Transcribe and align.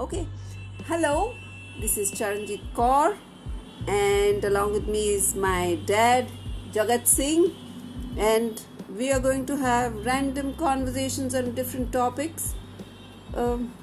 Okay. 0.00 0.26
Hello, 0.86 1.34
this 1.78 1.98
is 1.98 2.10
Charanjit 2.10 2.62
Kaur, 2.74 3.18
and 3.86 4.42
along 4.42 4.72
with 4.72 4.88
me 4.88 5.10
is 5.10 5.34
my 5.34 5.74
dad, 5.84 6.30
Jagat 6.72 7.06
Singh, 7.06 7.54
and 8.16 8.62
we 8.96 9.12
are 9.12 9.20
going 9.20 9.44
to 9.44 9.58
have 9.58 10.06
random 10.06 10.54
conversations 10.54 11.34
on 11.34 11.54
different 11.54 11.92
topics. 11.92 12.54
Um, 13.34 13.74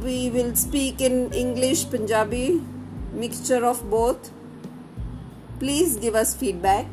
we 0.00 0.30
will 0.30 0.54
speak 0.54 1.00
in 1.00 1.32
English, 1.32 1.90
Punjabi, 1.90 2.62
mixture 3.12 3.64
of 3.66 3.90
both. 3.90 4.30
Please 5.58 5.96
give 5.96 6.14
us 6.14 6.36
feedback 6.36 6.86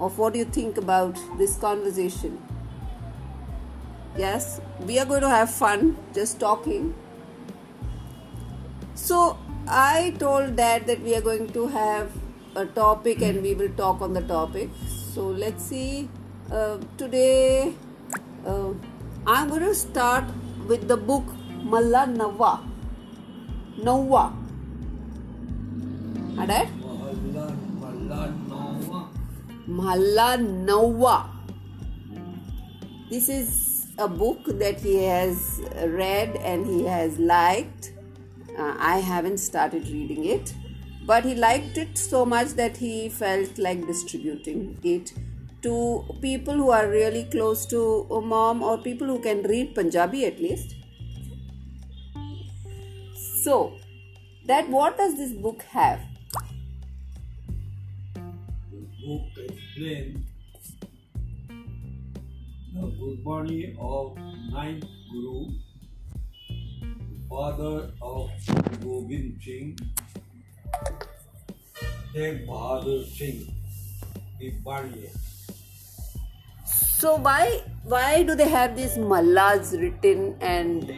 of 0.00 0.16
what 0.18 0.34
you 0.34 0.46
think 0.46 0.78
about 0.78 1.18
this 1.36 1.58
conversation. 1.58 2.42
Yes, 4.16 4.62
we 4.86 4.98
are 4.98 5.04
going 5.04 5.20
to 5.20 5.28
have 5.28 5.50
fun 5.50 5.98
just 6.14 6.40
talking 6.40 6.94
so 9.06 9.38
I 9.68 10.14
told 10.18 10.56
dad 10.56 10.86
that 10.88 11.00
we 11.00 11.14
are 11.14 11.20
going 11.20 11.52
to 11.52 11.68
have 11.68 12.10
a 12.56 12.66
topic 12.66 13.22
and 13.22 13.40
we 13.40 13.54
will 13.54 13.68
talk 13.76 14.00
on 14.02 14.12
the 14.12 14.22
topic. 14.22 14.68
So 15.14 15.26
let's 15.28 15.62
see. 15.62 16.08
Uh, 16.50 16.78
today 16.96 17.74
uh, 18.44 18.70
I'm 19.26 19.48
going 19.48 19.62
to 19.62 19.74
start 19.74 20.24
with 20.66 20.88
the 20.88 20.96
book 20.96 21.24
Malla 21.62 22.06
Nawa. 22.08 22.68
Nawa. 23.78 24.32
Dad? 26.46 26.68
Nawa. 30.66 31.30
This 33.08 33.28
is 33.28 33.86
a 33.98 34.08
book 34.08 34.44
that 34.46 34.80
he 34.80 35.04
has 35.04 35.60
read 35.84 36.36
and 36.36 36.66
he 36.66 36.84
has 36.84 37.18
liked 37.20 37.92
uh, 38.58 38.74
I 38.78 38.98
haven't 38.98 39.38
started 39.38 39.88
reading 39.88 40.24
it, 40.24 40.54
but 41.04 41.24
he 41.24 41.34
liked 41.34 41.78
it 41.78 41.96
so 41.98 42.24
much 42.24 42.48
that 42.60 42.76
he 42.76 43.08
felt 43.08 43.58
like 43.58 43.86
distributing 43.86 44.78
it 44.82 45.12
to 45.62 46.04
people 46.20 46.54
who 46.54 46.70
are 46.70 46.88
really 46.88 47.24
close 47.24 47.66
to 47.66 48.06
mom 48.24 48.62
or 48.62 48.78
people 48.78 49.06
who 49.06 49.20
can 49.20 49.42
read 49.42 49.74
Punjabi 49.74 50.24
at 50.26 50.38
least. 50.38 50.74
So, 53.44 53.78
that 54.46 54.68
what 54.68 54.96
does 54.96 55.16
this 55.16 55.32
book 55.32 55.62
have? 55.70 56.00
The 58.14 58.80
book 59.04 59.22
explains 59.38 60.26
the 62.74 62.86
Gurbani 63.00 63.76
of 63.78 64.16
ninth 64.50 64.84
Guru 65.10 65.50
father 67.29 67.91
of 68.01 68.29
Gobind 68.83 69.41
Singh, 69.41 69.77
Tegh 72.13 72.45
Bahadur 72.47 73.05
Singh, 73.07 73.53
the 74.39 74.51
Baniya. 74.65 75.11
So 76.65 77.15
why 77.17 77.61
why 77.85 78.23
do 78.23 78.35
they 78.35 78.49
have 78.49 78.75
these 78.75 78.97
mallas 79.13 79.73
written 79.75 80.35
and 80.41 80.91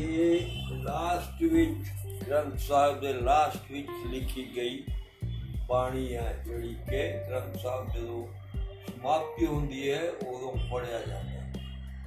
ਇਹ 0.00 0.46
last 0.84 1.42
ਵਿੱਚ 1.42 1.88
ਗ੍ਰੰਥ 2.28 2.58
ਸਾਹਿਬ 2.60 3.00
ਦੇ 3.00 3.12
last 3.14 3.70
ਵਿੱਚ 3.72 3.90
ਲਿਖੀ 4.10 4.44
ਗਈ 4.56 4.82
ਬਾਣੀ 5.68 6.14
ਹੈ 6.14 6.32
ਜਿਹੜੀ 6.46 6.74
ਕਿ 6.88 7.02
ਗ੍ਰੰਥ 7.28 7.56
ਸਾਹਿਬ 7.62 7.90
ਜਦੋਂ 7.96 8.26
ਸਮਾਪਤੀ 8.88 9.46
ਹੁੰਦੀ 9.46 9.90
ਹੈ 9.90 10.00
ਉਦੋਂ 10.10 10.52
ਪੜਿਆ 10.70 10.98
ਜਾਂਦਾ 10.98 11.30
ਹੈ 11.30 11.33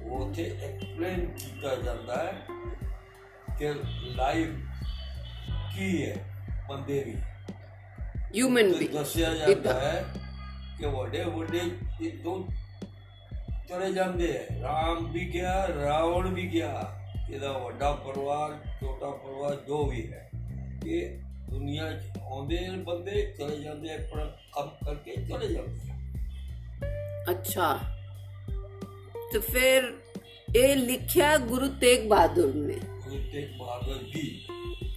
ਉੱਥੇ 0.01 0.43
ਐਕਸਪਲੇਨ 0.63 1.25
ਕੀਤਾ 1.25 1.75
ਜਾਂਦਾ 1.75 2.23
ਹੈ 2.23 2.33
ਕਿ 3.59 3.73
ਲਾਈਫ 4.15 4.55
ਕੀ 5.75 6.05
ਹੈ 6.05 6.15
ਬੰਦੇ 6.69 7.03
ਦੀ 7.03 7.15
ਹਿਊਮਨ 8.35 8.73
ਵੀ 8.73 8.87
ਦੱਸਿਆ 8.87 9.33
ਜਾਂਦਾ 9.35 9.73
ਹੈ 9.73 10.03
ਕਿ 10.79 10.85
ਵੱਡੇ 10.85 11.23
ਵੱਡੇ 11.25 11.61
ਇਹ 12.01 12.17
ਦੋ 12.23 12.47
ਚਲੇ 13.69 13.91
ਜਾਂਦੇ 13.93 14.31
ਹੈ 14.33 14.61
ਰਾਮ 14.61 15.11
ਵੀ 15.11 15.25
ਗਿਆ 15.33 15.67
ਰਾਵਣ 15.75 16.27
ਵੀ 16.27 16.47
ਗਿਆ 16.47 16.71
ਇਹਦਾ 17.31 17.51
ਵੱਡਾ 17.57 17.91
ਪਰਿਵਾਰ 17.95 18.57
ਛੋਟਾ 18.79 19.09
ਪਰਿਵਾਰ 19.09 19.55
ਜੋ 19.67 19.83
ਵੀ 19.85 20.11
ਹੈ 20.11 20.29
ਇਹ 20.85 21.19
ਦੁਨੀਆ 21.49 21.91
'ਚ 21.91 22.17
ਆਉਂਦੇ 22.21 22.57
ਬੰਦੇ 22.77 23.21
ਚਲੇ 23.39 23.59
ਜਾਂਦੇ 23.59 23.97
ਪਰ 24.11 24.25
ਕੰਮ 24.53 24.69
ਕਰਕੇ 24.85 25.15
ਚਲੇ 25.25 25.47
ਜਾਂਦੇ 25.47 25.97
ਅੱਛਾ 27.31 27.77
तो 29.32 29.40
फिर 29.42 29.92
ये 30.56 30.74
लिखा 30.80 31.30
गुरु 31.46 31.68
तेग 31.80 32.08
बहादुर 32.08 32.52
ने 32.64 32.78
ਗੁਰੂ 33.04 33.18
ਤੇਗ 33.32 33.48
ਬਹਾਦਰ 33.58 34.02
ਜੀ 34.12 34.26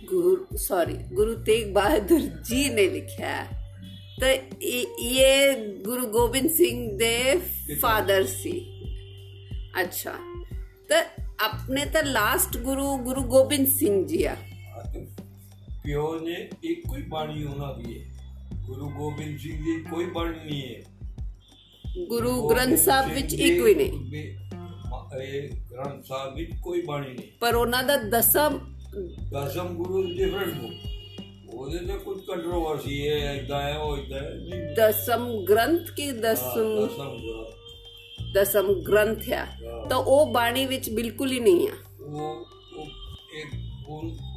गुरु 0.09 0.33
सॉरी 0.61 0.93
गुरु 1.15 1.31
तेग 1.47 1.63
बहादुर 1.75 2.21
जी 2.49 2.59
ने 2.75 2.83
लिखा 2.91 3.31
है 3.31 3.55
तो 4.19 4.27
ये- 4.65 5.07
ये 5.07 5.31
गुरु 5.87 6.05
गोबिंद 6.13 6.49
सिंह 6.53 6.77
दे 7.01 7.09
फादर 7.81 8.27
सी 8.33 8.53
अच्छा 9.77 10.13
तो 10.89 11.01
अपने 11.45 11.83
तो 11.95 12.03
लास्ट 12.09 12.57
गुरु 12.63 12.85
गुरु 13.03 13.23
गोबिंद 13.33 13.67
सिंह 13.73 13.97
जी 14.07 14.21
आ 14.25 14.35
ਅਤੇ 14.79 15.05
ਪਿਓ 15.83 16.07
ਨੇ 16.21 16.37
ਇੱਕੋ 16.65 16.95
ਹੀ 16.95 17.01
ਬਾਣੀ 17.09 17.43
ਉਹਨਾਂ 17.45 17.73
ਦੀ 17.75 17.97
ਹੈ 17.97 18.05
ਗੁਰੂ 18.67 18.89
ਗੋਬਿੰਦ 18.91 19.37
ਸਿੰਘ 19.39 19.57
ਦੀ 19.63 19.75
ਕੋਈ 19.91 20.05
ਬਾਣੀ 20.11 20.39
ਨਹੀਂ 20.39 20.61
ਹੈ 20.65 20.81
ਗੁਰੂ 21.98 22.48
ਗ੍ਰੰਥ 22.48 22.78
ਸਾਹਿਬ 22.78 23.12
ਵਿੱਚ 23.12 23.34
ਇੱਕ 23.34 23.62
ਵੀ 23.62 23.74
ਨਹੀਂ। 23.74 24.16
ਇਹ 25.22 25.48
ਗ੍ਰੰਥ 25.70 26.04
ਸਾਹਿਬ 26.04 26.34
ਵਿੱਚ 26.34 26.50
ਕੋਈ 26.62 26.82
ਬਾਣੀ 26.82 27.08
ਨਹੀਂ। 27.08 27.26
ਪਰ 27.40 27.54
ਉਹਨਾਂ 27.54 27.82
ਦਾ 27.82 27.96
ਦਸਮ 27.96 28.58
ਦਸਮ 29.32 29.66
ਗੁਰੂ 29.66 30.02
ਡਿਫਰੈਂਟ 30.02 30.52
ਹੋ 30.54 30.68
ਉਹਦੇ 31.58 31.78
ਤੇ 31.78 31.92
ਕੁਝ 31.98 32.20
ਕੰਟਰੋਵਰਸੀ 32.20 33.08
ਹੈ 33.08 33.32
ਇਦਾਂ 33.34 33.62
ਹੈ 33.62 33.78
ਉਹ 33.78 33.98
ਇਦਾਂ 33.98 34.18
ਹੈ 34.18 34.74
ਦਸਮ 34.74 35.44
ਗ੍ਰੰਥ 35.48 35.90
ਕੀ 35.96 36.10
ਦਸਮ? 36.12 36.88
ਦਸਮ 38.34 38.72
ਗ੍ਰੰਥ। 38.72 39.28
ਹੈ। 39.28 39.46
ਤਾਂ 39.90 39.96
ਉਹ 39.96 40.26
ਬਾਣੀ 40.26 40.66
ਵਿੱਚ 40.66 40.90
ਬਿਲਕੁਲ 40.90 41.32
ਹੀ 41.32 41.40
ਨਹੀਂ 41.40 41.68
ਆ। 41.68 41.72
ਉਹ 42.04 42.46
ਇੱਕ 43.38 43.56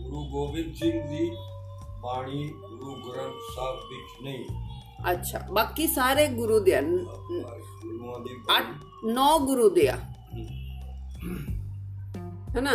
ਗੁਰੂ 0.04 0.26
ਗੋਬਿੰਦ 0.26 0.76
ਸਿੰਘ 0.76 0.92
ਦੀ 0.92 1.32
ਬਾਣੀ 2.04 2.48
ਗੁਰੂ 2.48 2.96
ਗ੍ਰੰਥ 2.96 3.34
ਸਾਹਿਬ 3.56 3.76
ਵਿੱਚ 3.76 4.24
ਨਹੀਂ। 4.24 4.65
ਅੱਛਾ 5.11 5.47
ਬਾਕੀ 5.53 5.87
ਸਾਰੇ 5.87 6.27
ਗੁਰੂ 6.29 6.61
ਦੇ 6.61 6.75
ਆ 6.75 6.81
ਗੁਰੂਆਂ 6.81 8.21
ਦੀ 8.21 8.31
ਅੱਠ 8.59 8.65
ਨੌ 9.05 9.39
ਗੁਰੂ 9.39 9.71
ਦੇ 9.71 9.89
ਆ 9.89 9.99
है 12.51 12.61
ना 12.61 12.73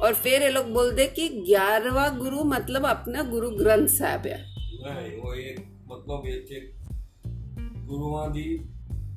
और 0.00 0.14
फिर 0.14 0.42
ये 0.42 0.48
लोग 0.50 0.66
बोलते 0.72 1.04
कि 1.06 1.24
ग्यारहवा 1.28 2.02
गुरु 2.18 2.42
मतलब 2.44 2.84
अपना 2.86 3.22
गुरु 3.30 3.48
ग्रंथ 3.60 3.88
साहब 3.88 4.26
है 4.26 4.36
ਨਹੀਂ 4.82 5.20
ਉਹ 5.20 5.34
ਇਹ 5.34 5.56
ਮਤਲਬ 5.86 6.26
ਇਹ 6.26 6.46
ਤੇ 6.46 6.72
ਗੁਰੂਆਂ 7.78 8.30
ਦੀ 8.30 8.58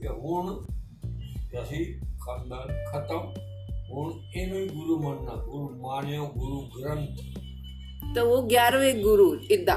ਕਿ 0.00 0.08
ਹੁਣ 0.08 0.66
ਅਸੀਂ 1.62 2.00
ਖਾਨਦਾਨ 2.24 2.68
ਖਤਮ 2.92 3.34
ਹੁਣ 3.92 4.12
ਇਹਨੂੰ 4.36 4.58
ਹੀ 4.58 4.68
ਗੁਰੂ 4.68 4.98
ਮੰਨਣਾ 4.98 5.34
ਗੁਰੂ 5.44 5.68
ਮਾਨਿਓ 5.80 6.26
ਗੁਰੂ 6.36 6.60
ਗ੍ਰੰਥ 6.76 7.20
तो 8.16 8.22
वो 8.26 8.36
ग्यारहवें 8.50 9.00
गुरु 9.00 9.24
इदा 9.54 9.74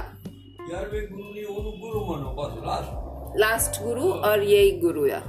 ਯਾਰ 0.71 0.87
ਵੀ 0.89 0.99
ਗੁਰੂ 1.07 1.31
ਨਹੀਂ 1.33 1.45
ਉਹਨੂੰ 1.45 1.71
ਗੁਰੂ 1.79 2.03
ਮੰਨੋ 2.05 2.33
ਬਸ 2.35 2.53
ਲਾਸਟ 2.65 3.39
लास्ट 3.41 3.79
गुरु 3.83 4.11
और 4.27 4.43
यही 4.47 4.69
गुरु 4.79 5.03
आ 5.09 5.19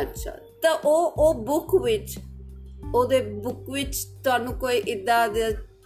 ਅੱਛਾ 0.00 0.30
ਤਾਂ 0.62 0.74
ਉਹ 0.84 1.12
ਉਹ 1.18 1.34
ਬੁੱਕ 1.44 1.74
ਵਿੱਚ 1.84 2.18
ਉਹਦੇ 2.94 3.20
ਬੁੱਕ 3.42 3.70
ਵਿੱਚ 3.70 3.96
ਤੁਹਾਨੂੰ 4.24 4.54
ਕੋਈ 4.58 4.78
ਇਦਾਂ 4.88 5.28
ਦੀ 5.28 5.40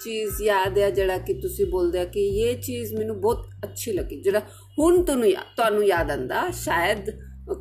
ਚੀਜ਼ 0.04 0.42
ਯਾਦ 0.42 0.78
ਹੈ 0.78 0.90
ਜਿਹੜਾ 0.90 1.18
ਕਿ 1.18 1.34
ਤੁਸੀਂ 1.34 1.66
ਬੋਲਦੇ 1.66 2.00
ਆ 2.00 2.04
ਕਿ 2.14 2.26
ਇਹ 2.40 2.58
ਚੀਜ਼ 2.62 2.94
ਮੈਨੂੰ 2.94 3.20
ਬਹੁਤ 3.20 3.46
ਅੱਛੀ 3.64 3.92
ਲੱਗੀ 3.92 4.20
ਜਿਹੜਾ 4.22 4.40
ਹੁਣ 4.78 5.02
ਤੁਹਾਨੂੰ 5.02 5.28
ਯਾ- 5.28 5.44
ਤੁਹਾਨੂੰ 5.56 5.84
ਯਾਦ 5.84 6.10
ਆਂਦਾ 6.10 6.50
ਸ਼ਾਇਦ 6.56 7.10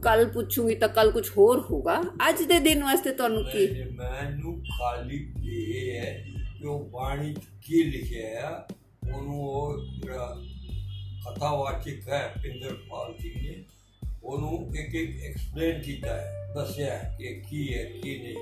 ਕੱਲ 0.04 0.26
ਪੁੱਛੂਗੀ 0.26 0.76
ਤਾਂ 0.76 0.88
ਕੱਲ 0.90 1.12
ਕੁਝ 1.12 1.30
ਹੋਰ 1.38 1.60
ਹੋਗਾ 1.60 2.02
ਅੱਜ 2.30 2.42
ਦੇ 2.44 2.60
ਦਿਨ 2.60 2.84
ਵਾਸਤੇ 2.84 3.12
ਤੁਹਾਨੂੰ 3.12 3.44
ਕੀ 3.44 3.68
ਮੈਨੂੰ 3.92 4.62
ਖਾਲੀ 4.72 5.18
ਇਹ 5.46 5.92
ਹੈ 5.96 6.12
ਕਿ 6.60 6.68
ਉਹ 6.68 6.86
ਬਾਣੀ 6.90 7.34
'ਚ 7.34 7.46
ਕੀ 7.62 7.84
ਲਿਖਿਆ 7.84 8.48
ਆ 8.48 8.68
ਉਹਨੂੰ 9.08 9.44
ਉਹ 9.44 9.86
ਜਿਹੜਾ 9.96 10.36
ਕਥਾਵਾਚਕ 11.26 12.08
ਹੈ 12.10 12.28
ਪਿੰਦਰਪਾਲ 12.44 13.14
ਜੀ 13.20 13.34
ਨੇ 13.36 13.64
ਉਹਨੂੰ 14.24 14.76
ਇੱਕ 14.76 14.96
ਇੱਕ 14.96 15.24
ਐਕਸਪਲੇਨ 15.24 15.82
ਕੀਤਾ 15.82 16.16
ਹੈ 16.16 16.54
ਦੱਸਿਆ 16.56 16.96
ਹੈ 16.96 17.16
ਕਿ 17.20 17.34
ਕੀ 17.50 17.74
ਹੈ 17.74 17.84
ਕੀ 17.84 18.18
ਨਹੀਂ 18.18 18.36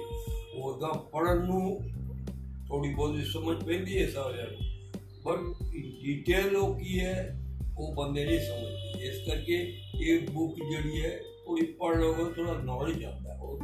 ਉਹਦਾ 0.55 0.91
ਪੜਨ 1.13 1.45
ਨੂੰ 1.45 1.79
ਥੋੜੀ 2.67 2.94
ਬਹੁਤੀ 2.94 3.23
ਸਮਝ 3.23 3.63
ਪੈਂਦੀ 3.63 4.01
ਹੈ 4.01 4.09
ਸਾਰਿਆਂ 4.09 4.47
ਨੂੰ 4.47 4.71
ਪਰ 5.23 5.38
ਡਿਟੇਲ 6.03 6.55
ਉਹ 6.55 6.75
ਕੀ 6.79 7.00
ਹੈ 7.00 7.39
ਉਹ 7.77 7.94
ਬੰਦੇ 7.95 8.25
ਨਹੀਂ 8.25 8.39
ਸਮਝਦੇ 8.39 9.07
ਇਸ 9.07 9.27
ਕਰਕੇ 9.27 9.55
ਇਹ 10.01 10.27
ਬੁੱਕ 10.27 10.55
ਜਿਹੜੀ 10.59 11.01
ਹੈ 11.01 11.19
ਪੜ੍ਹ 11.56 11.96
ਲਓ 11.98 12.24
ਥੋੜਾ 12.36 12.52
ਨੌਲੇਜ 12.52 13.04
ਆਉਂਦਾ 13.04 13.32
ਹੈ 13.34 13.38
ਉਹ 13.38 13.58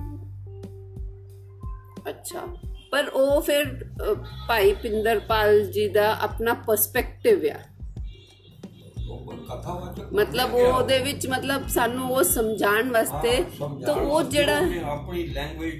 ਅੱਛਾ। 2.10 2.46
ਪਰ 2.92 3.08
ਉਹ 3.08 3.40
ਫਿਰ 3.40 3.84
ਅ, 4.10 4.14
ਭਾਈ 4.48 4.72
ਪਿੰਦਰਪਾਲ 4.72 5.64
ਜੀ 5.66 5.88
ਦਾ 5.88 6.12
ਆਪਣਾ 6.20 6.54
ਪਰਸਪੈਕਟਿਵ 6.54 7.44
ਆ। 7.52 7.58
ਉਹ 9.10 9.32
ਕਥਾਵਾਚਕ 9.50 10.12
ਮਤਲਬ 10.12 10.54
ਉਹ 10.54 10.66
ਉਹਦੇ 10.72 10.98
ਵਿੱਚ 10.98 11.26
ਮਤਲਬ 11.26 11.66
ਸਾਨੂੰ 11.68 12.10
ਉਹ 12.10 12.22
ਸਮਝਾਉਣ 12.22 12.90
ਵਾਸਤੇ 12.90 13.44
ਤਾਂ 13.86 13.94
ਉਹ 13.94 14.22
ਜਿਹੜਾ 14.22 14.58
ਆਪਣੀ 14.84 15.26
ਲੈਂਗੁਏਜ 15.26 15.74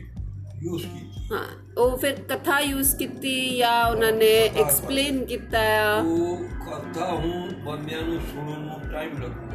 ਯੂਜ਼ 0.62 0.86
ਕੀਤੀ। 0.86 1.34
ਹਾਂ 1.34 1.44
ਉਹ 1.78 1.96
ਫਿਰ 1.96 2.14
ਕਥਾ 2.20 2.60
ਯੂਜ਼ 2.60 2.96
ਕੀਤੀ 2.96 3.56
ਜਾਂ 3.56 3.84
ਉਹਨਾਂ 3.90 4.12
ਨੇ 4.12 4.32
ਐਕਸਪਲੇਨ 4.36 5.24
ਕੀਤਾ 5.24 5.60
ਆ। 5.60 6.00
ਉਹ 6.00 6.36
ਕਥਾ 6.36 7.06
ਹੁਣ 7.14 7.52
ਬੰਦਿਆਂ 7.54 8.02
ਨੂੰ 8.02 8.20
ਸੁਣਨ 8.20 8.60
ਨੂੰ 8.60 8.80
ਟਾਈਮ 8.92 9.22
ਲੱਗੂਗਾ 9.22 9.53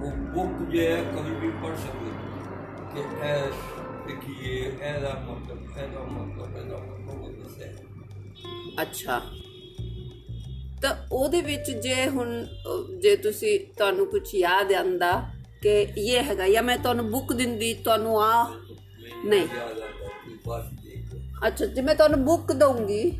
वो 0.00 0.10
बुक 0.34 0.58
जो 0.70 0.80
है 0.80 0.96
कहीं 1.14 1.34
भी 1.40 1.50
पढ़ 1.62 1.76
सके 1.76 2.10
कि 2.92 3.02
देखिए 4.06 4.52
ऐसा 4.90 5.12
मतलब 5.30 5.78
ऐसा 5.78 6.04
मतलब 6.04 6.56
ऐसा 6.56 6.76
मतलब 6.84 7.42
ਦੱਸਿਆ। 7.42 8.82
ਅੱਛਾ। 8.82 9.20
ਤਾਂ 10.82 10.94
ਉਹਦੇ 11.12 11.40
ਵਿੱਚ 11.40 11.70
ਜੇ 11.70 12.08
ਹੁਣ 12.08 12.28
ਜੇ 13.02 13.16
ਤੁਸੀਂ 13.16 13.58
ਤੁਹਾਨੂੰ 13.78 14.06
ਕੁਝ 14.06 14.22
ਯਾਦ 14.34 14.72
ਆਂਦਾ 14.72 15.12
ਕਿ 15.62 15.74
ਇਹ 15.98 16.22
ਹੈਗਾ 16.22 16.48
ਜਾਂ 16.48 16.62
ਮੈਂ 16.62 16.76
ਤੁਹਾਨੂੰ 16.78 17.10
ਬੁੱਕ 17.10 17.32
ਦਿੰਦੀ 17.32 17.72
ਤੁਹਾਨੂੰ 17.74 18.20
ਆ 18.22 18.32
ਨਹੀਂ। 19.24 19.48
ਅੱਛਾ 21.46 21.66
ਜੇ 21.66 21.82
ਮੈਂ 21.82 21.94
ਤੁਹਾਨੂੰ 21.94 22.24
ਬੁੱਕ 22.24 22.52
ਦਊਂਗੀ 22.52 23.10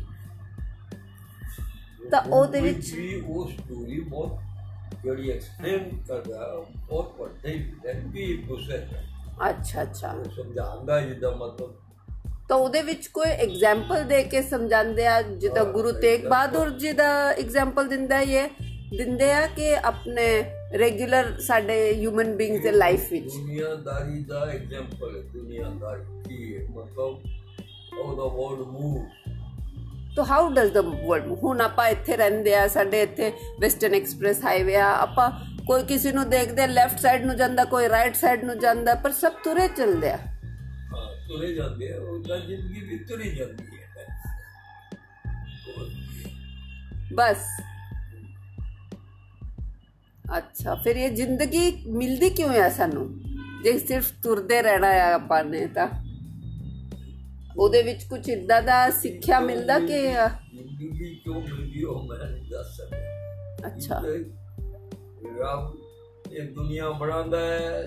ਤਾਂ 2.11 2.21
ਉਹਦੇ 2.21 2.61
ਵਿੱਚ 2.61 2.93
ਵੀ 2.93 3.15
ਉਹ 3.21 3.49
ਸਟੋਰੀ 3.49 3.99
ਬਹੁਤ 3.99 4.39
ਜਿਹੜੀ 5.04 5.30
ਐਕਸਪਲੇਨ 5.30 5.90
ਕਰਦਾ 6.08 6.64
ਬਹੁਤ 6.88 7.20
ਵੱਡੇ 7.20 7.54
ਲੈਂਦੀ 7.84 8.36
ਪ੍ਰੋਸੈਸ 8.36 8.92
ਹੈ 8.92 9.04
ਅੱਛਾ 9.50 9.82
ਅੱਛਾ 9.82 10.10
ਉਹ 10.10 10.24
ਸਮਝਾਉਂਦਾ 10.24 11.00
ਜਿਹਦਾ 11.00 11.30
ਮਤਲਬ 11.30 11.74
ਤਾਂ 12.48 12.56
ਉਹਦੇ 12.56 12.82
ਵਿੱਚ 12.82 13.06
ਕੋਈ 13.08 13.30
ਐਗਜ਼ਾਮਪਲ 13.30 14.04
ਦੇ 14.04 14.22
ਕੇ 14.22 14.42
ਸਮਝਾਉਂਦੇ 14.42 15.06
ਆ 15.06 15.20
ਜਿੱਦਾਂ 15.22 15.64
ਗੁਰੂ 15.64 15.92
ਤੇਗ 15.92 16.26
ਬਹਾਦਰ 16.26 16.70
ਜੀ 16.70 16.92
ਦਾ 16.92 17.08
ਐਗਜ਼ਾਮਪਲ 17.30 17.88
ਦਿੰਦਾ 17.88 18.16
ਹੈ 18.16 18.44
ਇਹ 18.44 18.96
ਦਿੰਦੇ 18.96 19.32
ਆ 19.32 19.46
ਕਿ 19.46 19.74
ਆਪਣੇ 19.76 20.26
ਰੈਗੂਲਰ 20.78 21.38
ਸਾਡੇ 21.40 21.78
ਹਿਊਮਨ 21.94 22.36
ਬੀਇੰਗਸ 22.36 22.62
ਦੇ 22.62 22.72
ਲਾਈਫ 22.72 23.12
ਵਿੱਚ 23.12 23.32
ਦੁਨੀਆਦਾਰੀ 23.34 24.24
ਦਾ 24.24 24.44
ਐਗਜ਼ਾਮਪਲ 24.44 25.16
ਹੈ 25.16 25.22
ਦੁਨੀਆਦਾਰੀ 25.32 26.22
ਕੀ 26.28 26.56
ਹੈ 26.56 26.66
ਮਤਲਬ 26.70 27.22
how 27.94 28.14
the 28.14 28.28
world 28.28 28.62
moves 28.68 29.17
ਤੋ 30.15 30.23
ਹਾਊ 30.23 30.53
ਡਸ 30.53 30.69
ਦ 30.69 30.77
ਵਰਲਡ 30.77 31.31
ਹੁਣ 31.43 31.61
ਆਪਾਂ 31.61 31.87
ਇੱਥੇ 31.89 32.17
ਰਹਿੰਦੇ 32.17 32.55
ਆ 32.55 32.67
ਸਾਡੇ 32.67 33.01
ਇੱਥੇ 33.01 33.31
ਵੈਸਟਰਨ 33.61 33.93
ਐਕਸਪ੍ਰੈਸ 33.93 34.43
ਹਾਈਵੇ 34.45 34.75
ਆ 34.75 34.87
ਆਪਾਂ 34.95 35.31
ਕੋਈ 35.67 35.83
ਕਿਸੇ 35.83 36.11
ਨੂੰ 36.11 36.29
ਦੇਖਦੇ 36.29 36.67
ਲੈਫਟ 36.67 36.99
ਸਾਈਡ 36.99 37.25
ਨੂੰ 37.25 37.35
ਜਾਂਦਾ 37.35 37.65
ਕੋਈ 37.65 37.89
ਰਾਈਟ 37.89 38.15
ਸਾਈਡ 38.15 38.43
ਨੂੰ 38.43 38.59
ਜਾਂਦਾ 38.59 38.95
ਪਰ 38.95 39.11
ਸਭ 39.11 39.31
ਤੁਰੇ 39.43 39.67
ਚੱਲਦੇ 39.67 40.11
ਆ। 40.11 40.17
ਤੁਰੇ 41.27 41.53
ਜਾਂਦੇ 41.53 41.93
ਆ 41.93 41.97
ਉਹਦਾ 42.01 42.37
ਜ਼ਿੰਦਗੀ 42.37 42.81
ਵੀ 42.81 42.97
ਤੁਰੀ 42.97 43.35
ਜਾਂਦੀ 43.35 43.63
ਹੈ। 43.63 44.05
ਬਸ। 47.13 47.45
ਅੱਛਾ 50.37 50.75
ਫਿਰ 50.75 50.95
ਇਹ 50.95 51.09
ਜ਼ਿੰਦਗੀ 51.11 51.83
ਮਿਲਦੀ 51.87 52.29
ਕਿਉਂ 52.29 52.49
ਆ 52.49 52.69
ਸਾਨੂੰ? 52.69 53.19
ਜੇ 53.63 53.79
ਸਿਰਫ 53.79 54.11
ਤੁਰਦੇ 54.23 54.61
ਰਹਿਣਾ 54.61 54.87
ਆ 54.87 55.13
ਆਪਾਂ 55.13 55.43
ਨੇ 55.43 55.67
ਤਾਂ। 55.67 55.87
ਉਹਦੇ 57.59 57.81
ਵਿੱਚ 57.83 58.03
ਕੁਝ 58.03 58.29
ਇਦਾਂ 58.29 58.61
ਦਾ 58.61 58.89
ਸਿੱਖਿਆ 58.89 59.39
ਮਿਲਦਾ 59.39 59.79
ਕਿ 59.79 60.01
ਜ਼ਿੰਦਗੀ 60.53 61.13
ਤੋਂ 61.25 61.41
ਮਿਲਦੀ 61.41 61.83
ਹੋ 61.83 62.01
ਮੈਂ 62.03 62.17
ਨਹੀਂ 62.19 62.49
ਦੱਸ 62.51 62.75
ਸਕਦਾ 62.77 63.67
ਅੱਛਾ 63.67 64.01
ਰੱਬ 65.39 66.31
ਇਹ 66.31 66.49
ਦੁਨੀਆ 66.53 66.89
ਬਣਾਉਂਦਾ 66.91 67.39
ਹੈ 67.39 67.81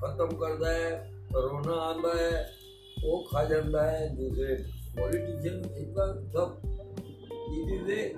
ਖਤਮ 0.00 0.36
ਕਰਦਾ 0.36 0.72
ਹੈ 0.72 0.90
ਕਰੋਨਾ 1.32 1.72
ਆਂਦਾ 1.82 2.16
ਹੈ 2.16 2.46
ਉਹ 3.04 3.24
ਖਾ 3.24 3.44
ਜਾਂਦਾ 3.44 3.90
ਹੈ 3.90 4.06
ਦੂਸਰੇ 4.14 4.56
ਪੋਲੀਟੀਸ਼ੀਅਨ 4.96 5.62
ਇਦਾਂ 5.76 6.12
ਸਭ 6.32 6.56
ਇਹਦੇ 7.52 7.78
ਦੇ 7.84 8.14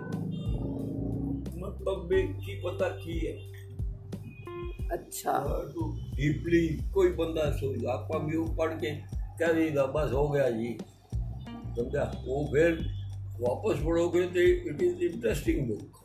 मतलब 1.62 2.12
की 2.38 2.54
पता 2.62 2.86
की 2.94 3.16
है 3.18 3.32
अच्छा 4.90 5.32
तो 5.72 5.88
डीपली 6.14 6.60
कोई 6.92 7.10
बंदा 7.12 7.50
सोच 7.52 7.84
आपका 7.86 8.18
व्यू 8.22 8.44
पढ़ 8.56 8.72
के 8.74 8.92
ਕੇ 9.39 9.45
ਕਹਿ 9.45 9.53
ਦੇਗਾ 9.53 9.85
ਬਸ 9.85 10.11
ਹੋ 10.13 10.27
ਗਿਆ 10.29 10.49
ਜੀ 10.49 10.77
ਸਮਝਾ 11.77 12.13
ਉਹ 12.27 12.51
ਫਿਰ 12.53 12.83
ਵਾਪਸ 13.39 13.79
ਪੜੋਗੇ 13.79 14.27
ਤੇ 14.27 14.45
ਇਟ 14.45 14.81
ਇਜ਼ 14.81 15.03
ਇੰਟਰਸਟਿੰਗ 15.03 15.67
ਬੁੱਕ 15.67 15.97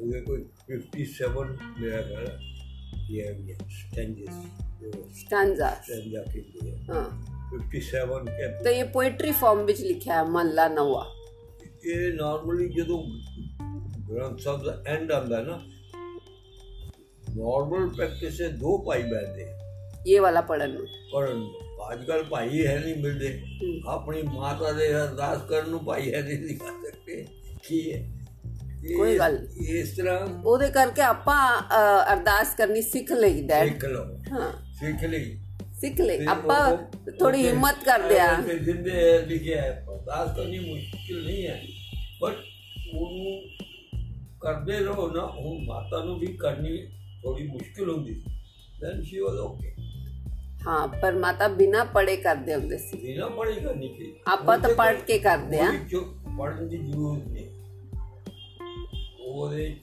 ਉਹਦੇ 0.00 0.20
ਕੋਈ 0.20 0.44
57 0.68 1.52
ਮੇਰਾ 1.80 2.02
ਖਿਆਲ 2.02 2.26
ਹੈ 2.26 2.38
ਇਹ 3.10 3.34
ਵੀ 3.34 3.54
ਸਟੈਂਜਸ 3.68 4.30
ਜੋ 4.82 4.90
ਸਟੈਂਜ਼ਾ 5.14 5.74
ਸਟੈਂਜਾ 5.82 6.22
ਕਹਿੰਦੇ 6.22 6.70
ਹੈ 6.70 6.76
ਹਾਂ 6.90 7.04
57 7.54 8.24
ਕੇ 8.26 8.62
ਤਾਂ 8.64 8.72
ਇਹ 8.72 8.84
ਪੋਇਟਰੀ 8.84 9.32
ਫਾਰਮ 9.32 9.64
ਵਿੱਚ 9.64 9.80
ਲਿਖਿਆ 9.80 10.14
ਹੈ 10.14 10.24
ਮਹਲਾ 10.24 10.68
ਨਵਾ 10.68 11.06
ਇਹ 11.84 12.12
ਨਾਰਮਲੀ 12.14 12.68
ਜਦੋਂ 12.68 13.02
ਗ੍ਰੰਥ 14.10 14.40
ਸਾਹਿਬ 14.40 14.64
ਦਾ 14.64 14.82
ਐਂਡ 14.86 15.12
ਆਉਂਦਾ 15.12 15.42
ਨਾ 15.42 15.60
ਨਾਰਮਲ 17.36 17.88
ਪ੍ਰੈਕਟਿਸ 17.88 18.40
ਹੈ 18.40 18.48
ਦੋ 18.56 18.76
ਭਾਈ 18.78 19.02
ਬੈਠਦੇ 19.02 19.44
ਆ 19.44 19.58
ਇਹ 20.06 20.20
ਵਾਲਾ 20.20 20.40
ਪੜਨ 20.42 20.70
ਨੂੰ 20.70 20.86
ਪਰ 21.12 21.28
ਅੱਜ 21.92 22.04
ਕੱਲ 22.04 22.22
ਭਾਈ 22.24 22.66
ਹੈ 22.66 22.78
ਨਹੀਂ 22.78 22.94
ਮਿਲਦੇ 22.96 23.28
ਆਪਣੀ 23.88 24.22
ਮਾਤਾ 24.24 24.72
ਦੇ 24.72 24.88
ਅਰਦਾਸ 24.94 25.40
ਕਰਨ 25.48 25.68
ਨੂੰ 25.70 25.84
ਭਾਈ 25.84 26.12
ਹੈ 26.14 26.22
ਨਹੀਂ 26.22 26.38
ਦਿਖਾ 26.38 26.66
ਸਕਦੇ 26.82 27.24
ਕੀ 27.64 27.80
ਹੈ 27.92 27.98
ਇਹ- 28.84 28.96
ਕੋਈ 28.96 29.18
ਗੱਲ 29.18 29.38
ਇਸ 29.70 29.90
ਤਰ੍ਹਾਂ 29.96 30.18
ਉਹਦੇ 30.36 30.70
ਕਰਕੇ 30.70 31.02
ਆਪਾਂ 31.02 31.36
ਅ, 31.58 32.12
ਅਰਦਾਸ 32.12 32.54
ਕਰਨੀ 32.54 32.82
ਸਿੱਖ 32.82 33.12
ਲਈ 33.12 33.42
ਡੈਡ 33.42 33.68
ਸਿੱਖ 33.68 33.84
ਲਓ 33.84 34.04
ਹਾਂ 34.32 34.50
ਸਿੱਖ 34.80 35.04
ਲਈ 35.04 35.36
ਸਿੱਖ 35.80 36.00
ਲਈ 36.00 36.16
ਫਿਰ 36.18 36.28
ਆਪਾਂ 36.28 36.58
ਉਹ- 36.68 37.12
ਥੋੜੀ 37.18 37.38
ਉਹ- 37.38 37.48
ਹਿੰਮਤ 37.48 37.84
ਕਰਦੇ 37.84 38.18
ਆ 38.20 38.32
ਤੇ 38.42 38.58
ਜਿੰਦੇ 38.58 39.18
ਲਿਖਿਆ 39.26 39.60
ਹੈ 39.62 39.70
ਅਰਦਾਸ 39.88 40.36
ਕਰਨੀ 40.36 40.58
ਮੁਸ਼ਕਿਲ 40.60 41.24
ਨਹੀਂ 41.24 41.46
ਹੈ 41.46 41.60
ਬਟ 42.22 42.36
ਉਹਨੂੰ 42.94 43.40
ਕਰਦੇ 44.40 44.78
ਰਹੋ 44.78 45.08
ਨਾ 45.10 45.22
ਉਹ 45.22 45.58
ਮਾਤਾ 45.60 46.02
ਨੂੰ 46.04 46.18
ਵੀ 46.18 46.26
ਕਰਨੀ 46.36 46.76
थोड़ी 47.25 47.47
मुश्किल 47.47 47.89
होंगी 47.89 48.13
देन 48.81 49.03
शी 49.03 49.19
वाज 49.19 49.39
ओके 49.39 49.67
हाँ 50.63 50.87
पर 51.01 51.15
माता 51.15 51.47
बिना 51.47 51.83
पढ़े 51.83 52.15
कर 52.17 52.35
दे 52.35 52.53
हमने 52.53 52.77
बिना 52.77 53.27
पढ़े 53.27 53.55
करनी 53.55 53.87
चाहिए 53.87 54.21
आप 54.27 54.45
तो 54.63 54.75
पढ़ 54.75 54.95
के 54.95 55.19
कर 55.19 55.37
दे 55.37 55.57
हाँ। 55.57 55.75
जो 55.75 56.01
पढ़ने 56.39 56.69
की 56.69 56.77
ज़रूरत 56.77 57.23
नहीं। 57.27 57.47
और 59.33 59.59
एक 59.59 59.81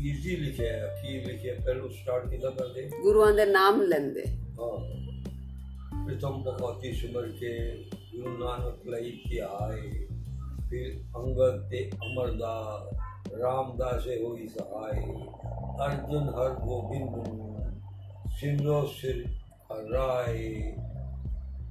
इजी 0.00 0.36
लिखे 0.36 0.70
की 0.72 1.18
लिखे 1.26 1.52
पहले 1.52 1.94
स्टार्ट 1.96 2.30
किया 2.30 2.50
कर 2.50 2.66
दे। 2.66 3.02
गुरुओं 3.02 3.36
दे 3.36 3.44
नाम 3.46 3.82
लेंदे 3.82 4.24
हाँ। 4.30 4.76
प्रथम 6.06 6.42
पखौती 6.46 6.92
सुमर 6.92 7.28
के 7.42 7.52
गुरु 7.84 8.32
नानक 8.32 8.82
लई 8.86 9.10
के 9.10 9.38
आए। 9.38 10.06
फिर 10.70 10.86
अंगद 11.16 11.68
ते 11.70 11.78
अमरदास। 11.78 12.96
रामदास 13.34 14.04
हो 14.22 14.36
सहाय 14.56 15.00
अर्जुन 15.86 16.28
हर 16.36 16.52
गोविंद 16.64 17.14
सिमरो 18.38 18.82
सिर 18.96 19.24
राय। 19.70 20.36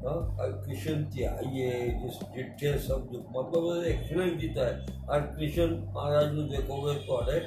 हाँ, 0.05 0.21
हर 0.39 0.51
कृष्ण 0.65 1.03
त्याइए 1.13 1.69
जिस 2.01 2.17
जिठे 2.33 2.77
सब 2.79 3.07
दुख 3.12 3.25
मतलब 3.35 3.83
एक्सलेंट 3.91 4.39
जीता 4.39 4.65
है। 4.67 4.74
हर 5.12 5.21
कृष्ण 5.38 5.67
महाराज 5.95 6.33
में 6.33 6.50
देखोगे 6.50 6.93
तो 7.05 7.15
अरे 7.15 7.38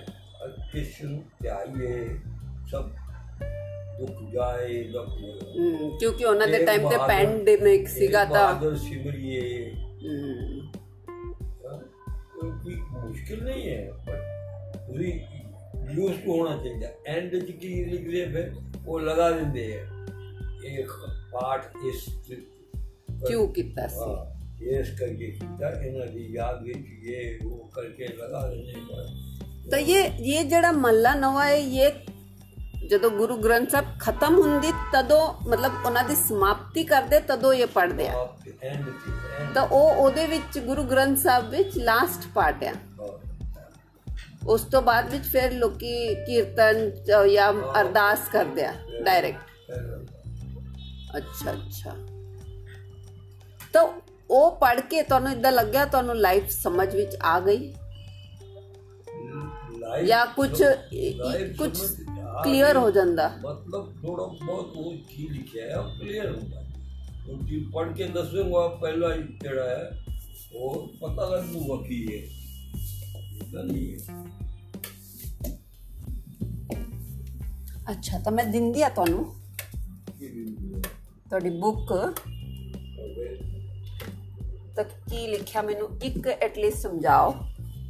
हर 0.40 0.56
कृष्ण 0.72 1.16
त्याइए 1.42 1.92
सब 2.72 2.94
दुख 4.00 4.16
जाए 4.32 4.82
दुख 4.94 5.08
हम्म, 5.08 5.88
क्योंकि 5.98 6.24
उन्होंने 6.24 6.64
टाइम 6.66 6.88
पे 6.88 6.96
पैंडेमिक 7.08 7.88
सीगा 7.88 8.24
था। 8.24 8.30
बहादुर 8.30 8.76
सिमरिए 8.78 9.42
हम्म। 10.02 10.37
कोई 12.44 12.74
मुश्किल 12.74 13.44
नहीं 13.44 13.62
है 13.62 13.90
बट 13.92 14.38
यूज़ 15.98 16.12
तो 16.12 16.32
होना 16.32 16.56
चाहिए। 16.56 16.96
एंड 17.06 17.30
की 17.30 17.84
लिख 17.84 18.28
है 18.36 18.50
वो 18.84 18.98
लगा 18.98 19.30
देते 19.30 19.64
हैं। 19.64 19.98
एक 20.64 20.90
पार्ट 21.34 21.62
इस 21.86 22.06
क्यों 23.26 23.48
कितना 23.48 23.82
हाँ, 23.82 23.88
से 23.88 24.66
ये 24.66 24.82
करके 24.82 25.30
कितना 25.30 25.68
इन्होंने 25.86 26.36
याद 26.36 26.62
विच 26.62 26.76
ये 26.76 27.38
वो 27.42 27.70
करके 27.74 28.04
लगा 28.04 28.48
देने 28.48 28.72
पर 28.80 29.70
तो 29.70 29.76
ये 29.76 30.08
ये 30.20 30.44
जड़ा 30.44 30.72
मल्ला 30.72 31.14
नवा 31.14 31.44
है 31.44 31.62
ये 31.62 31.90
ਜਦੋਂ 32.88 33.10
ਗੁਰੂ 33.10 33.36
ਗ੍ਰੰਥ 33.36 33.70
ਸਾਹਿਬ 33.70 33.86
ਖਤਮ 34.00 34.34
ਹੁੰਦੀ 34.34 34.72
ਤਦੋਂ 34.92 35.48
ਮਤਲਬ 35.48 35.72
ਉਹਨਾਂ 35.86 36.04
ਦੀ 36.04 36.14
ਸਮਾਪਤੀ 36.16 36.84
ਕਰਦੇ 36.84 37.20
ਤਦੋਂ 37.20 37.52
ਇਹ 37.54 37.66
ਪੜ੍ਹਦੇ 37.66 38.08
ਆ। 38.08 38.26
ਤਾਂ 39.54 39.62
ਉਹ 39.62 39.94
ਉਹਦੇ 39.94 40.26
ਵਿੱਚ 40.26 40.58
ਗੁਰੂ 40.58 40.84
ਗ੍ਰੰਥ 40.84 41.18
ਸਾਹਿਬ 41.18 41.50
ਵਿੱਚ 41.50 41.78
ਲਾਸਟ 41.78 42.26
ਪਾਰਟ 42.34 42.64
ਆ। 42.64 42.72
ਉਸ 44.46 44.60
ਤੋਂ 44.62 44.82
ਬਾਅਦ 44.82 45.10
ਵਿੱਚ 45.10 45.24
ਫਿਰ 45.24 45.52
ਲੋਕੀ 45.52 46.14
ਕੀਰਤਨ 46.26 46.90
ਜਾਂ 47.06 47.52
ਅਰਦਾਸ 47.80 48.28
ਕਰਦੇ 48.32 48.64
ਆ 48.64 48.72
ਡਾਇਰੈਕਟ 49.04 49.76
ਅੱਛਾ 51.16 51.52
ਅੱਛਾ। 51.52 51.94
ਤਾਂ 53.72 53.86
ਉਹ 54.30 54.56
ਪੜ੍ਹ 54.56 54.80
ਕੇ 54.80 55.02
ਤੁਹਾਨੂੰ 55.02 55.32
ਇਦਾਂ 55.32 55.52
ਲੱਗਿਆ 55.52 55.84
ਤੁਹਾਨੂੰ 55.86 56.16
ਲਾਈਫ 56.16 56.48
ਸਮਝ 56.52 56.94
ਵਿੱਚ 56.96 57.16
ਆ 57.24 57.38
ਗਈ? 57.40 57.72
ਜਾਂ 60.06 60.24
ਕੁਝ 60.26 60.62
ਕੁਝ 61.58 61.78
ਕਲੀਅਰ 62.44 62.76
ਹੋ 62.76 62.90
ਜਾਂਦਾ। 62.90 63.28
ਮਤਲਬ 63.28 63.94
ਥੋੜਾ 64.02 64.26
ਬਹੁਤ 64.46 64.72
ਉਹ 64.76 64.92
ਕੀ 65.08 65.28
ਲਿਖਿਆ 65.28 65.66
ਹੈ 65.66 65.78
ਉਹ 65.78 65.90
ਕਲੀਅਰ 65.98 66.36
ਹੁੰਦਾ 66.36 66.64
ਉਹ 67.28 67.38
ਜੀ 67.46 67.66
ਪੜ੍ਹ 67.74 67.90
ਕੇ 67.90 68.04
ਦੱਸੂਗਾ 68.04 68.68
ਪਹਿਲਾ 68.68 69.16
ਜਿਹੜਾ 69.16 69.64
ਹੈ 69.64 70.04
ਉਹ 70.54 70.88
ਪਤਾ 71.00 71.28
ਲੱਗੂਗਾ 71.28 71.88
ਕੀ 71.88 72.06
ਹੈ। 72.06 72.20
ਇਦਾਂ 73.42 73.64
ਨਹੀਂ 73.64 73.94
ਹੈ। 73.94 74.24
ਅੱਛਾ 77.90 78.18
ਤਾਂ 78.18 78.32
ਮੈਂ 78.32 78.44
ਦਿੰਦੀ 78.44 78.82
ਆ 78.82 78.88
ਤੁਹਾਨੂੰ। 78.88 79.34
ਤੁਹਾਡੀ 81.28 81.50
ਬੁੱਕ 81.50 82.14
ਤਾਂ 84.76 84.84
ਕੀ 84.84 85.26
ਲਿਖਿਆ 85.26 85.62
ਮੈਨੂੰ? 85.62 85.88
ਇੱਕ 86.02 86.26
ਐਟਲੀਸਟ 86.26 86.78
ਸਮਝਾਓ। 86.78 87.34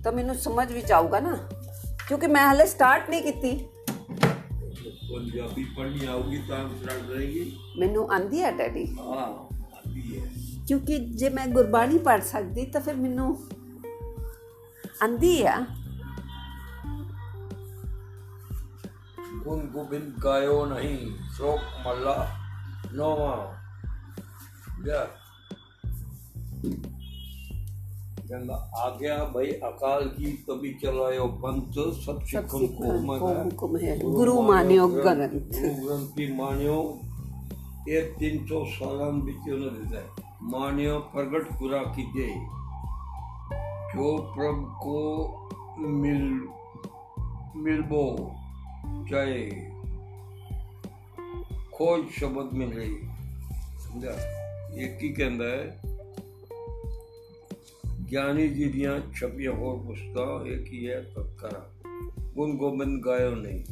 ਤਾਂ 0.05 0.13
ਮੈਨੂੰ 0.13 0.35
ਸਮਝ 0.35 0.73
ਵਿੱਚ 0.73 0.93
ਆਊਗਾ 0.93 1.21
ਨਾ। 1.21 1.49
ਕਿਉਂਕਿ 2.09 2.27
ਮੈਂ 2.27 2.53
ਹਲੇ 2.53 2.67
ਸਟਾਰਟ 2.67 3.11
ਨਹੀਂ 3.11 3.23
ਕੀਤੀ। 3.23 3.59
ਪੰਜਾਬੀ 5.09 5.65
ਪੜ੍ਹਨੀ 5.77 6.07
ਆਉਗੀ 6.07 6.39
ਤਾਂ 6.49 6.59
ਅੰਤਰਾਲ 6.59 6.99
ਰਹੇਗੀ 7.11 7.53
ਮੈਨੂੰ 7.79 8.11
ਆਂਦੀ 8.13 8.43
ਆ 8.43 8.51
ਡੈਡੀ 8.51 8.87
ਹਾਂ 8.99 9.27
ਆਂਦੀ 9.77 10.19
ਹੈ 10.19 10.27
ਕਿਉਂਕਿ 10.67 10.99
ਜੇ 10.99 11.29
ਮੈਂ 11.29 11.47
ਗੁਰਬਾਣੀ 11.47 11.99
ਪੜ੍ਹ 11.99 12.23
ਸਕਦੀ 12.23 12.65
ਤਾਂ 12.67 12.81
ਫਿਰ 12.81 12.97
ਮੈਨੂੰ 12.97 13.37
ਆਂਦੀ 15.03 15.43
ਆ 15.43 15.55
ਗੁਣ 19.45 19.67
ਗੋਬਿੰਦ 19.67 20.13
ਗਾਇਓ 20.25 20.65
ਨਹੀਂ 20.67 20.97
ਸ਼ੋਕ 21.37 21.61
ਮੱਲਾ 21.87 22.17
ਨੋਵਾ 22.93 23.35
ਯਾ 24.87 25.07
कहना 28.29 28.55
आज्ञा 28.55 29.17
भाई 29.17 29.47
अकाल 29.47 30.05
की 30.05 30.33
कभी 30.33 30.75
चलायो 30.75 31.27
पंथ 31.27 31.73
सब 32.05 32.23
सिखन 32.23 32.67
को 33.57 33.69
गुरु 34.11 34.43
मान्यो 34.43 34.89
ग्रंथ. 34.89 35.29
गुरु 35.29 35.87
ग्रंथ 35.87 36.09
की 36.09 36.35
मान्यो 36.35 37.01
एक 37.89 38.15
तीन 38.19 38.47
सौ 38.47 38.65
साल 38.65 38.99
बीच 38.99 39.53
उन्हें 39.53 39.73
देता 39.75 40.23
मान्यो 40.43 40.99
प्रगट 40.99 41.59
कुरा 41.59 41.79
की 41.79 42.03
जय 42.03 42.35
जो 43.89 44.19
प्रभ 44.19 44.65
को 44.83 44.99
मिल 45.81 46.49
मिलबो 47.57 48.35
चाहे 49.11 49.43
खोज 51.75 52.05
शब्द 52.21 52.51
मिल 52.53 52.69
रही. 52.69 52.95
समझा? 53.79 54.11
एक 54.85 54.99
ही 55.03 55.09
कहना 55.09 55.45
है 55.45 55.88
ਕਹਿੰਦਾ 58.08 58.08
ਹੈ 58.08 58.08
ਗਿਆਨੀ 58.12 58.48
ਜੀ 58.48 58.66
ਦੀਆਂ 58.66 59.00
ਛਪੀਆਂ 59.14 59.52
ਹੋਰ 59.52 59.78
ਪੁਸਤਕਾਂ 59.78 60.46
ਇਹ 60.46 60.66
ਕੀ 60.66 60.90
ਹੈ 60.90 61.02
ਤਤਕਰਾ 61.02 61.70
ਗੁਣ 62.34 62.58
ਗੋਬਿੰਦ 62.58 63.06
ਗਾਇਓ 63.06 63.36
ਨਹੀਂ 63.36 63.64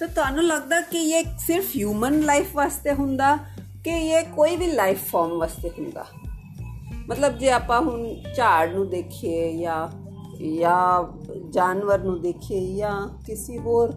ਤਾਂ 0.00 0.08
ਤੁਹਾਨੂੰ 0.08 0.44
ਲੱਗਦਾ 0.44 0.80
ਕਿ 0.80 0.98
ਇਹ 0.98 1.24
ਸਿਰਫ 1.38 1.64
ਹਿਊਮਨ 1.76 2.20
ਲਾਈਫ 2.20 2.56
ਵਾਸਤੇ 2.56 2.92
ਹੁੰਦਾ 2.92 3.36
ਕਿ 3.84 3.90
ਇਹ 3.90 4.24
ਕੋਈ 4.24 4.56
ਵੀ 4.56 4.66
ਲਾਈਫ 4.66 5.10
ਫਾਰਮ 5.10 5.38
ਵਾਸਤੇ 5.38 5.70
ਹੁੰਦਾ 5.70 6.06
ਮਤਲਬ 7.08 7.38
ਜੇ 7.38 7.50
ਆਪਾਂ 7.50 7.80
ਹੁਣ 7.80 8.14
ਝਾੜ 8.36 8.68
ਨੂੰ 8.74 8.90
ਦੇਖੀਏ 8.90 9.56
ਜਾਂ 9.56 10.03
ਜਾਂ 10.40 11.50
ਜਾਨਵਰ 11.52 12.04
ਨੂੰ 12.04 12.20
ਦੇਖੀਏ 12.22 12.76
ਜਾਂ 12.76 13.08
ਕਿਸੇ 13.26 13.58
ਹੋਰ 13.58 13.92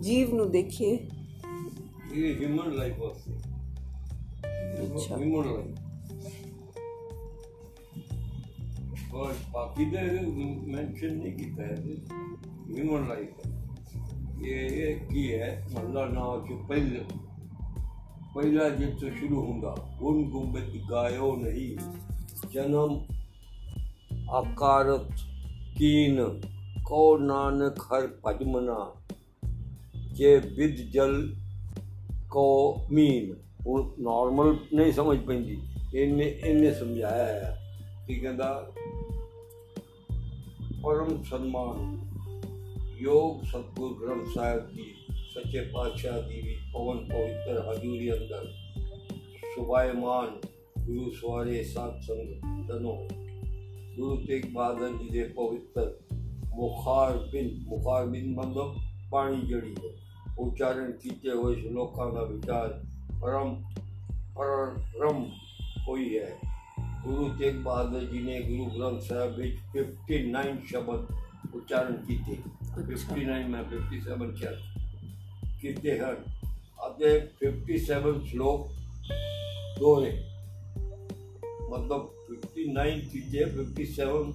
ਜੀਵ 0.00 0.34
ਨੂੰ 0.34 0.50
ਦੇਖੀਏ 0.50 0.94
ਇਹ 2.14 2.40
ਹਿਊਮਨ 2.40 2.72
ਲਾਈਫ 2.74 2.98
ਵਾਸਤੇ 2.98 3.32
ਅੱਛਾ। 4.84 5.16
ਹਿਊਮਨ 5.16 5.52
ਲਾਈਫ 5.52 5.78
ਪਰ 9.12 9.34
ਬਾਕੀ 9.52 9.84
ਦੇ 9.84 10.00
ਮੈਂਸ਼ਨ 10.66 11.16
ਨਹੀਂ 11.16 11.32
ਕੀਤਾ 11.32 11.62
ਹੈ 11.62 11.74
ਹਿਊਮਨ 12.68 13.08
ਲਾਈਫ 13.08 13.46
ਇਹ 14.44 14.70
ਇਹ 14.78 15.00
ਕੀ 15.06 15.32
ਹੈ 15.32 15.66
ਮੱਲਾ 15.74 16.06
ਨਾਮ 16.06 16.46
ਚ 16.46 16.52
ਪਹਿਲੇ 16.68 17.04
ਪਹਿਲਾ 18.34 18.68
ਜਿੱਥੋਂ 18.68 19.10
ਸ਼ੁਰੂ 19.10 19.42
ਹੁੰਦਾ 19.42 19.74
ਗੁਣ 19.98 20.22
ਗੁੰਬਤ 20.24 20.70
कीन 25.77 26.17
को 26.83 27.17
नानक 27.17 27.89
हर 27.93 28.07
पजमना 28.07 29.07
जे 30.13 30.39
बिद 30.39 30.91
जल 30.93 31.33
को 32.29 32.75
मीन। 32.91 33.37
वो 33.61 33.95
नॉर्मल 33.99 34.59
नहीं 34.73 34.91
समझ 34.91 35.17
पाती 35.17 35.77
इन 36.03 36.21
इनने 36.21 36.73
समझाया 36.73 37.25
है। 37.25 37.67
कि 38.07 38.15
कहता 38.15 38.73
परम 40.73 41.23
सन्मान, 41.23 42.03
योग 43.01 43.45
सतगुरु 43.45 43.95
ग्रंथ 43.95 44.25
साहब 44.25 44.71
जी 44.73 44.95
सच्चे 45.11 45.61
पातशाह 45.61 46.17
जी 46.17 46.41
भी 46.41 46.55
पवन 46.55 46.97
पवित्र 46.97 47.65
हजूरी 47.69 48.09
अंदर। 48.09 48.53
सुबायमान 49.55 50.41
गुरु 50.85 51.11
सवारे 51.11 51.63
सात 51.63 51.99
संग 52.03 52.41
तनो 52.69 53.26
गुरु 53.97 54.15
तेग 54.17 54.43
बहादुर 54.53 54.97
जी 54.97 55.07
के 55.09 55.23
पवित्र 55.33 55.83
मुखार 56.55 57.13
बिन 57.31 57.47
मुखार 57.67 58.05
बिन 58.07 58.33
मतलब 58.35 58.75
पानी 59.11 59.41
जड़ी 59.47 59.73
है 59.75 59.91
उच्चारण 60.39 60.91
किए 61.03 61.31
हुए 61.33 61.55
श्लोका 61.61 62.05
का 62.11 62.23
विचार 62.23 62.67
परम 63.21 63.55
परम 64.37 65.23
हुई 65.87 66.09
है 66.09 66.29
गुरु 67.05 67.29
तेग 67.39 67.63
बहादुर 67.63 68.03
जी 68.11 68.21
ने 68.23 68.39
गुरु 68.41 68.65
ग्रंथ 68.71 68.99
साहब 69.07 69.41
फिफ्टी 69.71 70.19
नाइन 70.31 70.59
शब्द 70.71 71.53
उच्चारण 71.55 71.93
किए 72.07 72.35
फिफ्टी 72.75 73.25
नाइन 73.25 73.49
में 73.51 73.63
फिफ्टी 73.69 74.01
सैवन 74.01 74.35
शब्द 74.35 75.61
किए 75.61 75.97
हैं 76.01 76.11
अतः 76.81 77.19
फिफ्टी 77.39 77.77
सैवन 77.85 78.23
श्लोक 78.25 78.69
दोहरे 79.79 80.13
मतलब 81.71 82.16
59 82.36 83.00
ਕੀਤੇ 83.12 83.44
57 83.56 84.32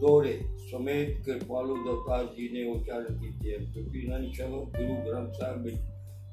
ਦੋਹਰੇ 0.00 0.38
ਸਮੇਤ 0.70 1.22
ਕਿਰਪਾਲੂ 1.24 1.76
ਦਤਾਰ 1.84 2.24
ਜੀ 2.36 2.48
ਨੇ 2.48 2.64
ਉਚਾਰਨ 2.64 3.18
ਕੀਤੇ 3.18 3.56
ਹਨ 3.56 3.66
59 3.74 4.32
ਸ਼ਬਦ 4.34 4.76
ਗੁਰੂ 4.76 4.96
ਗ੍ਰੰਥ 5.06 5.34
ਸਾਹਿਬ 5.34 5.62
ਵਿੱਚ 5.62 5.76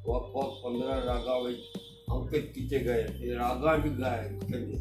ਵੱਖ 0.08 0.30
ਵੱਖ 0.36 0.60
15 0.66 1.00
ਰਾਗਾਂ 1.06 1.40
ਵਿੱਚ 1.42 1.86
ਅੰਕਿਤ 2.12 2.52
ਕੀਤੇ 2.54 2.80
ਗਏ 2.80 3.08
ਇਹ 3.22 3.36
ਰਾਗਾਂ 3.36 3.78
ਵੀ 3.78 3.90
ਗਾਏ 4.00 4.30
ਕਹਿੰਦੇ 4.42 4.78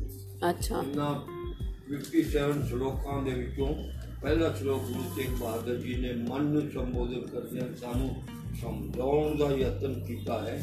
ਅੱਛਾ 0.48 0.82
ਇਹਨਾਂ 0.82 1.14
57 1.90 2.66
ਸ਼ਲੋਕਾਂ 2.68 3.22
ਦੇ 3.22 3.34
ਵਿੱਚੋਂ 3.34 3.68
ਪਹਿਲਾ 4.22 4.52
ਸ਼ਲੋਕ 4.52 4.82
ਗੁਰੂ 4.82 5.02
ਤੇਗ 5.16 5.38
ਬਹਾਦਰ 5.40 5.76
ਜੀ 5.76 5.94
ਨੇ 5.96 6.12
ਮਨ 6.22 6.46
ਨੂੰ 6.46 6.62
ਸੰਬੋਧਨ 6.70 7.26
ਕਰਦਿਆਂ 7.26 7.74
ਸਾਨੂੰ 7.76 8.10
ਸਮਝਾਉਣ 8.60 9.36
ਦਾ 9.38 9.50
ਯਤਨ 9.56 10.00
ਕੀਤਾ 10.04 10.40
ਹੈ 10.42 10.56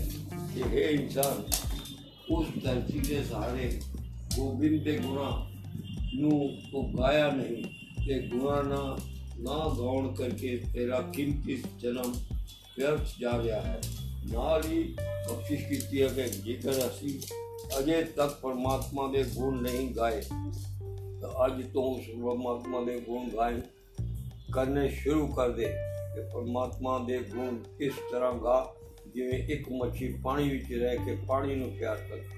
ਕਿ 0.53 0.62
ਇਹ 0.62 0.89
ਇਨਸਾਨ 0.89 1.44
ਉਸ 2.30 2.48
ਧਰਤੀ 2.63 3.00
ਦੇ 3.00 3.24
ਸਹਾਰੇ 3.24 3.70
ਗੋਬਿੰਦ 4.38 4.85
ਦੇ 4.85 4.99
ਗੁਣਾ 4.99 5.47
ਨੂੰ 6.14 6.59
ਕੋ 6.73 6.83
ਗਾਇਆ 6.83 7.30
ਨਹੀਂ 7.30 7.64
ਤੇ 8.07 8.28
ਗੁਣਾ 8.28 8.62
ਨਾ 8.62 8.99
ਨਾ 9.38 9.75
ਗਾਉਣ 9.78 10.14
ਕਰਕੇ 10.14 10.61
ਤੇਰਾ 10.75 11.00
ਕੀਮਤੀ 11.00 11.62
ਜਨਮ 11.78 12.12
ਵਿਅਰਥ 12.78 13.00
ਜਾ 13.21 13.42
ਰਿਹਾ 13.42 13.61
ਹੈ। 13.61 13.80
ਨਾਲ 14.33 14.62
ਹੀ 14.64 14.97
ਬਖਸ਼ਿਸ਼ 15.30 15.64
ਕੀਤੀ 15.64 16.02
ਹੈ 16.02 16.09
ਕਿ 16.09 16.28
ਜੇਕਰ 16.28 16.71
ਅਸੀਂ 16.71 17.21
ਅਜੇ 17.78 18.02
ਤੱਕ 18.02 18.40
ਪਰਮਾਤਮਾ 18.42 19.12
ਦੇ 19.12 19.25
ਗੁਣ 19.35 19.62
ਨਹੀਂ 19.62 19.90
ਗਾਏ, 19.90 20.21
ਤਾਂ 21.21 21.47
ਅੱਜ 21.47 21.62
ਤੋਂ 21.75 21.85
ਉਸ 21.85 22.07
ਪਰਮਾਤਮਾ 22.07 22.85
ਦੇ 22.85 23.00
ਗੁਣ 23.00 23.28
ਗਾਇਨ 23.28 23.61
ਕਰਨੇ 24.52 24.88
ਸ਼ੁਰੂ 24.88 25.26
ਕਰ 25.26 25.50
ਦੇ 25.50 25.64
ਕਿ 26.14 26.28
ਪਰਮਾਤਮਾ 26.35 26.99
ਦੇ 26.99 27.18
ਗੁਣ 27.18 27.59
ਇਸ 27.80 27.92
ਤਰ੍ਹਾਂ 28.12 28.33
ਗਾ 28.33 28.75
ਜਿਵੇਂ 29.14 29.38
ਇੱਕ 29.38 29.73
ਮੱਛੀ 29.73 30.09
ਪਾਣੀ 30.25 30.49
ਵਿੱਚ 30.49 30.73
ਰਹਿ 30.73 30.97
ਕੇ 30.97 31.16
ਪਾਣੀ 31.28 31.54
ਨੂੰ 31.54 31.71
ਪਿਆਰ 31.71 31.97
ਕਰਦੀ 31.97 32.38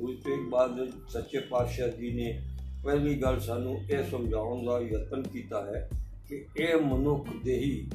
ਉਸ 0.00 0.24
ਤੋਂ 0.24 0.50
ਬਾਅਦ 0.50 0.92
ਸੱਚੇ 1.08 1.40
ਪਾਤਸ਼ਾਹ 1.40 1.88
ਜੀ 1.88 2.10
ਨੇ 2.10 2.42
ਪਹਿਲੀ 2.84 3.14
ਗੱਲ 3.22 3.40
ਸਾਨੂੰ 3.40 3.78
ਇਹ 3.90 4.10
ਸਮਝਾਉਣ 4.10 4.64
ਦਾ 4.64 4.80
ਯਤਨ 4.80 5.22
ਕੀਤਾ 5.22 5.66
ਹੈ 5.66 5.90
ਕਿ 6.28 6.46
ਇਹ 6.56 6.76
ਮਨੁੱਖ 6.76 7.28
ਦੇਹੀ 7.44 7.90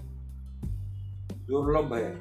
ਦੁਰਲਭ 1.36 1.94
ਹੈ। 1.94 2.16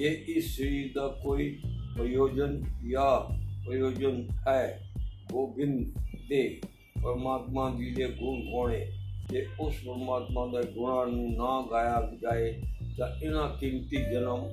ਇਹ 0.00 0.36
ਇਸ 0.36 0.56
ਸਰੀਰ 0.56 0.92
ਦਾ 0.94 1.08
ਕੋਈ 1.08 1.60
ਪ੍ਰਯੋਜਨ 1.96 2.62
ਜਾਂ 2.90 3.34
ਪ੍ਰਯੋਜਨ 3.66 4.28
ਹੈ, 4.48 4.92
ਗੋਬਿੰਦ 5.32 5.94
ਦੇ 6.28 6.60
ਪਰਮਾਤਮਾ 7.02 7.74
ਜੀ 7.78 7.90
ਦੇ 7.90 8.04
ਗੁਣ 8.04 8.40
ਗਾਉਣੇ 8.40 8.92
ਤੇ 9.30 9.46
ਉਸ 9.60 9.74
ਪਰਮਾਤਮਾ 9.86 10.46
ਦੇ 10.46 10.72
ਗੁਣਾਂ 10.72 11.06
ਨੂੰ 11.06 11.32
ਨਾ 11.32 11.68
ਗਾਇਆ 11.70 12.12
ਜਾਏ, 12.22 12.62
ਤਾਂ 12.98 13.08
ਇਹਨਾਂ 13.22 13.48
ਕੀਮਤੀ 13.58 13.96
ਜਨਮ 13.96 14.48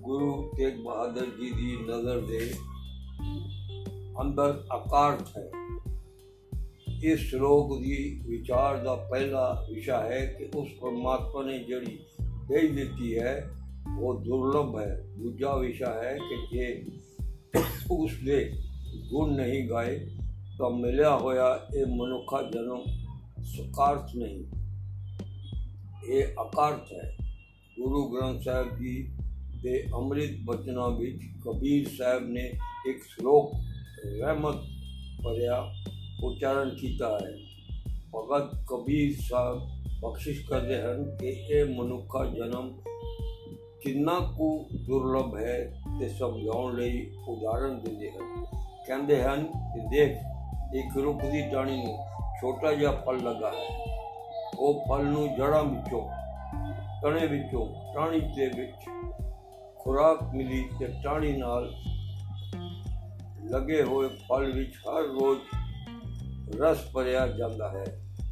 ਗੁਰੂ 0.00 0.52
ਤੇਗ 0.58 0.74
ਬਹਾਦਰ 0.84 1.26
ਜੀ 1.26 1.50
ਦੀ 1.50 1.76
ਨਜ਼ਰ 1.76 2.20
ਦੇ 2.20 2.52
ਅੰਦਰ 4.21 4.63
ਆਕਾਰਤ 4.71 5.37
ਹੈ 5.37 5.49
ਇਸ 7.03 7.19
ਸ਼ਲੋਕ 7.19 7.79
ਦੀ 7.81 7.97
ਵਿਚਾਰ 8.27 8.77
ਦਾ 8.77 8.95
ਪਹਿਲਾ 9.09 9.65
ਵਿਸ਼ਾ 9.69 9.99
ਹੈ 10.03 10.25
ਕਿ 10.25 10.49
ਉਸ 10.55 10.67
ਪਰਮਾਤਮਾ 10.81 11.43
ਨੇ 11.43 11.57
ਜਿਹੜੀ 11.59 11.97
ਭੇਜ 12.49 12.71
ਦਿੱਤੀ 12.71 13.17
ਹੈ 13.19 13.35
ਉਹ 13.99 14.21
ਦੁਰਲਭ 14.21 14.79
ਹੈ 14.79 14.95
ਦੂਜਾ 15.17 15.55
ਵਿਸ਼ਾ 15.55 15.93
ਹੈ 15.93 16.17
ਕਿ 16.19 16.37
ਜੇ 16.51 16.85
ਉਸ 17.91 18.11
ਦੇ 18.25 18.39
ਗੁਣ 19.11 19.35
ਨਹੀਂ 19.35 19.67
ਗਾਏ 19.69 19.97
ਤਾਂ 20.57 20.69
ਮਿਲਿਆ 20.69 21.15
ਹੋਇਆ 21.17 21.47
ਇਹ 21.75 21.85
ਮਨੁੱਖਾ 21.85 22.41
ਜਨਮ 22.41 22.83
ਸਕਾਰਥ 23.43 24.15
ਨਹੀਂ 24.15 24.43
ਇਹ 26.09 26.41
ਅਕਾਰਥ 26.41 26.91
ਹੈ 26.93 27.15
ਗੁਰੂ 27.77 28.07
ਗ੍ਰੰਥ 28.09 28.41
ਸਾਹਿਬ 28.41 28.77
ਜੀ 28.77 29.01
ਦੇ 29.63 29.83
ਅੰਮ੍ਰਿਤ 29.95 30.37
ਬਚਨਾਂ 30.45 30.89
ਵਿੱਚ 30.91 31.23
ਕਬੀਰ 31.45 31.87
ਸਾਹਿਬ 31.97 32.27
ਨੇ 32.27 32.51
ਇੱਕ 32.86 32.98
ਸ਼ਲੋਕ 33.02 33.52
ਰਹਿਮਤ 34.20 34.54
ਭਰਿਆ 35.24 35.72
ਉਚਾਰਨ 36.24 36.76
ਕੀਤਾ 36.80 37.18
ਹੈ। 37.22 37.32
ਭਗਤ 38.16 38.54
ਕਬੀਰ 38.68 39.14
ਸਾਹਿਬ 39.30 39.60
ਬਖਸ਼ਿਸ਼ 40.00 40.46
ਕਰਦੇ 40.46 40.82
ਹਨ 40.82 41.16
ਕਿ 41.16 41.26
ਇਹ 41.26 41.64
ਮਨੁੱਖਾ 41.64 42.24
ਜਨਮ 42.24 42.80
ਕਿੰਨਾ 43.82 44.20
ਕੁ 44.20 44.66
ਦੁਰਲਭ 44.86 45.36
ਹੈ 45.36 45.82
ਤੇ 46.00 46.08
ਸਮਝਾਉਣ 46.08 46.76
ਲਈ 46.76 47.10
ਉਦਾਹਰਣ 47.28 47.74
ਦਿੰਦੇ 47.74 48.10
ਹਨ। 48.10 48.44
ਕਹਿੰਦੇ 48.86 49.22
ਹਨ 49.22 49.44
ਕਿ 49.44 49.88
ਦੇਖ, 49.88 50.16
ਇੱਕ 50.74 50.96
ਰੁੱਖ 50.96 51.24
ਦੀ 51.24 51.42
ਟਾਹਣੀ 51.50 51.84
ਨੂੰ 51.84 51.98
ਛੋਟਾ 52.40 52.72
ਜਿਹਾ 52.72 52.92
ਫਲ 52.92 53.16
ਲੱਗਾ 53.22 53.52
ਹੈ। 53.52 53.84
ਉਹ 54.58 54.84
ਫਲ 54.88 55.04
ਨੂੰ 55.04 55.36
ਜੜਾਂ 55.36 55.64
ਵਿੱਚੋਂ, 55.64 56.08
ਤਣੇ 57.02 57.26
ਵਿੱਚੋਂ, 57.26 57.94
ਟਾਹਣੀ 57.94 58.20
ਦੇ 58.20 58.46
ਵਿੱਚ 58.46 58.88
ਖੁਰਾਕ 59.78 60.34
ਮਿਲੀ 60.34 60.64
ਤੇ 60.78 60.88
ਟਾਹਣੀ 61.04 61.32
ਨਾਲ 61.32 61.74
ਲੱਗੇ 63.50 63.82
ਹੋਏ 63.82 64.08
ਫਲ 64.08 64.52
ਵਿੱਚ 64.52 64.74
ਹਰ 64.76 65.02
ਰੋਜ਼ 65.02 66.58
ਰਸ 66.60 66.78
ਭਰਿਆ 66.92 67.26
ਜਾਂਦਾ 67.26 67.68
ਹੈ। 67.68 67.84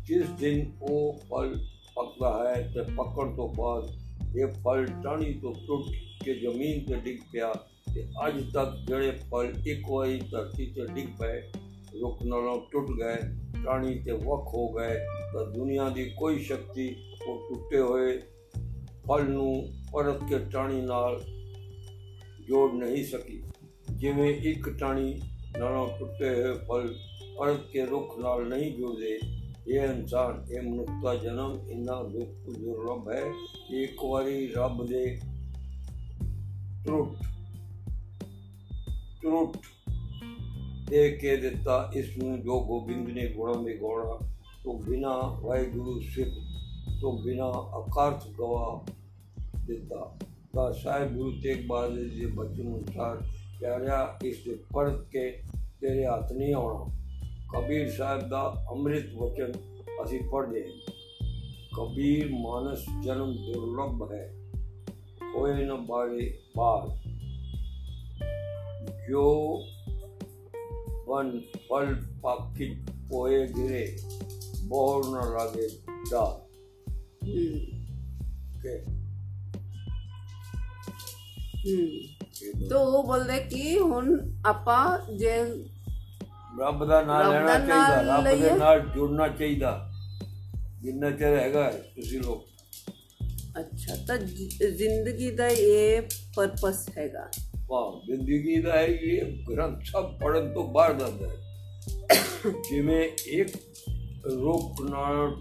ਜਿਸ 0.06 0.28
ਦਿਨ 0.40 0.70
ਉਹ 0.82 1.18
ਫਲ 1.30 1.54
ਪੱਕਦਾ 1.94 2.30
ਹੈ 2.48 2.60
ਤੇ 2.74 2.82
ਪੱਕਣ 2.94 3.34
ਤੋਂ 3.36 3.48
ਬਾਅਦ 3.48 4.36
ਇਹ 4.36 4.46
ਫਲ 4.46 4.86
ਟਾਹਣੀ 5.02 5.32
ਤੋਂ 5.32 5.54
ਟੁੱਟ 5.66 5.88
ਕੇ 6.24 6.34
ਜ਼ਮੀਨ 6.34 6.84
ਤੇ 6.84 6.94
ਡਿੱਗ 6.94 7.18
ਪਿਆ 7.32 7.52
ਤੇ 7.94 8.08
ਅੱਜ 8.26 8.40
ਤੱਕ 8.54 8.76
ਜਿਹੜੇ 8.88 9.10
ਫਲ 9.10 9.52
ਇੱਕ 9.66 9.90
ਵਾਰੀ 9.90 10.20
ਧਰਤੀ 10.30 10.66
ਤੇ 10.66 10.86
ਡਿੱਗ 10.94 11.08
ਪਏ, 11.20 11.40
ਰੁੱਖ 12.00 12.22
ਨਾਲੋਂ 12.22 12.60
ਟੁੱਟ 12.72 12.90
ਗਏ, 12.90 13.16
ਟਾਹਣੀ 13.64 13.98
ਤੇ 13.98 14.12
ਵੱਖ 14.12 14.54
ਹੋ 14.54 14.68
ਗਏ, 14.72 14.98
ਤਾਂ 15.32 15.44
ਦੁਨੀਆ 15.46 15.88
ਦੀ 15.88 16.04
ਕੋਈ 16.10 16.38
ਸ਼ਕਤੀ 16.38 16.88
ਉਹ 17.28 17.38
ਟੁੱਟੇ 17.48 17.80
ਹੋਏ 17.80 18.18
ਫਲ 19.08 19.30
ਨੂੰ 19.30 19.68
ਪਰਤ 19.92 20.24
ਕੇ 20.28 20.38
ਟਾਹਣੀ 20.38 20.80
ਨਾਲ 20.80 21.20
ਜੋੜ 22.48 22.72
ਨਹੀਂ 22.72 23.04
ਸਕੀ। 23.04 23.42
ਜਿਵੇਂ 23.91 24.33
ਇੱਕ 24.35 24.69
ਟਾਹਣੀ 24.69 25.21
ਨਾਲੋਂ 25.59 25.87
ਟੁੱਟੇ 25.99 26.29
ਹੋਏ 26.35 26.53
ਫਲ 26.53 26.95
ਪਰਤ 27.37 27.61
ਕੇ 27.71 27.85
ਰੁੱਖ 27.85 28.19
ਨਾਲ 28.19 28.47
ਨਹੀਂ 28.47 28.77
ਜੁੜਦੇ 28.77 29.19
ਇਹ 29.67 29.79
ਇਨਸਾਨ 29.79 30.45
ਇਹ 30.51 30.61
ਮਨੁੱਖ 30.61 30.89
ਦਾ 31.03 31.15
ਜਨਮ 31.15 31.69
ਇੰਨਾ 31.69 32.03
ਦੁੱਖ 32.03 32.49
ਦੁਰਲਭ 32.59 33.09
ਹੈ 33.09 33.23
ਕਿ 33.69 33.83
ਇੱਕ 33.83 34.03
ਵਾਰੀ 34.05 34.47
ਰੱਬ 34.47 34.85
ਦੇ 34.87 35.05
ਟੁੱਟ 36.87 37.23
ਟੁੱਟ 39.21 39.57
ਦੇ 40.89 41.09
ਕੇ 41.11 41.35
ਦਿੱਤਾ 41.37 41.91
ਇਸ 41.95 42.17
ਨੂੰ 42.17 42.41
ਜੋ 42.41 42.59
ਗੋਬਿੰਦ 42.59 43.09
ਨੇ 43.09 43.27
ਗੁਣਾਂ 43.27 43.63
ਦੇ 43.63 43.77
ਗੋਣਾ 43.77 44.19
ਤੋਂ 44.63 44.79
ਬਿਨਾ 44.79 45.17
ਵਾਹਿਗੁਰੂ 45.41 45.99
ਸਿੱਖ 45.99 46.29
ਤੋਂ 47.01 47.17
ਬਿਨਾ 47.23 47.51
ਅਕਾਰਥ 47.79 48.27
ਗਵਾ 48.27 48.85
ਦਿੱਤਾ 49.65 50.17
ਤਾਂ 50.53 50.73
ਸਾਹਿਬ 50.73 51.15
ਗੁਰੂ 51.15 51.31
ਤੇਗ 51.31 51.67
ਬਹਾਦਰ 51.67 52.07
ਜੀ 52.07 52.19
ਦੇ 52.19 52.27
ਬਚਨ 53.57 53.59
ਅਨੁਸਾਰ 53.59 53.59
ਪਿਆਰਿਆ 53.59 54.17
ਇਸ 54.23 54.43
ਦੇ 54.45 54.55
ਪਰਤ 54.73 55.03
ਕੇ 55.09 55.43
ਤੇਰੇ 55.81 56.05
ਹੱਥ 56.05 56.31
ਨਹੀਂ 56.31 56.53
ਆਉਣਾ 56.53 56.91
ਕਬੀਰ 57.53 57.91
ਸਾਹਿਬ 57.91 58.29
ਦਾ 58.29 58.65
ਅੰਮ੍ਰਿਤ 58.71 59.13
ਵਚਨ 59.15 59.51
ਅਸੀਂ 60.03 60.19
ਪੜ੍ਹਦੇ 60.31 60.63
ਹਾਂ 60.63 60.91
ਕਬੀਰ 61.77 62.29
ਮਾਨਸ 62.31 62.85
ਜਨਮ 63.03 63.33
ਦੁਰਲਭ 63.33 64.11
ਹੈ 64.11 64.33
ਹੋਏ 65.35 65.65
ਨ 65.65 65.73
ਬਾਰੇ 65.73 66.39
ਬਾਰ 66.57 66.89
ਜੋ 69.09 69.63
ਵਨ 71.07 71.39
ਫਲ 71.69 71.95
ਪਾਕੀ 72.23 72.75
ਹੋਏ 73.13 73.47
ਗਿਰੇ 73.47 73.95
ਬੋਰ 74.63 75.05
ਨ 75.05 75.33
ਲਾਗੇ 75.33 75.67
ਦਾ 76.11 76.47
ਹਮ, 77.23 77.59
ਕਿ 78.61 78.79
ਹਮ। 82.37 82.67
ਤੋ 82.69 82.79
ਉਹ 82.79 83.03
ਬੋਲਦੇ 83.03 83.39
ਕਿ 83.39 83.79
ਹੁਣ 83.79 84.17
ਆਪਾਂ 84.45 85.13
ਜੇ 85.15 85.37
ਰੱਬ 86.59 86.85
ਦਾ 86.85 87.01
ਨਾਮ 87.01 87.21
ਰੱਬ 87.21 87.31
ਲੈਣਾ 87.31 87.47
ਦਾ 87.47 87.57
ਚਾਹੀਦਾ 87.59 88.01
ਨਾਮ 88.01 88.15
ਰੱਬ 88.17 88.23
ਦੇ 88.25 88.35
ਲਈਏ। 88.35 88.57
ਨਾਲ 88.57 88.79
ਜੁੜਨਾ 88.95 89.27
ਚਾਹੀਦਾ 89.27 89.89
ਜਿੰਨਾ 90.81 91.11
ਚਿਰ 91.11 91.37
ਹੈਗਾ 91.37 91.63
ਹੈ, 91.63 91.71
ਤੁਸੀਂ 91.95 92.19
ਲੋਕ 92.19 92.45
ਅੱਛਾ 93.59 93.95
ਤਾਂ 94.07 94.17
ਜ- 94.17 94.69
ਜ਼ਿੰਦਗੀ 94.77 95.29
ਦਾ 95.31 95.47
ਇਹ 95.47 96.01
ਪਰਪਸ 96.35 96.85
ਹੈਗਾ 96.97 97.29
ਵਾਹ 97.69 98.05
ਜ਼ਿੰਦਗੀ 98.05 98.61
ਦਾ 98.61 98.71
ਹੈ 98.71 98.85
ਇਹ 98.85 99.43
ਗ੍ਰੰਥ 99.49 99.83
ਸਭ 99.83 100.11
ਪੜਨ 100.19 100.53
ਤੋਂ 100.53 100.67
ਬਾਹਰ 100.67 100.93
ਜਾਂਦਾ 100.93 101.27
ਹੈ 101.27 102.51
ਜਿਵੇਂ 102.69 103.03
ਇੱਕ 103.27 103.55
રૂપ 104.24 104.80
ન 104.82 104.94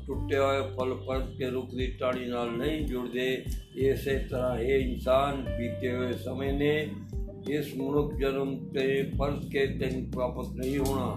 તૂટે 0.05 0.37
હોય 0.37 0.61
ફલ 0.77 0.93
પર 0.93 1.21
કે 1.37 1.49
રૂપની 1.49 1.87
ટાળી 1.87 2.25
નાળ 2.25 2.49
નહીં 2.57 2.87
जुड़ 2.87 3.07
दे 3.09 3.27
ऐसे 3.83 4.13
तरह 4.31 4.53
हे 4.57 4.77
इंसान 4.79 5.41
बीते 5.47 5.89
हुए 5.89 6.13
समय 6.13 6.51
ने 6.51 6.73
इस 7.49 7.77
मुणुक 7.77 8.13
जन्म 8.13 8.53
के 8.55 9.03
पर्स 9.03 9.45
के 9.45 9.65
कहीं 9.79 10.11
प्राप्त 10.11 10.55
नहीं 10.55 10.77
होना। 10.77 11.07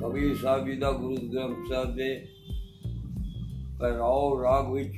कभी 0.00 0.34
साबिदा 0.34 0.90
गुरु 0.90 1.16
ग्रंथ 1.16 1.64
साहब 1.70 1.96
ने 1.96 2.10
पैराव 3.80 4.42
राग 4.42 4.70
विच 4.72 4.94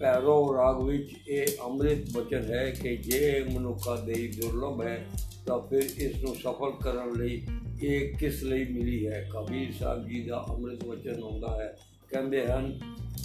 पैरो 0.00 0.36
राग 0.52 0.82
विच 0.82 1.14
ये 1.28 1.44
अमृत 1.64 2.16
वचन 2.16 2.52
है 2.54 2.70
कि 2.72 2.96
जे 2.96 3.46
मनुखा 3.54 3.96
देही 3.96 4.28
दुर्लभ 4.28 4.82
है 4.82 4.96
तो 5.46 5.58
फिर 5.70 5.82
इसको 5.82 6.34
सफल 6.34 6.70
करने 6.84 7.18
ਲਈ 7.22 7.42
ਇਹ 7.83 8.13
ਕਿਸ 8.17 8.43
ਲਈ 8.43 8.63
ਮਿਲੀ 8.63 9.07
ਹੈ 9.07 9.21
ਕਬੀਰ 9.31 9.71
ਸਾਹਿਬ 9.79 10.07
ਜੀ 10.07 10.21
ਦਾ 10.23 10.43
ਅੰਮ੍ਰਿਤ 10.49 10.85
ਬਚਨ 10.85 11.21
ਹੁੰਦਾ 11.23 11.55
ਹੈ 11.61 11.75
ਕਹਿੰਦੇ 12.11 12.45
ਹਨ 12.47 12.71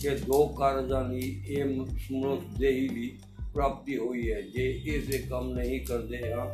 ਕਿ 0.02 0.14
ਦੋ 0.26 0.46
ਕਾਰਜਾਂ 0.48 1.02
ਲਈ 1.04 1.34
ਇਹ 1.48 1.64
ਮਨੁੱਖ 1.64 2.42
ਦੇਹੀ 2.58 2.88
ਦੀ 2.88 3.10
ਪ੍ਰਾਪਤੀ 3.54 3.96
ਹੋਈ 3.96 4.30
ਹੈ 4.32 4.40
ਜੇ 4.40 4.70
ਇਸ 4.86 5.06
ਦੇ 5.06 5.18
ਕੰਮ 5.18 5.52
ਨਹੀਂ 5.52 5.80
ਕਰਦੇ 5.80 6.32
ਹਾਂ 6.32 6.46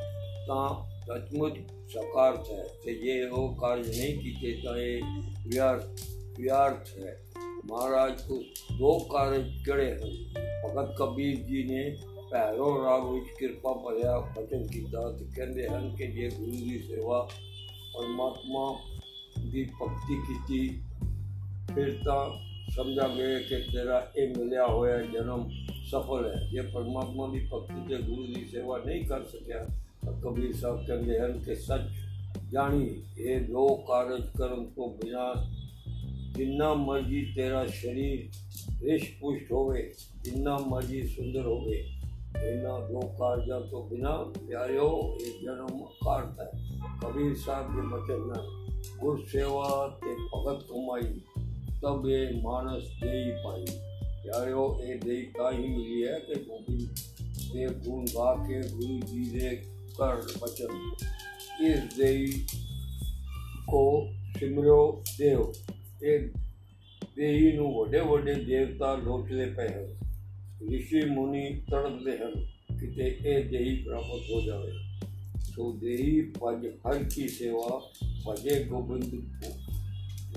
ਤਾਂ 0.47 0.69
ਸੱਚਮੁੱਚ 1.07 1.59
ਸਕਾਰਥ 1.89 2.51
ਹੈ 2.51 2.65
ਤੇ 2.85 2.95
ਜੇ 2.95 3.23
ਉਹ 3.25 3.55
ਕਾਰਜ 3.55 3.89
ਨਹੀਂ 3.89 4.19
ਕੀਤੇ 4.19 4.53
ਤਾਂ 4.65 4.77
ਇਹ 4.77 5.03
ਵਿਅਰਥ 5.47 6.05
ਵਿਅਰਥ 6.39 6.89
ਹੈ 6.99 7.17
ਮਹਾਰਾਜ 7.65 8.21
ਉਸ 8.31 8.65
ਦੋ 8.79 8.99
ਕਾਰਜ 9.13 9.49
ਕਿਹੜੇ 9.65 9.93
ਹਨ 9.93 10.17
ਭਗਤ 10.65 10.95
ਕਬੀਰ 10.99 11.37
ਜੀ 11.45 11.63
ਨੇ 11.65 11.85
ਭੈਰੋ 12.31 12.69
ਰਾਗ 12.85 13.03
ਵਿੱਚ 13.13 13.27
ਕਿਰਪਾ 13.39 13.73
ਭਰਿਆ 13.75 14.19
ਬਚਨ 14.37 14.67
ਕੀਤਾ 14.67 15.11
ਤੇ 15.11 15.25
ਕਹਿੰਦੇ 15.37 15.69
ਹਨ 15.69 15.95
ਕਿ 15.97 16.07
ਜੇ 16.07 16.29
ਗੁਰੂ 16.29 16.51
ਦੀ 16.51 16.79
ਸੇਵਾ 16.79 17.29
ਪਰਮਾਤਮਾ 17.95 18.65
ਦੀ 19.51 19.65
ਭਗਤੀ 19.81 20.17
ਕੀਤੀ 20.17 20.69
ਫਿਰ 21.75 21.93
ਤਾਂ 22.05 22.31
ਸਮਝਾਂਗੇ 22.71 23.39
ਕਿ 23.49 23.59
ਤੇਰਾ 23.73 24.01
ਇਹ 24.17 24.35
ਮਿਲਿਆ 24.39 24.67
ਹੋਇਆ 24.67 25.01
ਜਨਮ 25.03 25.49
ਸਫਲ 25.91 26.27
ਹੈ 26.27 26.49
ਜੇ 26.53 26.61
ਪਰਮਾਤਮਾ 26.61 27.27
ਦੀ 27.29 27.47
ਭਗਤੀ 27.53 27.87
ਤੇ 27.89 28.03
ਗੁਰੂ 28.03 28.27
ਦੀ 28.27 28.45
ਸੇਵਾ 28.45 28.79
ਨਹੀਂ 28.79 29.05
ਕਰ 29.05 29.25
ਸਕਿਆ 29.25 29.65
ਤਾਂ 30.05 30.13
ਕਬੀਰ 30.21 30.53
ਸਾਹਿਬ 30.53 30.87
ਕਹਿੰਦੇ 30.87 31.19
ਹਨ 31.21 31.39
ਕਿ 31.39 31.55
ਸੱਚ 31.55 31.91
ਜਾਣੀ 32.53 32.89
ਇਹ 33.19 33.41
ਦੋ 33.41 33.67
ਕਾਰਜ 33.89 34.27
ਕਰਨ 34.39 34.65
ਤੋਂ 34.67 34.89
ਬਿਨਾਂ 34.97 35.35
ਜਿੰਨਾ 36.33 36.73
ਮਰਜੀ 36.75 37.25
ਤੇਰਾ 37.37 37.65
ਸਰੀਰ 37.67 38.29
ਰਿਸ਼ 38.83 39.11
ਪੁਸ਼ਟ 39.21 39.53
ਹੋਵੇ 39.53 39.93
ਜਿੰਨਾ 40.25 40.57
ਮਰਜੀ 40.67 41.03
ਸੁੰਦਰ 41.03 41.47
हेला 42.38 42.78
दो 42.88 43.00
कारजा 43.20 43.60
तो 43.70 43.82
बिना 43.90 44.10
प्यारो 44.38 44.88
एक 45.22 45.38
जन्म 45.44 45.80
काटता 46.02 46.44
है 46.46 46.90
कबीर 47.02 47.34
साहब 47.44 47.72
के 47.76 47.86
वचन 47.94 48.22
में 48.30 49.00
गुर 49.00 49.20
सेवा 49.32 49.70
ते 50.04 50.14
भगत 50.24 50.66
कमाई 50.70 51.08
तब 51.84 52.04
ये 52.08 52.20
मानस 52.44 52.92
दे 53.04 53.22
पाई 53.46 53.66
प्यारो 54.24 54.66
ये 54.82 54.96
दे 55.06 55.16
ही 55.38 55.68
मिली 55.68 56.02
है 56.02 56.20
कि 56.28 56.40
गोविंद 56.46 57.00
के 57.42 57.68
गुण 57.88 58.06
गा 58.12 58.34
के 58.44 58.62
गुरु 58.70 59.00
जी 59.08 59.26
दे 59.32 59.56
कर 60.00 60.22
वचन 60.44 60.76
इस 61.68 61.96
दे 61.96 62.12
को 63.72 63.82
सिमरो 64.38 64.82
देव 65.08 65.42
एक 66.12 66.32
देही 67.16 67.52
नु 67.58 67.72
वडे 67.80 68.02
वडे 68.12 68.36
देवता 68.46 68.94
लोचले 69.08 69.46
पे 69.56 69.68
है 69.74 69.88
ਰਿਸ਼ੀ 70.62 71.04
ਮੁਨੀ 71.06 71.50
ਤੜਪਦੇ 71.72 72.18
ਹਨ, 72.18 72.34
ਕਿਤੇ 72.80 73.08
ਇਹ 73.26 73.50
ਦੇਹੀ 73.50 73.76
ਪ੍ਰਾਪਤ 73.84 74.30
ਹੋ 74.32 74.42
ਜਾਵੇ। 74.42 74.72
ਸੋ 75.44 75.72
ਦੇਹੀ 75.72 76.22
ਭਜ 76.36 76.66
ਹਰ 76.80 77.04
ਕੀ 77.04 77.28
ਸੇਵਾ, 77.28 77.80
ਭਜੇ 78.28 78.64
ਗੋਬਿੰਦ 78.64 79.14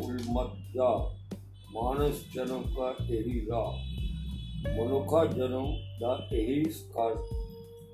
ਉਲਮਤ 0.00 0.54
ਜਾ। 0.74 0.90
ਮਾਨਸ 1.72 2.22
ਜਨਮ 2.34 2.62
ਕਾ 2.76 2.94
ਇਹੀ 3.10 3.46
ਰਾਹ, 3.46 3.72
ਮਨੁੱਖਾ 4.76 5.24
ਜਨਮ 5.26 5.66
ਦਾ 6.00 6.28
ਇਹੀ 6.32 6.70
ਸਕਾਰ 6.70 7.14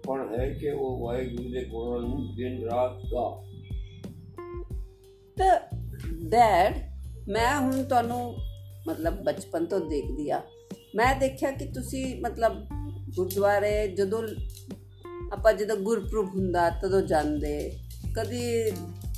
ਪਣ 0.07 0.35
ਹੈ 0.35 0.49
ਕਿ 0.51 0.71
ਉਹ 0.71 0.99
ਵਾਹਿਗੁਰੂ 1.01 1.51
ਦੇ 1.51 1.64
ਗੁਣਾਂ 1.64 2.01
ਨੂੰ 2.01 2.35
ਦਿਨ 2.37 2.62
ਰਾਤ 2.62 3.01
ਗਾ। 3.12 3.29
ਤਾਂ 5.37 5.59
ਡੈਡ, 6.31 6.77
ਮੈਂ 7.29 7.57
ਹੁਣ 7.61 7.83
ਤੁਹਾਨੂੰ 7.83 8.37
ਮਤਲਬ 8.88 9.23
ਬਚਪਨ 9.25 9.67
ਤੋਂ 9.67 9.81
ਦੇਖਦੀ 9.81 10.31
ਆ। 10.31 10.43
ਮੈਂ 10.98 11.14
ਦੇਖਿਆ 11.16 11.50
ਕਿ 11.50 11.64
ਤੁਸੀਂ 11.64 12.20
ਮਤਲਬ 12.20 12.52
ਗੁਰਦੁਆਰੇ 13.16 13.88
ਜਦੋਂ 13.88 14.22
ਆਪਾਂ 15.32 15.52
ਜਦੋਂ 15.52 15.76
ਗੁਰਪੁਰਬ 15.76 16.28
ਹੁੰਦਾ 16.28 16.70
ਤਦੋਂ 16.70 17.02
ਜਾਂਦੇ 17.02 17.78
ਕਦੀ 18.16 18.70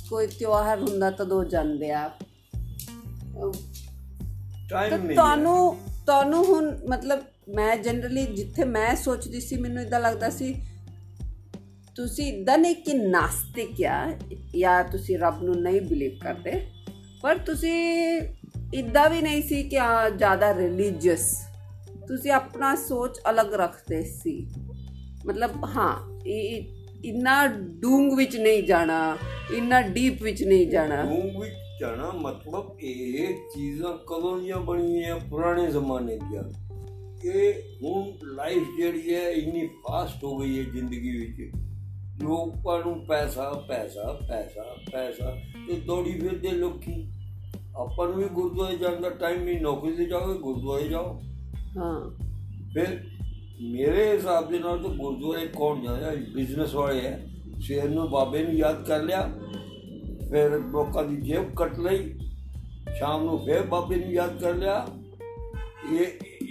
ਕੋਈ 0.09 0.27
ਤਿਉਹਾਰ 0.27 0.79
ਹੁੰਦਾ 0.79 1.11
ਤਦੋਂ 1.11 1.45
ਜਾਂਦੇ 1.45 1.91
ਆ। 1.91 2.09
ਟਾਈਮ 4.69 5.05
ਨਹੀਂ 5.05 5.15
ਤੁਹਾਨੂੰ 5.17 5.77
ਤੁਹਾਨੂੰ 6.05 6.45
ਹੁਣ 6.45 6.77
ਮਤਲਬ 6.89 7.19
ਮੈਂ 7.55 7.77
ਜਨਰਲੀ 7.77 8.25
ਜਿੱਥੇ 8.25 8.63
ਮੈਂ 8.63 8.95
ਸੋਚਦੀ 8.95 9.39
ਸੀ 9.41 9.55
ਮੈਨੂੰ 9.55 9.83
ਇਦਾਂ 9.83 9.99
ਲੱਗਦਾ 9.99 10.29
ਸੀ 10.29 10.53
ਤੁਸੀਂ 11.95 12.33
ਇਦਾਂ 12.33 12.57
ਨਹੀਂ 12.57 12.75
ਕਿ 12.75 12.93
ਨਾਸਤਿਕ 12.93 13.83
ਆ 13.83 14.13
ਜਾਂ 14.59 14.83
ਤੁਸੀਂ 14.83 15.17
ਰੱਬ 15.19 15.43
ਨੂੰ 15.43 15.55
ਨਹੀਂ 15.55 15.81
ਬਿਲੀਵ 15.81 16.11
ਕਰਦੇ 16.21 16.67
ਪਰ 17.21 17.37
ਤੁਸੀਂ 17.37 17.91
ਇਦਾਂ 18.73 19.09
ਵੀ 19.09 19.21
ਨਹੀਂ 19.21 19.41
ਸੀ 19.43 19.63
ਕਿ 19.63 19.79
ਆ 19.79 20.09
ਜ਼ਿਆਦਾ 20.09 20.53
ਰਿਲੀਜੀਅਸ 20.55 21.50
ਤੁਸੀਂ 22.10 22.30
ਆਪਣਾ 22.30 22.74
ਸੋਚ 22.74 23.18
ਅਲੱਗ 23.30 23.54
ਰੱਖਦੇ 23.54 24.02
ਸੀ 24.02 24.48
ਮਤਲਬ 25.26 25.64
ਹਾਂ 25.64 25.92
ਇਹ 26.26 26.74
ਇੰਨਾ 27.04 27.46
ਡੂੰਗ 27.80 28.12
ਵਿੱਚ 28.12 28.36
ਨਹੀਂ 28.36 28.62
ਜਾਣਾ 28.62 29.16
ਇੰਨਾ 29.54 29.80
ਡੀਪ 29.88 30.22
ਵਿੱਚ 30.22 30.42
ਨਹੀਂ 30.42 30.66
ਜਾਣਾ 30.70 31.02
ਰੂਮ 31.02 31.40
ਵਿੱਚ 31.40 31.54
ਜਾਣਾ 31.80 32.10
ਮਤਲਬ 32.10 32.78
ਇਹ 32.80 33.34
ਚੀਜ਼ਾਂ 33.54 33.92
ਕਦੋਂ 34.08 34.38
ਦੀਆਂ 34.40 34.60
ਬਣੀਆਂ 34.60 35.18
ਪੁਰਾਣੇ 35.30 35.66
ਜ਼ਮਾਨੇ 35.66 36.16
ਦੀਆਂ 36.16 36.42
ਇਹ 37.24 37.62
ਹੁਣ 37.82 38.12
ਲਾਈਫ 38.34 38.66
ਜਿਹੜੀ 38.76 39.14
ਹੈ 39.14 39.30
ਇੰਨੀ 39.30 39.66
ਫਾਸਟ 39.66 40.24
ਹੋ 40.24 40.36
ਗਈ 40.38 40.58
ਹੈ 40.58 40.64
ਜ਼ਿੰਦਗੀ 40.64 41.16
ਵਿੱਚ 41.16 41.56
ਲੋਕਾਂ 42.22 42.78
ਨੂੰ 42.84 42.94
ਪੈਸਾ 43.06 43.50
ਪੈਸਾ 43.68 44.12
ਪੈਸਾ 44.28 44.62
ਪੈਸਾ 44.92 45.36
ਤੇ 45.68 45.80
ਦੌੜੀ 45.80 46.18
ਫਿਰਦੇ 46.18 46.50
ਲੋਕੀ 46.50 47.06
ਆਪਾਂ 47.76 48.08
ਨੂੰ 48.08 48.16
ਵੀ 48.16 48.28
ਗੁਰਦੁਆਰੇ 48.28 48.76
ਜਾਣ 48.76 49.00
ਦਾ 49.00 49.10
ਟਾਈਮ 49.10 49.42
ਨਹੀਂ 49.42 49.60
ਨੌਕਰੀ 49.60 49.96
ਤੇ 49.96 50.04
ਜਾਓਗੇ 50.04 50.38
ਗੁਰਦੁਆਰੇ 50.38 50.88
ਜਾਓ 50.88 51.20
ਹਾਂ 51.76 52.00
ਫਿਰ 52.74 52.98
ਮੇਰੇ 53.62 54.10
ਹਿਸਾਬ 54.12 54.50
ਦੇ 54.50 54.58
ਨਾਲ 54.58 54.78
ਤਾਂ 54.78 54.90
ਗੁਰਦੁਆਰੇ 54.90 55.46
ਕੌਣ 55.46 55.82
ਜਾਂਦਾ 55.82 56.10
ਬਿਜ਼ਨਸ 56.34 56.74
ਵਾਲੇ 56.74 57.00
ਹੈ 57.00 57.18
ਸਵੇਰ 57.58 57.88
ਨੂੰ 57.88 58.08
ਬਾਬੇ 58.10 58.42
ਨੂੰ 58.42 58.54
ਯਾਦ 58.54 58.84
ਕਰ 58.84 59.02
ਲਿਆ 59.02 59.20
ਫਿਰ 60.30 60.58
ਲੋਕਾਂ 60.72 61.04
ਦੀ 61.04 61.16
ਜੇਬ 61.16 61.54
ਕੱਟ 61.54 61.78
ਲਈ 61.78 62.18
ਸ਼ਾਮ 62.98 63.24
ਨੂੰ 63.24 63.38
ਫਿਰ 63.38 63.62
ਬਾਬੇ 63.62 63.96
ਨੂੰ 63.96 64.12
ਯਾਦ 64.12 64.40
ਕਰ 64.40 64.54
ਲਿਆ 64.54 64.86
ਇਹ 65.92 66.06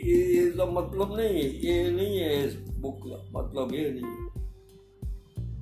ਇਹ 0.05 0.41
ਇਸ 0.41 0.55
ਦਾ 0.55 0.65
ਮਤਲਬ 0.65 1.15
ਨਹੀਂ 1.15 1.43
ਹੈ 1.43 1.49
ਇਹ 1.63 1.91
ਨਹੀਂ 1.91 2.19
ਹੈ 2.19 2.29
ਇਸ 2.33 2.55
ਬੁੱਕ 2.79 3.07
ਦਾ 3.07 3.17
ਮਤਲਬ 3.31 3.73
ਇਹ 3.73 3.91
ਨਹੀਂ 3.91 4.03
ਹੈ 4.03 4.25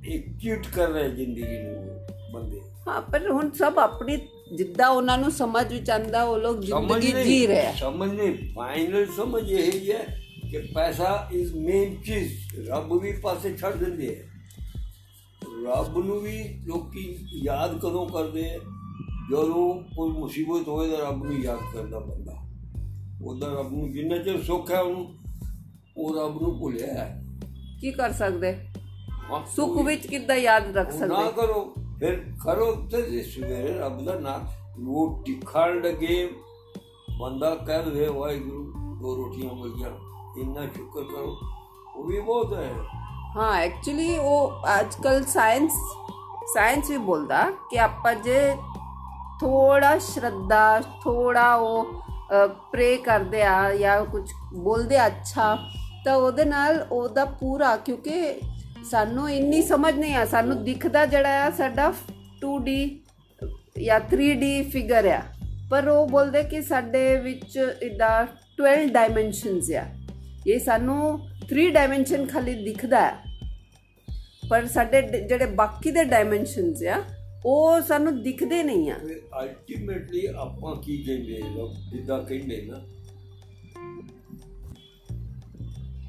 ਇਹ 0.06 0.38
ਚੀਟ 0.38 0.66
ਕਰ 0.66 0.88
ਰਹੇ 0.88 1.10
ਜ਼ਿੰਦਗੀ 1.10 1.58
ਨੂੰ 1.58 2.06
ਬੰਦੇ 2.32 2.60
ਹਾਂ 2.86 3.00
ਪਰ 3.02 3.30
ਹੁਣ 3.30 3.50
ਸਭ 3.50 3.78
ਆਪਣੀ 3.78 4.16
ਜਿੱਦਾਂ 4.55 4.89
ਉਹਨਾਂ 4.89 5.17
ਨੂੰ 5.17 5.31
ਸਮਝ 5.31 5.73
ਵਿੱਚ 5.73 5.89
ਆਂਦਾ 5.89 6.23
ਉਹ 6.23 6.37
ਲੋਕ 6.37 6.59
ਜ਼ਿੰਦਗੀ 6.59 7.23
ਜੀ 7.23 7.47
ਰਹੇ 7.47 7.65
ਆ। 7.65 7.73
ਸਮਝ 7.73 8.09
ਨਹੀਂ 8.11 8.53
ਫਾਈਨਲ 8.53 9.05
ਸਮਝ 9.05 9.51
ਇਹ 9.51 9.71
ਹੀ 9.71 9.91
ਹੈ 9.91 10.21
ਕਿ 10.51 10.59
ਪੈਸਾ 10.75 11.29
ਇਜ਼ 11.33 11.53
ਮੇਨ 11.55 12.01
ਚੀਜ਼ 12.01 12.59
ਰੱਬ 12.69 12.99
ਵੀ 13.01 13.11
ਪਾਸੇ 13.11 13.57
ਛੱਡ 13.57 13.73
ਦਿੰਦੇ 13.73 14.15
ਹੈ 14.15 14.23
ਰੱਬ 15.65 15.97
ਨੂੰ 15.97 16.19
ਵੀ 16.19 16.61
ਲੋਕੀ 16.65 17.17
ਯਾਦ 17.43 17.77
ਕਦੋਂ 17.77 18.09
ਕਰਦੇ 18.09 18.49
ਹੈ 18.49 18.57
ਜਦੋਂ 19.31 19.83
ਕੋਈ 19.95 20.09
ਮੁਸੀਬਤ 20.09 20.67
ਹੋਵੇ 20.67 20.87
ਤਾਂ 20.89 20.97
ਰੱਬ 20.97 21.23
ਨੂੰ 21.23 21.43
ਯਾਦ 21.43 21.59
ਕਰਦਾ 21.73 21.99
ਬੰਦਾ। 21.99 22.35
ਉਹਦਾ 23.23 23.47
ਰੱਬ 23.47 23.71
ਨੂੰ 23.71 23.91
ਜਿੰਨਾ 23.91 24.17
ਚਿਰ 24.17 24.43
ਸੁੱਖ 24.43 24.71
ਹੈ 24.71 24.79
ਉਹਨੂੰ 24.79 25.13
ਉਹ 25.97 26.23
ਰੱਬ 26.23 26.41
ਨੂੰ 26.41 26.59
ਭੁੱਲਿਆ 26.59 27.21
ਕੀ 27.81 27.91
ਕਰ 27.91 28.11
ਸਕਦੇ? 28.13 28.57
ਸੁੱਖ 29.55 29.85
ਵਿੱਚ 29.85 30.07
ਕਿੱਦਾਂ 30.07 30.35
ਯਾਦ 30.35 30.77
ਰੱਖ 30.77 30.93
ਉਹ 30.93 30.99
ਨਾ 30.99 31.07
ਸਕਦੇ? 31.07 31.41
ਕਰੋ। 31.41 31.73
फिर 31.99 32.13
करो 32.43 32.65
तो 32.91 32.99
सवेरे 33.23 33.71
रब 33.79 33.97
ना 34.21 34.35
वो 34.79 35.07
टिखंड 35.25 35.85
गेम 35.99 36.29
बंदा 37.19 37.49
कह 37.67 37.89
दे, 37.89 38.07
वाहिगुरु, 38.09 38.63
दो 38.99 39.15
रोटियाँ 39.15 39.53
मिल 39.55 39.71
गया 39.77 39.89
इतना 40.37 40.65
शुक्र 40.67 41.01
करो। 41.05 41.31
वो 41.95 42.03
भी 42.03 42.19
बहुत 42.21 42.53
है। 42.53 42.69
हाँ 43.33 43.61
एक्चुअली 43.61 44.17
वो 44.19 44.37
आजकल 44.69 45.23
साइंस 45.25 45.71
साइंस 46.53 46.89
भी 46.89 46.97
बोलता 46.97 47.43
कि 47.71 47.77
आप 47.77 48.07
जे 48.25 48.39
थोड़ा 49.41 49.97
श्रद्धा, 49.99 50.79
थोड़ा 51.05 51.55
वो 51.57 52.01
प्रे 52.71 52.95
कर 53.05 53.23
दिया 53.25 53.53
या 53.79 53.99
कुछ 54.05 54.31
बोल 54.53 54.83
दे 54.85 54.95
अच्छा 54.97 55.53
तो 56.05 56.19
वो 56.21 56.31
पूरा, 57.11 57.75
क्योंकि 57.77 58.19
ਨਾਲ 58.93 59.07
ਉਹਦਾ 59.07 59.15
ਪੂਰਾ 59.15 59.25
ਕਿਉਂਕਿ 59.25 59.25
ਸਾਨੂੰ 59.25 59.31
ਇੰਨੀ 59.31 59.61
ਸਮਝ 59.61 59.95
ਨਹੀਂ 59.95 60.15
ਆ, 60.15 60.25
ਸਾਨੂੰ 60.25 60.63
ਦਿਖਦਾ 60.63 61.05
ਜਿਹੜਾ 61.05 61.45
ਆ 61.45 61.51
ਸਾਡਾ 61.51 61.93
2D 62.45 62.89
ਜਾਂ 63.83 63.99
3D 63.99 64.69
ਫਿਗਰ 64.69 65.05
ਆ। 65.05 65.21
ਪਰ 65.71 65.87
ਉਹ 65.87 66.07
ਬੋਲਦੇ 66.07 66.43
ਕਿ 66.43 66.61
ਸਾਡੇ 66.61 67.17
ਵਿੱਚ 67.17 67.57
ਇਦਾਂ 67.81 68.27
12 68.61 68.87
ਡਾਈਮੈਂਸ਼ਨਸ 68.87 69.71
ਆ। 69.71 69.85
ਇਹ 70.47 70.59
ਸਾਨੂੰ 70.59 71.19
3 71.53 71.69
ਡਾਈਮੈਂਸ਼ਨ 71.71 72.25
ਖਾਲੀ 72.25 72.53
ਦਿਖਦਾ 72.65 73.01
ਹੈ 73.01 73.13
ਪਰ 74.49 74.65
ਸਾਡੇ 74.67 75.01
ਡ- 75.01 75.27
ਜਿਹੜੇ 75.27 75.45
ਬਾਕੀ 75.45 75.91
ਦੇ 75.91 76.03
ਡਾਈਮੈਂਸ਼ਨਸ 76.03 76.83
ਆ, 76.83 77.03
ਉਹ 77.45 77.81
ਸਾਨੂੰ 77.81 78.23
ਦਿਖਦੇ 78.23 78.63
ਨਹੀਂ 78.63 78.91
ਆ। 78.91 78.95
ਫਿਰ 78.97 79.21
ਅਲਟੀਮੇਟਲੀ 79.41 80.25
ਆਪਾਂ 80.25 80.75
ਕੀ 80.75 81.03
ਕਹਿੰਦੇ 81.03 81.41
ਲੋਕ? 81.55 81.71
ਜਿੱਦਾਂ 81.91 82.23
ਕਹਿੰਦੇ 82.23 82.67
ਨਾ 82.71 82.81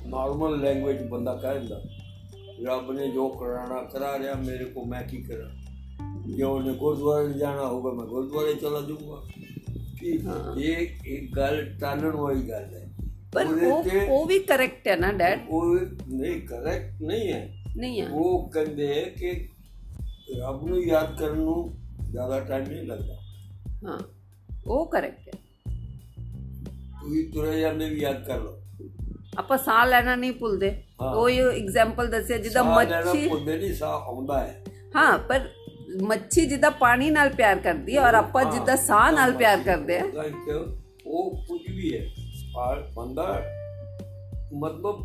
ਨਾਰਮਲ 0.06 0.60
ਲੈਂਗੁਏਜ 0.60 1.02
ਬੰਦਾ 1.02 1.34
ਕਹਿੰਦਾ 1.36 1.82
ਰੱਬ 2.65 2.91
ਨੇ 2.91 3.07
ਜੋ 3.07 3.27
ਕਰਾਣਾ 3.29 3.81
ਕਰਾ 3.83 4.15
ਲਿਆ 4.17 4.35
ਮੇਰੇ 4.35 4.65
ਕੋ 4.65 4.85
ਮੈਂ 4.85 5.01
ਕੀ 5.03 5.21
ਕਰਾਂ 5.23 5.49
ਜੇ 6.27 6.43
ਉਹਨੇ 6.43 6.73
ਗੁਰਦੁਆਰੇ 6.73 7.33
ਜਾਣਾ 7.33 7.65
ਹੋਗਾ 7.67 7.91
ਮੈਂ 7.91 8.05
ਗੁਰਦੁਆਰੇ 8.05 8.53
ਚਲਾ 8.53 8.81
ਜਾਊਂਗਾ 8.81 9.21
ਠੀਕ 9.99 10.23
ਇਹ 10.57 10.87
ਇੱਕ 11.07 11.35
ਗੱਲ 11.35 11.63
ਟਾਲਣ 11.79 12.15
ਵਾਲੀ 12.15 12.49
ਗੱਲ 12.49 12.73
ਹੈ 12.73 12.89
ਪਰ 13.33 13.45
ਉਹਦੇ 13.45 13.65
ਉਹ 13.65 13.83
ਤੇ 13.83 14.05
ਉਹ 14.09 14.25
ਵੀ 14.25 14.39
ਕਰੈਕਟ 14.39 14.87
ਹੈ 14.87 14.95
ਨਾ 14.95 15.11
ਡੈਡ 15.11 15.39
ਉਹ 15.49 15.75
ਨਹੀਂ 16.09 16.41
ਕਰੈਕਟ 16.41 17.01
ਨਹੀਂ 17.01 17.31
ਹੈ 17.33 17.47
ਨਹੀਂ 17.77 18.01
ਆ 18.01 18.09
ਉਹ 18.11 18.49
ਕਹਿੰਦੇ 18.49 18.87
ਕਿ 19.17 19.31
ਰੱਬ 20.39 20.67
ਨੂੰ 20.67 20.83
ਯਾਦ 20.83 21.17
ਕਰਨ 21.19 21.37
ਨੂੰ 21.37 21.73
ਜ਼ਿਆਦਾ 22.11 22.39
ਟਾਈਮ 22.39 22.67
ਨਹੀਂ 22.67 22.87
ਲੱਗਦਾ 22.87 23.15
ਹਾਂ 23.83 23.99
ਉਹ 24.67 24.85
ਕਰੈਕਟ 24.85 25.27
ਹੈ 25.27 25.33
ਤੁਸੀਂ 27.01 27.29
ਤੁਰੇ 27.31 27.59
ਜਾਂਦੇ 27.59 27.89
ਵੀ 27.89 27.99
ਯਾਦ 28.01 28.23
ਕਰ 28.23 28.39
ਲਓ 28.39 28.59
ਆਪਾਂ 29.37 29.57
ਸਾਹ 29.57 29.85
ਲੈਣਾ 29.85 30.15
ਨਹੀਂ 30.15 30.33
ਭੁੱਲਦੇ 30.33 30.69
ਉਹ 31.00 31.28
ਐਗਜ਼ਾਮਪਲ 31.30 32.06
ਦੱਸਿਆ 32.06 32.36
ਜਿੱਦਾਂ 32.38 32.64
ਮੱਛੀ 32.64 33.28
ਭੁੱਲਦੇ 33.28 33.56
ਨਹੀਂ 33.58 33.74
ਸਾਹ 33.74 34.08
ਆਉਂਦਾ 34.08 34.38
ਹੈ। 34.40 34.64
ਹਾਂ 34.96 35.18
ਪਰ 35.18 35.48
ਮੱਛੀ 36.02 36.44
ਜਿੱਦਾਂ 36.46 36.70
ਪਾਣੀ 36.70 37.10
ਨਾਲ 37.10 37.28
ਪਿਆਰ 37.28 37.58
ਕਰਦੀ 37.58 37.96
ਹੈ 37.96 38.00
ਔਰ 38.00 38.14
ਆਪਾਂ 38.14 38.44
ਜਿੱਦਾਂ 38.52 38.76
ਸਾਹ 38.76 39.10
ਨਾਲ 39.12 39.32
ਪਿਆਰ 39.32 39.62
ਕਰਦੇ 39.62 39.98
ਆ 39.98 40.04
ਉਹ 41.06 41.44
ਕੁਝ 41.48 41.60
ਵੀ 41.68 41.94
ਹੈ 41.94 42.04
ਪਰ 42.54 42.82
ਬੰਦਾ 42.96 43.24
ਮਤਲਬ 44.54 45.00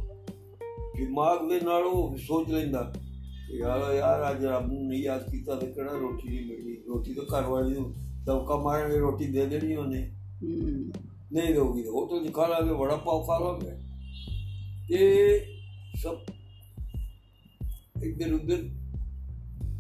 ਦਿਮਾਗ 0.98 1.50
ਦੇ 1.50 1.60
ਨਾਲ 1.60 1.84
ਉਹ 1.84 2.18
ਸੋਚ 2.18 2.50
ਲੈਂਦਾ 2.52 2.92
ਯਾਰ 3.52 3.94
ਯਾਰ 3.96 4.30
ਅੱਜ 4.32 4.46
ਰੱਬ 4.46 4.68
ਨੂੰ 4.68 4.88
ਨਹੀਂ 4.88 5.04
ਯਾਦ 5.04 5.30
ਕੀਤਾ 5.32 5.56
ਤੇ 5.56 5.68
ਕਿਹੜਾ 5.68 5.92
ਰੋਟੀ 5.92 6.30
ਨਹੀਂ 6.30 6.46
ਮਿਲਣੀ। 6.48 6.76
ਰੋਟੀ 6.88 7.14
ਤਾਂ 7.14 7.24
ਘਰ 7.24 7.48
ਵਾਲੀ 7.48 7.74
ਨੂੰ 7.74 7.94
ਦਵਕਾ 8.26 8.56
ਮਾਰਾਂਗੇ 8.56 8.98
ਰੋਟੀ 8.98 9.26
ਦੇ 9.26 9.46
ਦੇਣੀ 9.46 9.76
ਉਹਨੇ। 9.76 10.00
ਨਹੀਂ 11.32 11.54
ਦੋਗੀ 11.56 11.84
ਤਾਂ 11.84 11.92
ਹੋਟਲ 11.92 12.26
'ਚ 12.26 12.34
ਖਾ 12.34 12.48
ਲਾਂਗੇ 12.48 12.74
ਵੜਾ 12.74 12.96
ਪਾਓ 12.96 13.24
ਖਾ 13.24 13.38
ਲਾਂਗੇ। 13.40 13.72
ਇਹ 14.96 15.55
ਸਭ 16.03 16.17
ਇੱਧਰ 18.03 18.33
ਉੱਧਰ 18.33 18.63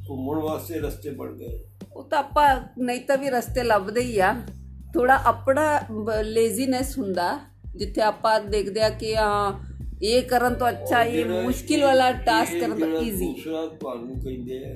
ਘੁੰਮਣ 0.09 0.39
ਵਾਸਤੇ 0.43 0.79
ਰਸਤੇ 0.81 1.11
ਬਣ 1.13 1.33
ਗਏ 1.33 1.59
ਉਹ 1.93 2.05
ਤਾਂ 2.05 2.19
ਆਪਾਂ 2.19 2.49
ਨਹੀਂ 2.79 3.01
ਤਾਂ 3.01 3.17
ਵੀ 3.19 3.31
ਰਸਤੇ 3.31 3.63
ਲੱਭਦੇ 3.63 4.01
ਹੀ 4.03 4.19
ਆ 4.21 4.33
ਥੋੜਾ 4.95 5.17
ਆਪਣਾ 5.27 5.65
ਲੇਜ਼ੀਨੈਸ 6.23 6.97
ਹੁੰਦਾ 6.99 7.29
ਜਿੱਥੇ 7.77 8.01
ਆਪਾਂ 8.03 8.39
ਦੇਖਦੇ 8.43 8.81
ਆ 8.83 8.89
ਕਿ 8.97 9.17
ਹਾਂ 9.17 9.53
ਇਹ 10.03 10.23
ਕਰਨ 10.23 10.55
ਤੋਂ 10.55 10.69
ਅੱਛਾ 10.69 11.03
ਇਹ 11.03 11.13
ਜਿਹੜਾ 11.15 11.43
ਮੁਸ਼ਕਿਲ 11.43 11.83
ਵਾਲਾ 11.85 12.09
ਇਹ- 12.11 12.25
ਟਾਸਕ 12.27 12.53
ਇਹ 12.55 12.61
ਕਰਨ 12.61 12.71
ਤੋਂ 12.71 12.87
ਜਿਹੜਾ 12.87 13.01
ਈਜ਼ੀ 13.01 13.27
ਦੂਸਰਾ 13.27 13.67
ਤੁਹਾਨੂੰ 13.81 14.21
ਕਹਿੰਦੇ 14.21 14.65
ਆ 14.65 14.75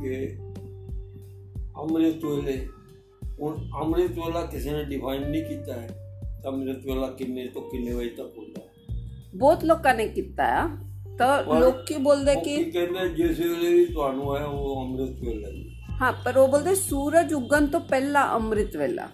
ਕਿ 0.00 0.36
ਅੰਮ੍ਰਿਤ 1.80 2.24
ਵੇਲੇ 2.24 2.56
ਹੁਣ 3.40 3.58
ਅੰਮ੍ਰਿਤ 3.82 4.10
ਵੇਲਾ 4.10 4.44
ਕਿਸੇ 4.46 4.70
ਨੇ 4.72 4.84
ਡਿਫਾਈਨ 4.84 5.28
ਨਹੀਂ 5.30 5.44
ਕੀਤਾ 5.44 5.80
ਹੈ 5.80 5.86
ਤਾਂ 6.42 6.52
ਅੰਮ੍ਰਿਤ 6.52 6.86
ਵੇਲਾ 6.86 7.10
ਕਿੰਨੇ 7.12 7.46
ਤੋਂ 7.48 7.62
ਕਿੰਨੇ 7.70 7.92
ਵਜੇ 7.92 8.08
ਤੱਕ 8.10 8.38
ਹੁੰਦਾ 8.38 8.60
ਹੈ 8.61 8.61
ਬਹੁਤ 9.34 9.64
ਲੋਕਾਂ 9.64 9.94
ਨੇ 9.94 10.06
ਕੀਤਾ 10.08 10.44
ਆ 10.54 10.68
ਤਾਂ 11.18 11.42
ਪਰ 11.44 11.58
ਲੋਕੀ 11.60 11.96
ਬੋਲਦੇ 11.96 12.34
ਉਹ 12.34 12.42
ਕਿ 12.42 12.56
ਕੀ 12.56 12.70
ਕਹਿੰਦੇ 12.70 13.08
ਜਿਸ 13.16 13.38
ਵੇਲੇ 13.40 13.72
ਵੀ 13.74 13.84
ਤੁਹਾਨੂੰ 13.86 14.36
ਹੈ 14.36 14.44
ਉਹ 14.44 14.82
ਅੰਮ੍ਰਿਤ 14.82 15.22
ਵੇਲਾ 15.22 15.48
ਹੀ 15.48 15.64
ਹਾਂ 16.00 16.12
ਪਰ 16.24 16.36
ਉਹ 16.36 16.48
ਬੋਲਦੇ 16.48 16.74
ਸੂਰਜ 16.74 17.32
ਉਗਣ 17.34 17.66
ਤੋਂ 17.66 17.80
ਪਹਿਲਾਂ 17.80 18.26
ਅੰਮ੍ਰਿਤ 18.34 18.76
ਵੇਲਾ 18.76 19.08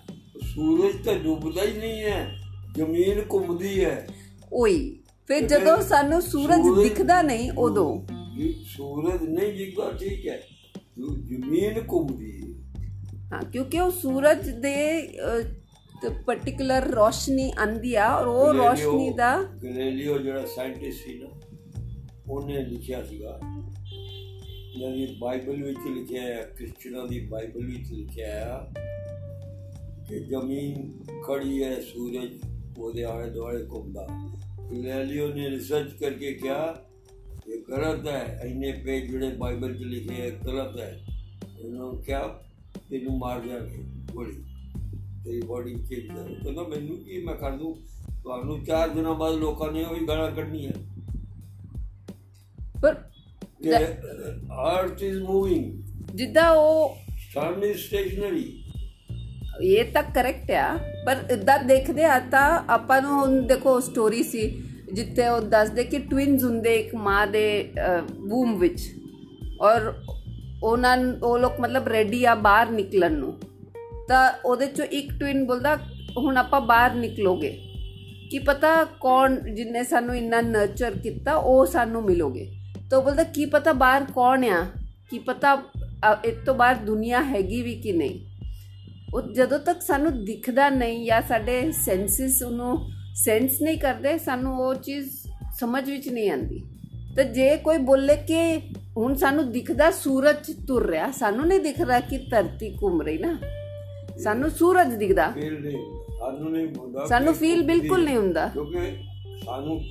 ਸੂਰਜ 0.45 0.97
ਤਾਂ 1.05 1.15
ਡੁੱਬਦਾ 1.15 1.63
ਹੀ 1.63 1.73
ਨਹੀਂ 1.73 2.03
ਹੈ 2.03 2.27
ਜ਼ਮੀਨ 2.77 3.23
ਘੁੰਮਦੀ 3.33 3.85
ਹੈ 3.85 4.07
ਉਹੀ 4.53 4.79
ਫਿਰ 5.31 5.47
ਜਦੋਂ 5.47 5.77
ਸਾਨੂੰ 5.83 6.21
ਸੂਰਜ 6.23 6.63
ਸੂਰਜ- 6.63 6.83
ਦਿਖਦਾ 6.83 7.21
ਨਹੀਂ 7.23 7.51
ਉਦੋਂ 7.59 7.97
ਜੀ, 8.37 8.53
ਸੂਰਜ 8.77 9.23
ਨਹੀਂ 9.23 9.53
ਦਿਖਦਾ 9.53 9.91
ਠੀਕ 9.93 10.27
ਹੈ 10.29 10.41
ਜੋ 10.99 11.15
ਜ਼ਮੀਨ 11.29 11.81
ਘੁੰਮਦੀ 11.93 12.31
ਹੈ 12.33 12.53
ਹਾਂ 13.33 13.43
ਕਿਉਂਕਿ 13.43 13.81
ਉਹ 13.81 13.91
ਸੂਰਜ 13.91 14.49
ਦੇ 14.51 14.75
ਪਾਰਟਿਕੂਲਰ 16.27 16.87
ਰੋਸ਼ਨੀ 16.87 17.53
ਆਂਦੀ 17.59 17.95
ਆ 17.95 18.09
ਔਰ 18.15 18.27
ਉਹ 18.27 18.47
ਗੈਲੀਲੀਓ- 18.47 18.71
ਰੋਸ਼ਨੀ 18.71 19.11
ਦਾ 19.11 19.37
ਗੈਲੀਲੀਓ 19.65 20.19
ਜਿਹੜਾ 20.19 20.45
ਸਾਇੰਟਿਸਟ 20.47 21.05
ਸੀ 21.05 21.19
ਨਾ 21.19 21.29
ਉਹਨੇ 22.29 22.63
ਲਿਖਿਆ 22.63 23.03
ਸੀਗਾ 23.05 23.39
ਜਿਹੜੀ 24.79 25.07
ਬਾਈਬਲ 25.21 25.63
ਵਿੱਚ 25.63 25.79
ਲਿਖਿਆ 25.89 26.23
ਹੈ 26.23 26.43
ਕ੍ਰਿਸਚੀਅਨਾਂ 26.57 27.07
ਦੀ 27.07 27.21
ਬਾਈਬਲ 27.21 27.67
ਵਿੱਚ 27.67 27.93
ਲਿਖਿਆ 27.93 28.27
ਹੈ 28.29 28.73
ਕਿ 30.09 30.19
ਜ਼ਮੀਨ 30.21 30.93
ਖੜੀ 31.23 31.63
ਹੈ 31.65 31.81
ਸੂਰਜ 31.81 32.31
ਉਹਦੇ 32.79 33.05
ਆਲੇ 33.05 33.31
ਦੁਆਲੇ 33.31 33.65
ਘੁੰਮਦਾ 33.67 34.07
ਗੈਲੀਲੀਓ 34.85 35.29
ਨੇ 35.29 35.51
ਰਿਸਰਚ 35.51 35.93
ਕਰਕੇ 35.93 36.33
ਕਿਹਾ 36.33 36.85
ਇਹ 37.49 37.61
ਗਲਤ 37.71 38.07
ਹੈ 38.07 38.41
ਇੰਨੇ 38.45 38.73
ਪੇਜ 38.73 39.11
ਜਿਹੜੇ 39.11 39.29
ਬਾਈਬਲ 39.37 39.75
'ਚ 39.75 39.83
ਲਿਖੇ 39.83 40.15
ਹੈ 40.15 40.31
ਗਲਤ 40.47 40.79
ਹੈ 40.81 41.05
ਇਹਨੂੰ 41.61 42.03
ਕਿਹਾ 42.03 42.41
ਇਹਨੂੰ 42.93 43.19
ਮਾਰ 43.19 43.41
ਜਾਣਗੇ 43.41 43.85
ਗੋਲੀ 44.13 44.45
ਤੇਰੀ 45.24 45.42
ਬੋਡੀ 45.42 45.74
ਚੇਂਜ 45.80 46.08
ਕਰ 46.08 46.34
ਕਹਿੰਦਾ 46.44 46.64
ਮੈਨੂੰ 46.64 46.98
ਕੀ 46.98 47.22
ਮੈਂ 47.26 47.36
ਕਰ 47.36 47.52
ਦੂੰ 47.52 47.74
ਤੁਹਾਨੂੰ 48.24 48.64
ਚਾਰ 48.66 48.90
ਦਿਨਾਂ 48.90 49.14
ਬਾਅਦ 49.16 49.36
ਲੋਕਾਂ 49.36 49.72
ਨੇ 49.72 49.84
ਉਹ 49.84 49.94
ਵੀ 49.96 50.06
ਗਾਲਾਂ 50.08 50.32
ਕੱਢਣੀਆਂ। 50.32 50.72
ਪਰ 52.82 52.96
ਅਰਥ 54.72 55.04
ਇਜ਼ 55.04 55.22
ਮੂਵਿੰਗ 55.24 56.16
ਜਿੱਦਾਂ 56.16 56.50
ਉਹ 56.52 56.96
ਇਜ਼ 57.64 57.78
ਸਟੇਸ਼ਨਰੀ 57.78 58.44
ਇਹ 59.64 59.92
ਤਾਂ 59.94 60.04
ਕਰੈਕਟ 60.16 60.52
ਆ 60.52 60.78
ਪਰ 61.06 61.24
ਇਦਾਂ 61.32 61.58
ਦੇਖਦੇ 61.64 62.04
ਆ 62.06 62.20
ਤਾਂ 62.32 62.48
ਆਪਾਂ 62.70 63.02
ਨੂੰ 63.02 63.12
ਹੁਣ 63.12 63.42
ਦੇਖੋ 63.48 63.80
ਸਟੋਰੀ 63.80 64.24
ਸੀ 64.24 64.48
ਜਿੱਥੇ 64.94 65.28
ਉਹ 65.28 65.42
ਦੱਸਦੇ 65.42 65.84
ਕਿ 65.84 66.00
ਟਵਿਨਸ 66.00 66.44
ਹੁੰਦੇ 66.44 66.76
ਇੱਕ 66.76 66.94
ਮਾਂ 66.96 67.26
ਦੇ 67.28 67.74
ਬੂਮ 68.20 68.58
ਵਿੱਚ। 68.60 68.82
ਔਰ 69.62 69.94
ਉਹਨਾਂ 70.64 70.98
ਉਹ 71.24 71.38
ਲੋਕ 71.40 71.60
ਮਤਲਬ 71.60 71.88
ਰੈਡੀ 71.88 72.24
ਆ 72.26 72.36
ਬਾਹਰ 72.38 72.72
ਨਿਕਲਣ 72.72 73.14
ਨੂੰ। 73.14 73.34
ਤਾਂ 74.10 74.32
ਉਹਦੇ 74.46 74.66
ਚੋਂ 74.68 74.86
ਇੱਕ 74.86 75.20
ਟਵਿਨ 75.20 75.46
ਬੋਲਦਾ 75.46 75.76
ਹੁਣ 76.18 76.38
ਆਪਾਂ 76.38 76.62
ਬਾਹਰ 76.62 76.94
ਨਿਕਲੋਗੇ। 76.94 77.50
ਕੀ 78.32 78.40
ਪਤਾ 78.40 78.84
ਕੌਣ 78.84 79.36
ਜਿਨੇ 79.56 79.84
ਸਾਨੂੰ 79.84 80.16
ਇੰਨਾ 80.18 80.42
ਨਰਚਰ 80.42 80.92
ਕੀਤਾ 80.92 81.34
ਉਹ 81.34 81.66
ਸਾਨੂੰ 81.66 82.04
ਮਿਲੋਗੇ। 82.04 82.52
ਤਾਂ 82.90 82.98
ਉਹ 82.98 83.04
ਬੋਲਦਾ 83.04 83.24
ਕੀ 83.24 83.46
ਪਤਾ 83.46 83.74
ਬਾਹਰ 83.74 84.04
ਕੌਣ 84.04 84.46
ਆ? 84.46 84.68
ਕੀ 85.10 85.20
ਪਤਾ 85.20 85.56
ਅ, 85.56 86.16
ਇਹ 86.26 86.34
ਤੋਂ 86.46 86.56
ਬਾਹਰ 86.56 86.76
ਦੁਨੀਆ 86.76 87.24
ਹੈਗੀ 87.24 87.62
ਵੀ 87.62 87.76
ਕਿ 87.76 87.92
ਨਹੀਂ? 87.92 88.20
ਉਹ 89.14 89.22
ਜਦੋਂ 89.22 89.60
ਤੱਕ 89.60 89.82
ਸਾਨੂੰ 89.82 90.26
ਦਿਖਦਾ 90.26 90.70
ਨਹੀਂ 90.70 91.06
ਜਾਂ 91.06 91.22
ਸਾਡੇ 91.22 91.72
ਸੈਂਸਿਸ 91.72 92.44
ਉਹਨੂੰ 92.44 92.90
ਸੈਂਸ 93.16 93.62
ਨਹੀਂ 93.62 93.78
ਕਰਦੇ 93.78 94.18
ਸਾਨੂੰ 94.18 94.58
ਉਹ 94.58 94.76
ਚੀਜ਼ 94.76 95.10
ਸਮਝ 95.60 95.90
ਵਿੱਚ 95.90 96.10
ਨਹੀਂ 96.10 96.32
ਆਉਂਦੀ। 96.32 96.64
ਤੇ 97.16 97.24
ਜੇ 97.24 97.58
ਕੋਈ 97.58 97.78
ਬੋਲੇ 97.78 98.16
ਕਿ 98.16 98.58
ਹੁਣ 98.98 99.16
ਸਾਨੂੰ 99.16 99.52
ਦਿਖਦਾ 99.52 99.92
ਸੂਰਜ 99.92 100.52
ਤੁਰ 100.68 100.90
ਰਿਹਾ 100.90 101.12
ਸਾਨੂੰ 101.12 101.48
ਨਹੀਂ 101.48 101.60
ਦਿਖ 101.60 101.82
ਰਿਹਾ 101.82 102.00
ਕਿ 102.00 102.18
ਧਰਤੀ 102.18 102.78
ਘੁੰਮ 102.84 103.02
ਰਹੀ 103.02 103.18
ਨਾ 103.18 103.38
ਸਾਨੂੰ 104.24 104.50
ਸੂਰਜ 104.50 104.96
ਦਿਖਦਾ। 104.96 105.30
ਫੀਲ 105.30 105.62
ਨਹੀਂ 105.62 105.78
ਸਾਨੂੰ 106.20 106.52
ਨਹੀਂ 106.52 106.68
ਹੁੰਦਾ 106.78 107.06
ਸਾਨੂੰ 107.06 107.34
feel 107.34 107.66
ਬਿਲਕੁਲ 107.66 108.04
ਨਹੀਂ 108.04 108.18
ਹੁੰਦਾ। 108.18 108.48
ਕਿਉਂਕਿ 108.48 108.98
ਸਾਨੂੰ 109.46 109.84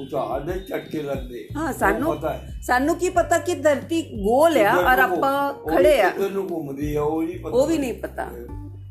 ਉਤਾਰ 0.00 0.40
ਦੇ 0.40 0.52
ਝਟਕੇ 0.60 1.02
ਲੱਗਦੇ। 1.02 1.48
ਹਾਂ 1.56 1.72
ਸਾਨੂੰ 1.72 2.16
ਪਤਾ 2.16 2.32
ਹੈ। 2.32 2.60
ਸਾਨੂੰ 2.62 2.96
ਕੀ 2.96 3.10
ਪਤਾ 3.10 3.38
ਕਿ 3.38 3.54
ਧਰਤੀ 3.54 4.02
ਗੋਲ 4.02 4.56
ਆ 4.56 4.76
ਔਰ 4.76 4.98
ਆਪਾਂ 4.98 5.52
ਖੜੇ 5.52 6.00
ਆ। 6.00 6.10
ਕਿੱਧਰ 6.10 6.30
ਨੂੰ 6.30 6.48
ਘੁੰਮਦੀ 6.50 6.94
ਆ 6.94 7.02
ਉਹ 7.02 7.22
ਨਹੀਂ 7.22 7.38
ਪਤਾ। 7.38 7.56
ਉਹ 7.56 7.66
ਵੀ 7.66 7.78
ਨਹੀਂ 7.78 7.94
ਪਤਾ। 7.94 8.30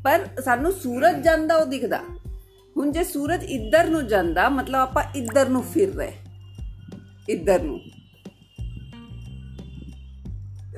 ਪਰ 0.04 0.26
ਸਾਨੂੰ 0.44 0.72
ਸੂਰਜ 0.72 1.24
ਜਾਂਦਾ 1.24 1.56
ਉਹ 1.56 1.66
ਦਿਖਦਾ। 1.66 2.00
ਹੁਣ 2.76 2.92
ਜੇ 2.92 3.04
ਸੂਰਜ 3.04 3.44
ਇੱਧਰ 3.44 3.84
ਨੂੰ 3.84 4.06
ਜਾਂਦਾ 4.06 4.48
ਮਤਲਬ 4.48 4.80
ਆਪਾਂ 4.80 5.04
ਇੱਧਰ 5.16 5.48
ਨੂੰ 5.48 5.62
ਫਿਰ 5.62 5.94
ਰਹੇ। 5.94 6.12
ਇੱਧਰ 7.28 7.62
ਨੂੰ। 7.62 7.80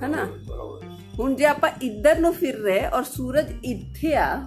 ਹੈਨਾ? 0.03 0.25
ਬਰਾਬਰ। 0.47 0.88
ਹੁਣ 1.19 1.35
ਜੇ 1.35 1.45
ਆਪਾਂ 1.45 1.71
ਇੱਧਰ 1.83 2.19
ਨੂੰ 2.19 2.33
ਫਿਰ 2.35 2.57
ਰਹੇ 2.57 2.87
ਔਰ 2.87 3.05
ਸੂਰਜ 3.05 3.47
ਇੱਥੇ 3.65 4.15
ਆ, 4.15 4.47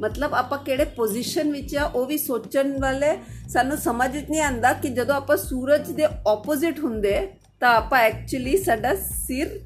ਮਤਲਬ 0.00 0.34
ਆਪਾਂ 0.34 0.58
ਕਿਹੜੇ 0.58 0.84
ਪੋਜੀਸ਼ਨ 0.84 1.52
ਵਿੱਚ 1.52 1.76
ਆ, 1.76 1.84
ਉਹ 1.84 2.06
ਵੀ 2.06 2.18
ਸੋਚਣ 2.18 2.78
ਵਾਲੇ 2.80 3.16
ਸਾਨੂੰ 3.48 3.76
ਸਮਝ 3.76 4.10
ਵਿੱਚ 4.12 4.30
ਨਹੀਂ 4.30 4.40
ਆਂਦਾ 4.40 4.72
ਕਿ 4.72 4.88
ਜਦੋਂ 4.88 5.14
ਆਪਾਂ 5.14 5.36
ਸੂਰਜ 5.36 5.90
ਦੇ 5.90 6.04
ਆਪੋਜ਼ਿਟ 6.04 6.78
ਹੁੰਦੇ, 6.78 7.20
ਤਾਂ 7.60 7.74
ਆਪਾਂ 7.74 8.00
ਐਕਚੁਅਲੀ 8.00 8.56
ਸਾਡਾ 8.56 8.94
ਸਿਰ 8.94 9.60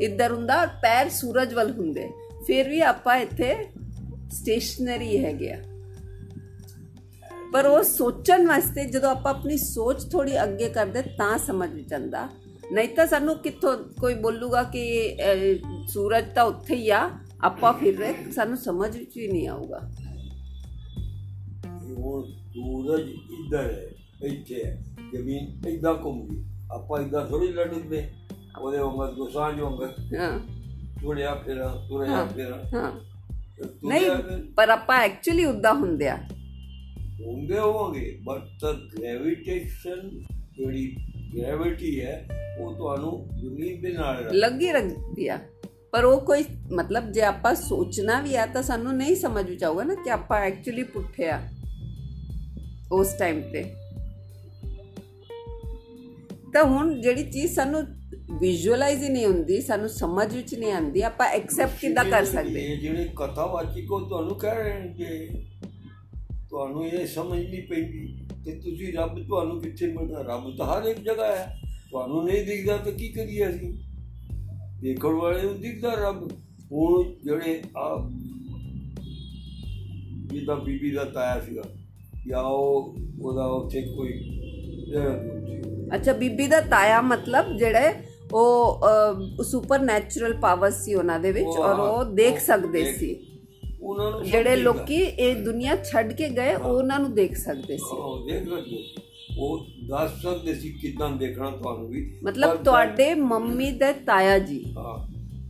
ਇੱਧਰ 0.00 0.32
ਹੁੰਦਾ 0.32 0.60
ਔਰ 0.60 0.66
ਪੈਰ 0.82 1.08
ਸੂਰਜ 1.08 1.54
ਵੱਲ 1.54 1.70
ਹੁੰਦੇ। 1.70 2.08
ਫਿਰ 2.46 2.68
ਵੀ 2.68 2.80
ਆਪਾਂ 2.80 3.16
ਇੱਥੇ 3.16 3.54
ਸਟੇਸ਼ਨਰੀ 4.30 5.24
ਹੈਗੇ 5.24 5.52
ਆ। 5.52 5.58
ਪਰ 7.52 7.66
ਉਹ 7.66 7.82
ਸੋਚਣ 7.82 8.46
ਵਾਸਤੇ 8.46 8.84
ਜਦੋਂ 8.84 9.10
ਆਪਾਂ 9.10 9.34
ਆਪਣੀ 9.34 9.56
ਸੋਚ 9.56 10.04
ਥੋੜੀ 10.12 10.42
ਅੱਗੇ 10.42 10.68
ਕਰਦੇ 10.68 11.02
ਤਾਂ 11.02 11.38
ਸਮਝ 11.38 11.70
ਵਿੱਚ 11.70 11.92
ਆਂਦਾ 11.92 12.28
ਨਹੀਂ 12.71 12.87
ਤਾਂ 12.87 13.05
ਸਾਨੂੰ 13.07 13.35
ਕਿੱਥੋਂ 13.37 13.75
ਕੋਈ 13.99 14.13
ਬੋਲੂਗਾ 14.15 14.63
ਕਿ 14.63 14.83
ਅਹ, 15.23 15.85
ਸੂਰਜ 15.87 16.25
ਤਾਂ 16.35 16.43
ਉੱਥੇ 16.43 16.75
ਹੀ 16.75 16.89
ਆ 16.89 17.09
ਆਪਾਂ 17.43 17.73
ਫਿਰ 17.73 17.97
ਰਹੇ 17.97 18.31
ਸਾਨੂੰ 18.31 18.57
ਸਮਝ 18.57 18.95
ਵਿੱਚ 18.97 19.17
ਵੀ 19.17 19.27
ਨਹੀਂ 19.27 19.47
ਆਊਗਾ 19.47 19.79
ਉਹ 21.97 22.25
ਸੂਰਜ 22.53 23.09
ਇੱਧਰ 23.09 23.63
ਹੈ 23.63 24.27
ਇੱਥੇ 24.27 24.63
ਹੈ 24.65 24.77
ਜ਼ਮੀਨ 25.13 25.67
ਇੱਦਾਂ 25.67 25.93
ਘੁੰਮਦੀ 25.95 26.43
ਆਪਾਂ 26.71 27.01
ਇੱਦਾਂ 27.01 27.25
ਥੋੜੀ 27.27 27.47
ਲੜਦੇ 27.47 28.07
ਉਹਦੇ 28.59 28.77
ਵਾਂਗ 28.77 29.13
ਦੁਸਾਂਝ 29.15 29.59
ਵਾਂਗ 29.59 29.81
ਹਾਂ 30.15 30.39
ਤੁਰਿਆ 31.01 31.33
ਫੇਰਾ 31.35 31.67
ਤੁਰਿਆ 31.89 32.11
ਹਾਂ। 32.11 32.25
ਫੇਰਾ 32.27 32.55
ਹਾਂ 32.73 32.91
ਤੇ 33.57 33.87
ਨਹੀਂ 33.87 33.99
ਤੁਰਿਆ 34.01 34.15
ਫਿਰ 34.21 34.45
ਪਰ 34.57 34.69
ਆਪਾਂ 34.69 34.97
ਐਕਚੁਅਲੀ 34.99 35.45
ਉਦਾਂ 35.45 35.73
ਹੁੰਦੇ 35.73 36.07
ਆ 36.09 36.17
ਹੁੰਦੇ 37.21 37.59
ਹੋਵਾਂਗੇ 37.59 38.19
ਬਟ 38.23 38.65
ਗ੍ਰੈਵਿਟੇਸ਼ਨ 38.95 40.09
ਜਿਹੜੀ 40.57 40.85
ਗ੍ਰੈਵਿਟੀ 41.35 41.99
ਹੈ 42.01 42.25
ਉਹ 42.59 42.73
ਤੁਹਾਨੂੰ 42.75 43.11
ਜ਼ਮੀਨ 43.39 43.81
ਦੇ 43.81 43.91
ਨਾਲ 43.91 44.23
ਰੱਖ- 44.23 44.33
ਲੱਗੀ 44.33 44.71
ਰੱਖਦੀ 44.71 45.27
ਆ 45.27 45.39
ਪਰ 45.91 46.05
ਉਹ 46.05 46.19
ਕੋਈ 46.21 46.43
ਮਤਲਬ 46.71 47.11
ਜੇ 47.11 47.21
ਆਪਾਂ 47.21 47.53
ਸੋਚਣਾ 47.55 48.19
ਵੀ 48.21 48.35
ਆ 48.35 48.45
ਤਾਂ 48.45 48.61
ਸਾਨੂੰ 48.63 48.95
ਨਹੀਂ 48.95 49.15
ਸਮਝ 49.15 49.45
ਵਿੱਚ 49.49 49.63
ਆਊਗਾ 49.63 49.83
ਨਾ 49.83 49.93
ਕਿ 49.95 50.09
ਆਪਾਂ 50.11 50.39
ਐਕਚੁਅਲੀ 50.41 50.83
ਪੁੱਠੇ 50.83 51.29
ਆ 51.29 51.39
ਉਸ 52.91 53.13
ਟਾਈਮ 53.13 53.41
ਤੇ 53.51 53.63
ਤਾਂ 56.53 56.63
ਹੁਣ 56.65 56.99
ਜਿਹੜੀ 57.01 57.23
ਚੀਜ਼ 57.23 57.53
ਸਾਨੂੰ 57.53 57.81
ਵਿਜ਼ੂਅਲਾਈਜ਼ 58.39 59.03
ਹੀ 59.03 59.09
ਨਹੀਂ 59.09 59.25
ਹੁੰਦੀ 59.25 59.59
ਸਾਨੂੰ 59.61 59.89
ਸਮਝ 59.89 60.33
ਵਿੱਚ 60.35 60.53
ਨਹੀਂ 60.55 60.71
ਆਉਂਦੀ 60.71 61.01
ਆਪਾਂ 61.01 61.27
ਐਕਸੈਪਟ 61.29 61.79
ਕਿੱਦਾਂ 61.81 62.05
ਕਰ 62.05 62.25
ਸਕਦੇ 62.25 62.61
ਇਹ 62.63 62.77
ਜਿਹੜੇ 62.77 63.07
ਕਥਾਵਾਚੀ 63.17 63.85
ਕੋ 63.85 63.99
ਤੁਹਾਨੂੰ 63.99 64.35
ਕਹਿ 64.35 64.63
ਰਹੇ 64.63 64.79
ਨੇ 64.79 64.93
ਕਿ 64.93 65.43
ਤੁਹਾਨੂੰ 66.49 66.85
ਇਹ 66.85 67.05
ਸਮਝ 67.07 67.39
ਨਹੀਂ 67.39 67.61
ਪੈਂਦੀ 67.67 68.07
ਤੇ 68.44 68.52
ਤੁਸੀਂ 68.52 68.92
ਰੱਬ 68.92 69.18
ਤੁਹਾਨੂੰ 69.26 69.60
ਕਿੱਥੇ 69.60 69.86
ਮਿਲਦਾ? 69.86 70.22
ਰੱਬ 70.22 70.56
ਤਾਂ 70.56 70.66
ਹਰ 70.66 70.86
ਇੱਕ 70.88 70.98
ਜਗ੍ਹਾ 70.98 71.26
ਹੈ। 71.26 71.60
ਤੁਹਾਨੂੰ 71.90 72.24
ਨਹੀਂ 72.24 72.44
ਦਿਖਦਾ 72.46 72.76
ਤਾਂ 72.76 72.92
ਕੀ 72.92 73.08
ਕਰੀਏ 73.08 73.48
ਅਸੀਂ? 73.48 73.72
ਦੇਖਣ 74.82 75.12
ਵਾਲੇ 75.12 75.42
ਨੂੰ 75.42 75.60
ਦਿਖਦਾ 75.60 75.94
ਰੱਬ। 75.94 76.28
ਹੁਣ 76.72 77.04
ਜਿਹੜੇ 77.24 77.62
ਆ 77.76 78.10
ਜਿੱਦਾਂ 80.26 80.56
ਬੀਬੀ 80.56 80.90
ਦਾ 80.90 81.04
ਤਾਇਆ 81.04 81.40
ਸੀਗਾ 81.40 81.62
ਜਾਂ 82.26 82.42
ਉਹ 82.42 82.94
ਉਹਦਾ 83.20 83.44
ਉੱਥੇ 83.46 83.82
ਕੋਈ 83.82 84.12
ਅੱਛਾ 85.94 86.12
ਬੀਬੀ 86.12 86.46
ਦਾ 86.46 86.60
ਤਾਇਆ 86.60 87.00
ਮਤਲਬ 87.00 87.56
ਜਿਹੜੇ 87.56 87.92
ਉਹ 88.32 89.42
ਸੁਪਰ 89.44 89.78
ਨੈਚੁਰਲ 89.78 90.34
ਪਾਵਰ 90.34 90.70
ਸੀ 90.70 90.94
ਉਹਨਾਂ 90.94 91.18
ਦੇ 91.20 91.32
ਵਿੱਚ 91.32 91.46
ਔਰ 91.46 91.78
ਉਹ 91.80 92.04
ਦੇਖ 92.04 92.38
ਸਕਦੇ 92.40 92.84
ਸੀ। 92.92 93.14
ਉਹਨਾਂ 93.84 94.10
ਨੂੰ 94.10 94.22
ਜਿਹੜੇ। 94.24 94.56
ਲੋਕੀ 94.56 94.94
ਇਹ 94.94 95.36
ਦੁਨੀਆ 95.44 95.76
ਛੱਡ 95.84 96.12
ਕੇ 96.12 96.28
ਗਏ 96.28 96.54
ਉਹਨਾਂ 96.54 97.00
ਨੂੰ 97.00 97.14
ਦੇਖ 97.14 97.36
ਸਕਦੇ 97.36 97.76
ਸੀ। 97.76 97.96
ਉਹ 97.96 98.26
ਦੇਖ 98.26 98.44
ਸਕਦੇ। 98.44 98.94
ਉਹ 99.38 99.66
ਦੱਸ 99.88 100.22
ਸਕਦੇ 100.22 100.54
ਸੀ 100.54 100.72
ਕਿਦਾਂ 100.72 101.10
ਦੇਖਣਾ 101.10 101.50
ਤੁਹਾਨੂੰ 101.50 101.88
ਵੀ। 101.88 102.14
ਮਤਲਬ 102.24 102.62
ਤੁਹਾਡੇ 102.64 103.14
ਮੰਮੀ 103.14 103.70
ਦੇ 103.70 103.92
ਤਾਇਆ 103.92 104.38
ਜੀ। 104.38 104.64
ਹਾਂ 104.78 104.96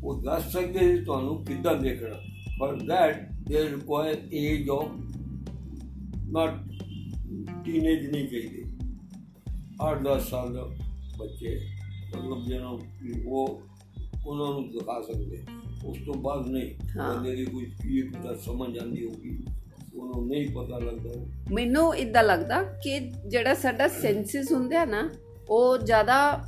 ਉਹ 0.05 0.23
ਦੱਸ 0.23 0.53
ਸਕਦੇ 0.53 0.79
ਸੀ 0.79 1.05
ਤੁਹਾਨੂੰ 1.05 1.44
ਕਿਦਾਂ 1.44 1.75
ਦੇਖਣਾ। 1.75 2.16
ਪਰ 2.61 2.75
that 2.75 3.14
they 3.47 3.62
require 3.70 4.18
age 4.40 4.68
of 4.75 4.85
not 6.35 6.53
teenage 7.64 8.07
ਨਹੀਂ 8.12 8.29
ਚਾਹੀਦੇ 8.29 8.62
8-10 9.83 10.20
ਸਾਲ 10.20 10.53
ਦਾ 10.55 10.64
ਬੱਚੇ 11.18 11.61
ਮਤਲਬ 12.16 12.44
ਜਿਹਨਾਂ 12.47 12.79
ਉਹ 13.27 13.62
ਉਹਨਾਂ 14.27 14.53
ਨੂੰ 14.53 14.70
ਦਿਖਾ 14.70 15.01
ਸਕਦੇ। 15.03 15.44
ਉਸ 15.85 15.97
ਤੋਂ 16.07 16.14
ਬਾਅਦ 16.14 16.47
ਨਹੀਂ। 16.49 16.75
ਹਾਂ। 16.99 17.14
ਬੰਦੇ 17.14 17.37
ਦੀ 17.37 17.44
ਕੋਈ 17.44 17.64
ਕੀ 17.64 18.03
ਪਤਾ 18.03 18.35
ਸਮਝ 18.35 18.79
ਆਉਂਦੀ 18.79 19.05
ਹੋਊਗੀ। 19.05 19.44
ਉਹਨੂੰ 19.97 20.27
ਨਹੀਂ 20.29 20.49
ਪਤਾ 20.49 20.79
ਲੱਗਦਾ। 20.79 21.11
ਮੈਨੂੰ 21.53 21.97
ਇਦਾਂ 21.97 22.23
ਲੱਗਦਾ 22.23 22.62
ਕਿ 22.62 22.99
ਜਿਹੜਾ 23.29 23.55
ਸਾਡਾ 23.55 23.88
ਸੈਂਸਿਸ 23.88 24.53
ਹੁੰਦੇ 24.53 24.77
ਆ 24.77 24.85
ਨਾ 24.85 25.11
ਉਹ 25.49 25.79
ਜ਼ਿਆਦਾ 25.79 26.44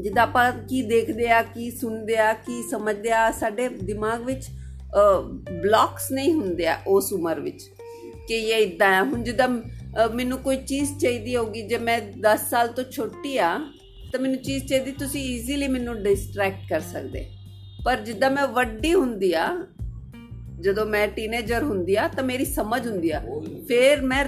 ਜਿੱਦਾਂ 0.00 0.22
ਆਪਾਂ 0.22 0.52
ਕੀ 0.52 0.82
ਦੇਖਦੇ 0.82 1.28
ਆ 1.30 1.42
ਕੀ 1.42 1.70
ਸੁਣਦੇ 1.70 2.16
ਆ 2.16 2.32
ਕੀ 2.32 2.62
ਸਮਝਦੇ 2.70 3.10
ਆ 3.10 3.30
ਸਾਡੇ 3.30 3.68
ਦਿਮਾਗ 3.68 4.22
ਵਿੱਚ 4.22 4.46
ਬਲੌਕਸ 5.62 6.12
ਨਹੀਂ 6.12 6.32
ਹੁੰਦੇ 6.32 6.66
ਆ 6.66 6.78
ਉਸ 6.86 7.12
ਉਮਰ 7.12 7.40
ਵਿੱਚ। 7.40 7.62
ਕਿ 8.28 8.34
ਇਹ 8.34 8.66
ਇਦਾਂ 8.66 9.00
ਆ। 9.00 9.02
ਹੁਣ 9.04 9.22
ਜਿੱਦਾਂ 9.22 9.48
ਮੈਨੂੰ 10.14 10.38
ਕੋਈ 10.38 10.56
ਚੀਜ਼ 10.56 10.98
ਚਾਹੀਦੀ 10.98 11.36
ਹੋਗੀ 11.36 11.62
ਜੇ 11.62 11.78
ਮੈਂ 11.78 12.00
10 12.20 12.48
ਸਾਲ 12.50 12.68
ਤੋਂ 12.68 12.84
ਛੋਟੀ 12.84 13.38
ਆ 13.38 13.58
ਤਾਂ 14.12 14.20
ਮੈਨੂੰ 14.20 14.42
ਚੀਜ਼ 14.42 14.64
ਚਾਹੀਦੀ 14.64 14.92
ਤੁਸੀਂ 14.92 15.22
ਈਜ਼ੀਲੀ 15.22 15.68
ਮੈਨੂੰ 15.68 16.02
ਡਿਸਟਰੈਕਟ 16.02 16.68
ਕਰ 16.70 16.80
ਸਕਦੇ। 16.80 17.26
ਪਰ 17.84 17.96
ਜਿੱਦਾਂ 17.96 18.30
ਮੈਂ 18.30 18.46
ਵੱਡੀ 18.46 18.94
ਹੁੰਦੀ 18.94 19.32
ਆ, 19.32 19.66
ਜਦੋਂ 20.60 20.86
ਮੈਂ 20.86 21.08
ਟੀਨੇਜਰ 21.08 21.62
ਹੁੰਦੀ 21.62 21.96
ਆ, 21.96 22.08
ਤਾਂ 22.08 22.24
ਮੇਰੀ 22.24 22.44
ਸਮਝ 22.44 22.86
ਹੁੰਦੀ 22.86 23.10
ਆ। 23.10 23.22
ਫਿਰ 23.68 24.02
ਮੈਂ 24.02 24.24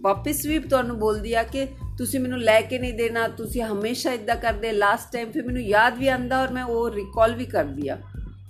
ਵਾਪਸ 0.00 0.46
ਵੀ 0.46 0.58
ਤੁਹਾਨੂੰ 0.58 0.98
ਬੋਲਦੀ 0.98 1.34
ਆ 1.34 1.42
ਕਿ 1.42 1.66
ਤੁਸੀਂ 1.98 2.20
ਮੈਨੂੰ 2.20 2.40
ਲੈ 2.40 2.60
ਕੇ 2.60 2.78
ਨਹੀਂ 2.78 2.94
ਦੇਣਾ, 2.94 3.28
ਤੁਸੀਂ 3.28 3.62
ਹਮੇਸ਼ਾ 3.62 4.12
ਇਦਾਂ 4.12 4.36
ਕਰਦੇ 4.36 4.72
ਲਾਸਟ 4.72 5.12
ਟਾਈਮ 5.12 5.30
ਫਿਰ 5.30 5.46
ਮੈਨੂੰ 5.46 5.62
ਯਾਦ 5.62 5.98
ਵੀ 5.98 6.08
ਆਂਦਾ 6.08 6.42
ਔਰ 6.42 6.50
ਮੈਂ 6.50 6.64
ਉਹ 6.64 6.90
ਰਿਕਾਲ 6.90 7.34
ਵੀ 7.34 7.44
ਕਰਦੀ 7.44 7.88
ਆ। 7.88 7.98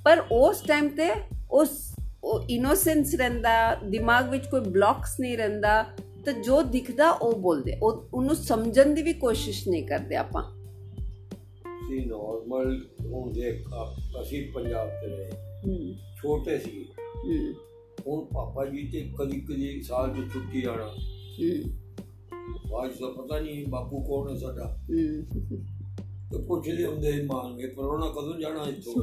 ਪਰ 0.05 0.23
ਉਸ 0.33 0.61
ਟਾਈਮ 0.61 0.89
ਤੇ 0.89 1.11
ਉਸ, 1.51 1.95
ਉਹ 2.25 2.43
ਇਨੋਸੈਂਸ 2.51 3.15
ਰਹਿੰਦਾ, 3.15 3.75
ਦਿਮਾਗ 3.75 4.31
ਵਿੱਚ 4.31 4.47
ਕੋਈ 4.47 4.61
ਬਲੌਕਸ 4.61 5.21
ਨਹੀਂ 5.21 5.37
ਰਹਿੰਦਾ, 5.37 5.87
ਤਾਂ 6.25 6.33
ਜੋ 6.33 6.63
ਦਿਖਦਾ 6.63 7.11
ਉਹ 7.11 7.39
ਬੋਲਦੇ। 7.39 7.77
ਉਹ, 7.83 8.09
ਉਹਨੂੰ 8.15 8.37
ਸਮਝਣ 8.37 8.87
ਦੀ 8.87 9.03
ਵੀ 9.03 9.13
ਕੋਸ਼ਿਸ਼ 9.13 9.69
ਨਹੀਂ 9.69 9.87
ਕਰਦੇ 9.87 10.17
ਆਪਾਂ। 10.17 10.62
ਸੀ 11.92 12.04
ਨਾਰਮਲ 12.06 12.76
ਹੁਣ 13.04 13.32
ਦੇਖ 13.34 13.74
ਆ- 13.74 14.22
ਅਸੀਂ 14.22 14.42
ਪੰਜਾਬ 14.54 14.90
ਚ 14.92 15.06
ਰਹੇ 15.06 15.30
ਹੂੰ 15.66 15.94
ਛੋਟੇ 16.18 16.58
ਸੀ 16.60 16.84
ਹੂੰ 17.18 17.54
ਹੁਣ 18.08 18.26
ਪਾਪਾ 18.26 18.66
ਜੀ 18.66 18.84
ਤੇ 18.88 19.02
ਕਦੀ 19.20 19.40
ਕਦੀ 19.42 19.82
ਸਾਲ 19.82 20.14
ਚ 20.16 20.28
ਛੁੱਟੀ 20.34 20.64
ਆਣਾ 20.66 20.86
ਹੂੰ 20.86 21.74
ਬਾਅਦ 22.72 22.92
ਦਾ 23.02 23.10
ਪਤਾ 23.12 23.40
ਨਹੀਂ 23.40 23.66
ਬਾਪੂ 23.68 24.00
ਕੌਣ 24.04 24.30
ਹੈ 24.30 24.36
ਸਾਡਾ 24.38 24.66
ਹੂੰ 24.90 25.26
ਤੇ 26.32 26.38
ਪੁੱਛਦੇ 26.40 26.86
ਹੁੰਦੇ 26.86 27.12
ਸੀ 27.12 27.22
ਮਾਂ 27.24 27.44
ਨੂੰ 27.44 27.62
ਇਹ 27.62 27.76
ਪਰੋਣਾ 27.76 28.08
ਕਦੋਂ 28.12 28.40
ਜਾਣਾ 28.40 28.64
ਇੱਥੋਂ 28.64 28.94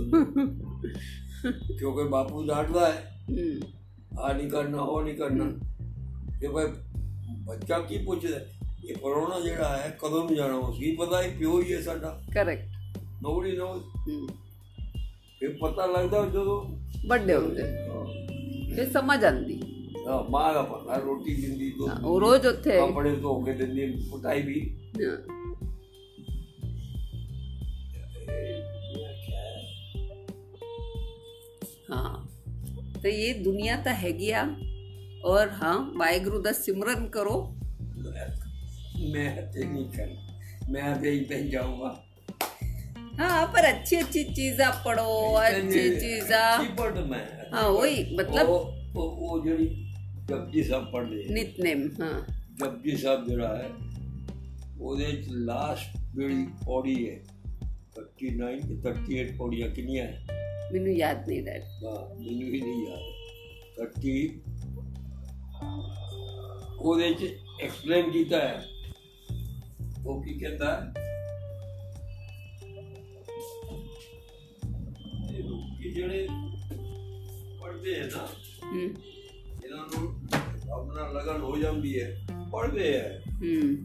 ਕਿਉਂਕਿ 1.70 2.08
ਬਾਪੂ 2.08 2.44
ਡਾਂਟਦਾ 2.46 2.92
ਹੈ 2.92 3.00
ਹੂੰ 3.30 4.18
ਆ 4.20 4.32
ਨਹੀਂ 4.32 4.48
ਕਰਨਾ 4.50 4.80
ਉਹ 4.80 5.02
ਨਹੀਂ 5.02 5.16
ਕਰਨਾ 5.16 5.44
ਇਹ 6.42 6.48
ਭਾਈ 6.48 6.66
ਬੱਚਾ 7.46 7.78
ਕੀ 7.80 7.98
ਪੁੱਛਦਾ 7.98 8.38
ਇਹ 8.84 8.94
ਪਰੋਣਾ 8.96 9.40
ਜਿਹੜਾ 9.40 9.76
ਹੈ 9.76 9.88
ਕਦੋਂ 10.00 10.24
ਨੂੰ 10.24 10.34
ਜਾਣਾ 10.36 10.56
ਉਸ 10.58 10.78
ਕੀ 10.78 10.94
ਪਤਾ 10.96 11.22
ਇਹ 11.22 11.36
ਪਿਓ 11.38 11.60
ਹੀ 11.60 11.72
ਹੈ 11.72 11.80
ਸਾਡਾ 11.82 12.20
ਕਰੈਕਟ 12.34 12.67
ਨੋਬਡੀ 13.22 13.52
ਨੋ 13.52 13.66
ਹੂੰ 14.08 14.26
ਇਹ 15.42 15.48
ਪਤਾ 15.60 15.86
ਲੱਗਦਾ 15.86 16.24
ਜਦੋਂ 16.26 16.62
ਵੱਡੇ 17.06 17.34
ਹੁੰਦੇ 17.34 17.62
ਫਿਰ 18.74 18.90
ਸਮਝ 18.90 19.24
ਆਂਦੀ 19.24 19.60
ਹਾਂ, 20.06 20.22
ਮਾਂ 20.30 20.52
ਦਾ 20.54 20.62
ਪਤਾ 20.64 20.96
ਰੋਟੀ 20.98 21.34
ਦਿੰਦੀ 21.36 21.70
ਤੋਂ 21.70 21.88
ਉਹ 22.02 22.20
ਰੋਜ਼ 22.20 22.46
ਉੱਥੇ 22.46 22.76
ਕੱਪੜੇ 22.78 23.14
ਧੋ 23.16 23.40
ਕੇ 23.42 23.52
ਦਿੰਦੀ 23.54 23.86
ਪੁਟਾਈ 24.10 24.42
ਵੀ 24.42 24.60
ਹਾਂ। 25.00 25.16
ਹਾਂ 31.90 32.14
ਤੇ 33.02 33.10
ਇਹ 33.20 33.42
ਦੁਨੀਆ 33.44 33.76
ਤਾਂ 33.76 33.94
ਹੈਗੀ 33.94 34.30
ਆ 34.32 34.46
ਔਰ 35.24 35.48
ਹਾਂ 35.62 35.78
ਵਾਹਿਗੁਰੂ 35.96 36.40
ਦਾ 36.42 36.52
ਸਿਮਰਨ 36.52 37.06
ਕਰੋ 37.08 37.40
ਮੈਂ 39.04 39.30
ਤੇ 39.44 39.64
ਨਹੀਂ 39.64 39.84
ਕਰ 39.90 40.14
ਮੈਂ 40.70 40.94
ਤੇ 40.96 41.10
ਹੀ 41.10 41.24
ਪੈ 41.24 41.38
ਜਾਊਂਗਾ 41.42 41.94
हाँ 43.18 43.46
पर 43.46 43.64
अच्छी 43.64 43.96
अच्छी 43.96 44.22
चीज़ा 44.24 44.70
पढ़ो 44.84 45.10
अच्छी 45.40 45.82
चीज़ा 46.00 46.40
ਕੀ 46.58 46.68
ਪੜ੍ਹ 46.76 47.00
ਮੈਂ 47.04 47.24
हाँ 47.52 47.68
वही 47.70 48.16
मतलब 48.16 48.48
ਉਹ 48.48 48.72
ਉਹ 48.96 49.28
ਉਹ 49.28 49.42
ਜਿਹੜੀ 49.44 49.66
ਜਪਜੀ 50.28 50.62
ਸਾਹਿਬ 50.62 50.90
ਪੜ੍ਹਦੇ 50.92 51.24
नितनेम 51.34 51.84
हाँ 52.00 52.14
ਜਪਜੀ 52.58 52.96
ਸਾਹਿਬ 52.96 53.26
ਜਿਹੜਾ 53.28 53.56
ਹੈ 53.56 53.68
ਉਹਦੇ 54.80 55.12
ਚ 55.12 55.28
ਲਾਸਟ 55.46 55.96
ਜਿਹੜੀ 56.14 56.46
ਪੌੜੀ 56.64 56.96
ਹੈ 57.10 57.18
39 57.96 58.60
ਤੇ 58.68 58.80
38 58.84 59.36
ਪੌੜੀਆਂ 59.38 59.68
ਕਿੰਨੀਆਂ 59.70 60.06
ਹੈ 60.06 60.42
मैनू 60.66 60.92
याद 60.92 61.26
नहीं 61.28 61.42
रहा 61.42 61.56
ਹਾਂ 61.82 61.98
ਮੈਨੂੰ 62.16 62.50
ਵੀ 62.50 62.60
ਨਹੀਂ 62.60 62.86
ਯਾਦ 62.86 63.90
30 63.98 64.14
ਉਹਦੇ 66.78 67.12
ਚ 67.14 67.28
ਐਕਸਪਲੇਨ 67.62 68.10
ਕੀਤਾ 68.10 68.38
ਹੈ 68.38 68.64
ਉਹ 70.06 70.22
ਕੀ 70.22 70.34
ਕਹਿੰਦਾ 70.38 70.70
ਹੈ 70.76 71.07
ਜਿਹੜੇ 75.98 76.26
ਪੜ੍ਹਦੇ 77.62 77.94
ਹੈ 77.94 78.06
ਨਾ 78.06 78.28
हम्म 78.64 78.94
ਇਹਨਾਂ 79.64 79.86
ਨੂੰ 79.86 80.28
ਆਪਣਾ 80.72 81.08
ਲਗਨ 81.08 81.40
ਹੋ 81.40 81.56
ਜਾਂਦੀ 81.58 82.00
ਹੈ 82.00 82.26
ਪੜ੍ਹਦੇ 82.52 82.92
ਹੈ 82.98 83.22
हम्म 83.28 83.76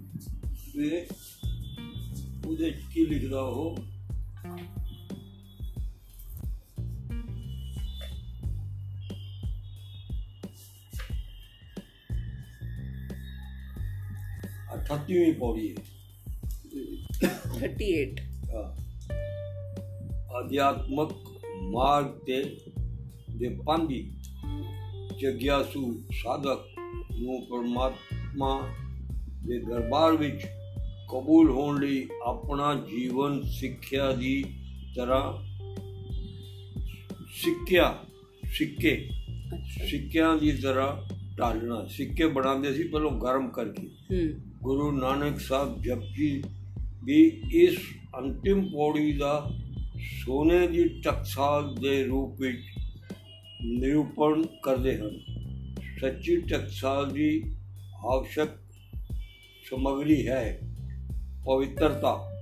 ਤੇ 0.73 1.07
ਉਹਦੇ 2.47 2.71
ਚ 2.71 2.75
ਕੀ 2.93 3.05
ਲਿਖਦਾ 3.05 3.41
ਉਹ 3.41 3.77
अठतीवी 14.71 15.31
पौड़ी 15.33 15.67
है 15.67 15.75
थर्टी 17.61 17.91
एट 17.93 18.19
ਹਾਂ। 18.53 18.67
ਮਾਰਗ 21.72 22.04
ਤੇ 22.04 22.56
ਦੇ 23.36 23.48
ਪੰਦੀ 23.48 24.12
ਜਗਿਆਸੂ 25.20 26.02
ਸਾਧਕ 26.12 26.64
ਨੂੰ 27.20 27.46
ਪਰਮਾਤਮਾ 27.50 28.68
ਦੇ 29.46 29.58
ਦਰਬਾਰ 29.58 30.16
ਵਿੱਚ 30.16 30.40
ਕਬੂਲ 31.10 31.50
ਹੋਣ 31.50 31.80
ਲਈ 31.80 32.08
ਆਪਣਾ 32.26 32.74
ਜੀਵਨ 32.74 33.42
ਸਿੱਖਿਆ 33.42 34.12
ਦੀ 34.12 34.44
ਤਰ੍ਹਾਂ 34.96 35.44
ਸਿੱਖਿਆ 37.34 37.98
ਸਿੱਕੇ 38.44 39.10
ਸਿੱਕਿਆਂ 39.90 40.36
ਦੀ 40.36 40.52
ਤਰ੍ਹਾਂ 40.52 41.14
ਢਾਲਣਾ। 41.38 41.86
ਸਿੱਕੇ 41.86 42.26
ਬਣਾਉਂਦੇ 42.26 42.74
ਸੀ 42.74 42.88
ਪਹਿਲਾਂ 42.88 43.10
ਗਰਮ 43.10 43.48
ਕਰਕੇ। 43.48 43.88
ਗੁਰੂ 44.62 44.92
ਨਾਨਕ 44.92 45.40
ਸਾਹਿਬ 45.40 45.82
ਜਪਜੀ 45.82 46.42
ਵੀ 47.04 47.42
ਇਸ 47.52 47.76
ਅੰਤਿਮ 48.18 48.62
ਪੌੜੀ 48.62 49.12
ਦਾ 49.12 49.50
ਸੋਨੇ 50.25 50.67
ਦੀ 50.67 50.83
ਟਕਸਾਲ 50.83 51.75
ਦੇ 51.75 52.03
ਰੂਪ 52.03 52.41
ਵਿੱਚ 52.41 52.61
ਨਿਰੂਪਣ 53.65 54.43
ਕਰਦੇ 54.63 54.97
ਹਨ 54.97 55.19
ਸੱਚੀ 56.01 56.37
ਟਕਸਾਲ 56.37 57.09
ਦੀ 57.09 57.43
आवश्यक 58.15 58.49
ਸਮਗਰੀ 59.71 60.27
ਹੈ 60.27 60.59
ਪਵਿੱਤਰਤਾ 61.45 62.41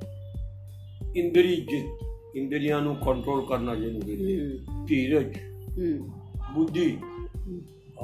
ਇੰਦਰੀ 1.16 1.56
ਜਿੱਤ 1.56 2.04
ਇੰਦਰੀਆਂ 2.36 2.82
ਨੂੰ 2.82 2.96
ਕੰਟਰੋਲ 2.96 3.46
ਕਰਨਾ 3.46 3.76
ਜ਼ਰੂਰੀ 3.76 4.40
ਹੈ 4.40 4.46
हम्म 4.46 4.86
ਧੀਰਜ 4.88 5.28
हम्म 5.28 6.04
ਬੁੱਧੀ 6.54 6.98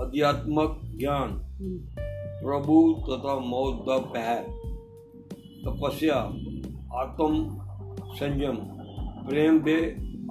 ਅਧਿਆਤਮਕ 0.03 0.81
ਗਿਆਨ 1.01 1.29
हम्म 1.29 2.03
प्रभु 2.43 2.77
तथा 3.03 3.33
मौत 3.39 3.77
का 3.79 3.97
पहर 3.97 4.41
तपस्या 5.65 6.15
आत्म 7.01 7.49
संयम 8.17 8.76
प्रेम 9.27 9.59
दे 9.59 9.75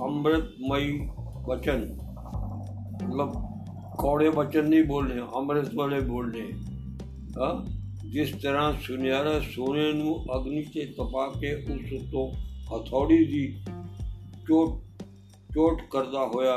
अमृतमयी 0.00 0.98
वचन 1.48 1.86
मतलब 3.02 3.32
कौड़े 4.00 4.28
वचन 4.28 4.68
नहीं 4.68 4.82
बोलने 4.84 5.20
अमृत 5.36 5.70
वाले 5.74 6.00
बोलने 6.00 6.46
हाँ 7.36 7.54
जिस 8.12 8.32
तरह 8.34 8.80
सुनहरा 8.86 9.38
सोने 9.40 9.92
ਨੂੰ 9.92 10.14
ਅਗਨੀ 10.36 10.62
ਤੇ 10.64 10.84
ਤਪਾ 10.86 11.26
ਕੇ 11.40 11.52
ਉਸ 11.54 12.10
ਤੋਂ 12.12 12.30
ਹਥੌੜੀ 12.72 13.24
ਦੀ 13.24 13.46
ਚੋਟ 14.48 15.04
ਚੋਟ 15.54 15.80
ਕਰਦਾ 15.90 16.26
ਹੋਇਆ 16.26 16.54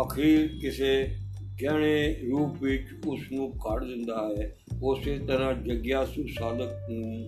ਆਖਿਰ 0.00 0.46
ਕਿਸੇ 0.60 0.94
ਗਹਿਣੇ 1.62 2.14
ਰੂਪ 2.22 2.62
ਵਿੱਚ 2.62 3.06
ਉਸ 3.06 3.20
ਨੂੰ 3.32 3.50
ਕੱਢ 3.58 3.84
ਦਿੰਦਾ 3.84 4.28
ਹੈ 4.28 4.50
ਉਸੇ 4.82 5.18
ਤਰ੍ਹਾਂ 5.18 5.52
ਜਗਿਆਸੂ 5.54 6.26
ਸਾਧਕ 6.38 6.90
ਨੂੰ 6.90 7.26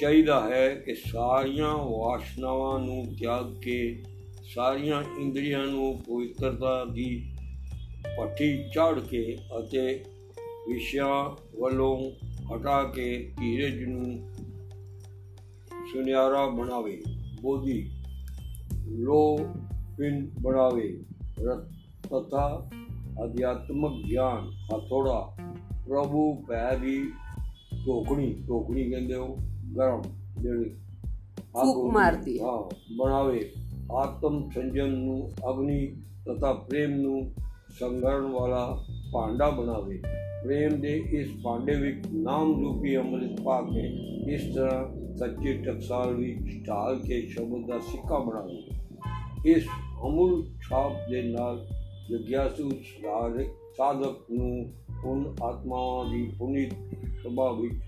ਚਾਹੀਦਾ 0.00 0.48
ਹੈ 0.48 0.74
ਕਿ 0.74 0.94
ਸਾਰੀਆਂ 0.94 1.74
ਵਾਸ਼ਨਾਵਾਂ 1.74 2.78
ਨੂੰ 2.78 3.06
ਤਿਆਗ 3.20 3.60
ਕੇ 3.60 4.02
ਸਾਰੀਆਂ 4.54 5.02
ਇੰਦਰੀਆਂ 5.20 5.66
ਨੂੰ 5.66 5.98
ਪਵਿੱਤਰਤਾ 5.98 6.84
ਦੀ 6.84 7.34
ਪੱਠੀ 8.18 8.62
ਚੜ੍ਹ 8.62 9.00
ਕੇ 9.00 9.38
ਅਤੇ 9.58 10.04
ਵਿਸ਼ਿਆਂ 10.68 11.36
ਵੱਲੋਂ 11.60 12.10
ਹਟਾ 12.54 12.84
ਕੇ 12.84 13.34
ਧੀਰਜ 13.40 13.82
ਨੂੰ 13.82 14.34
ਸੁਨਿਆਰਾ 15.92 16.46
ਬਣਾਵੇ 16.46 17.02
ਬੋਧੀ 17.42 17.90
ਲੋ 18.88 19.36
ਪਿੰਨ 19.98 20.30
ਬਣਾਵੇ 20.42 21.04
ਰਤ 21.44 21.68
ਤਥਾ 22.06 22.70
ਅਧਿਆਤਮਕ 23.24 24.06
ਗਿਆਨ 24.10 24.50
ਹਥੋੜਾ 24.66 25.36
ਪ੍ਰਭੂ 25.88 26.34
ਪੈ 26.48 26.76
ਦੀ 26.76 27.04
ਟੋਕਣੀ 27.86 28.44
ਟੋਕਣੀ 28.48 28.90
ਕਹਿੰਦੇ 28.90 29.14
ਉਹ 29.14 29.36
ਗਰਮ 29.36 29.42
ਜਿਹੜੀ 29.42 29.46
ਅੱਗ 29.46 29.46
ਫੂਕ 29.46 29.46
ਹੁੰਦੀ, 29.46 29.46
ਮਾਰਦੀ 29.46 29.54
ਹੈ। 29.54 29.57
ਹਾਂ 32.41 32.57
ਬਣਾਵੇ 32.97 33.39
ਆਤਮ 33.91 34.49
ਸੰਜਮ 34.49 34.95
ਨੂੰ 34.95 35.29
ਅਗਨੀ 35.49 35.85
ਤਥਾ 36.25 36.53
ਪ੍ਰੇਮ 36.53 36.91
ਨੂੰ 36.91 37.31
ਸੰਗਰਨ 37.79 38.31
ਵਾਲਾ 38.31 38.65
ਭਾਂਡਾ 39.13 39.49
ਬਣਾਵੇ 39.49 40.01
ਪ੍ਰੇਮ 40.43 40.79
ਦੇ 40.81 40.95
ਇਸ 41.11 41.29
ਭਾਂਡੇ 41.43 41.75
ਵਿੱਚ 41.75 42.07
ਨਾਮ 42.13 42.53
ਰੂਪੀ 42.59 42.95
ਅੰਮ੍ਰਿਤ 42.97 43.41
ਪਾ 43.41 43.61
ਕੇ 43.61 43.87
ਇਸ 44.33 44.53
ਤਰ੍ਹਾਂ 44.55 45.17
ਸੱਚੇ 45.17 45.53
ਟਕਸਾਲ 45.53 46.13
ਵਿੱਚ 46.15 46.67
ਢਾਲ 46.67 46.99
ਕੇ 46.99 47.21
ਸ਼ਬਦ 47.27 47.67
ਦਾ 47.67 47.79
ਸਿੱਕਾ 47.79 48.19
ਬਣਾਵੇ 48.19 49.51
ਇਸ 49.51 49.67
ਅਮੁੱਲ 50.07 50.43
ਛਾਪ 50.69 51.09
ਦੇ 51.09 51.21
ਨਾਲ 51.21 51.65
ਜਗਿਆਸੂ 52.09 52.69
ਸਾਧਕ 52.69 53.53
ਸਾਧਕ 53.77 54.31
ਨੂੰ 54.31 54.65
ਉਨ 55.05 55.25
ਆਤਮਾਵਾਂ 55.43 56.05
ਦੀ 56.05 56.23
ਪੁਨੀਤ 56.39 56.73
ਸਭਾ 57.23 57.51
ਵਿੱਚ 57.51 57.86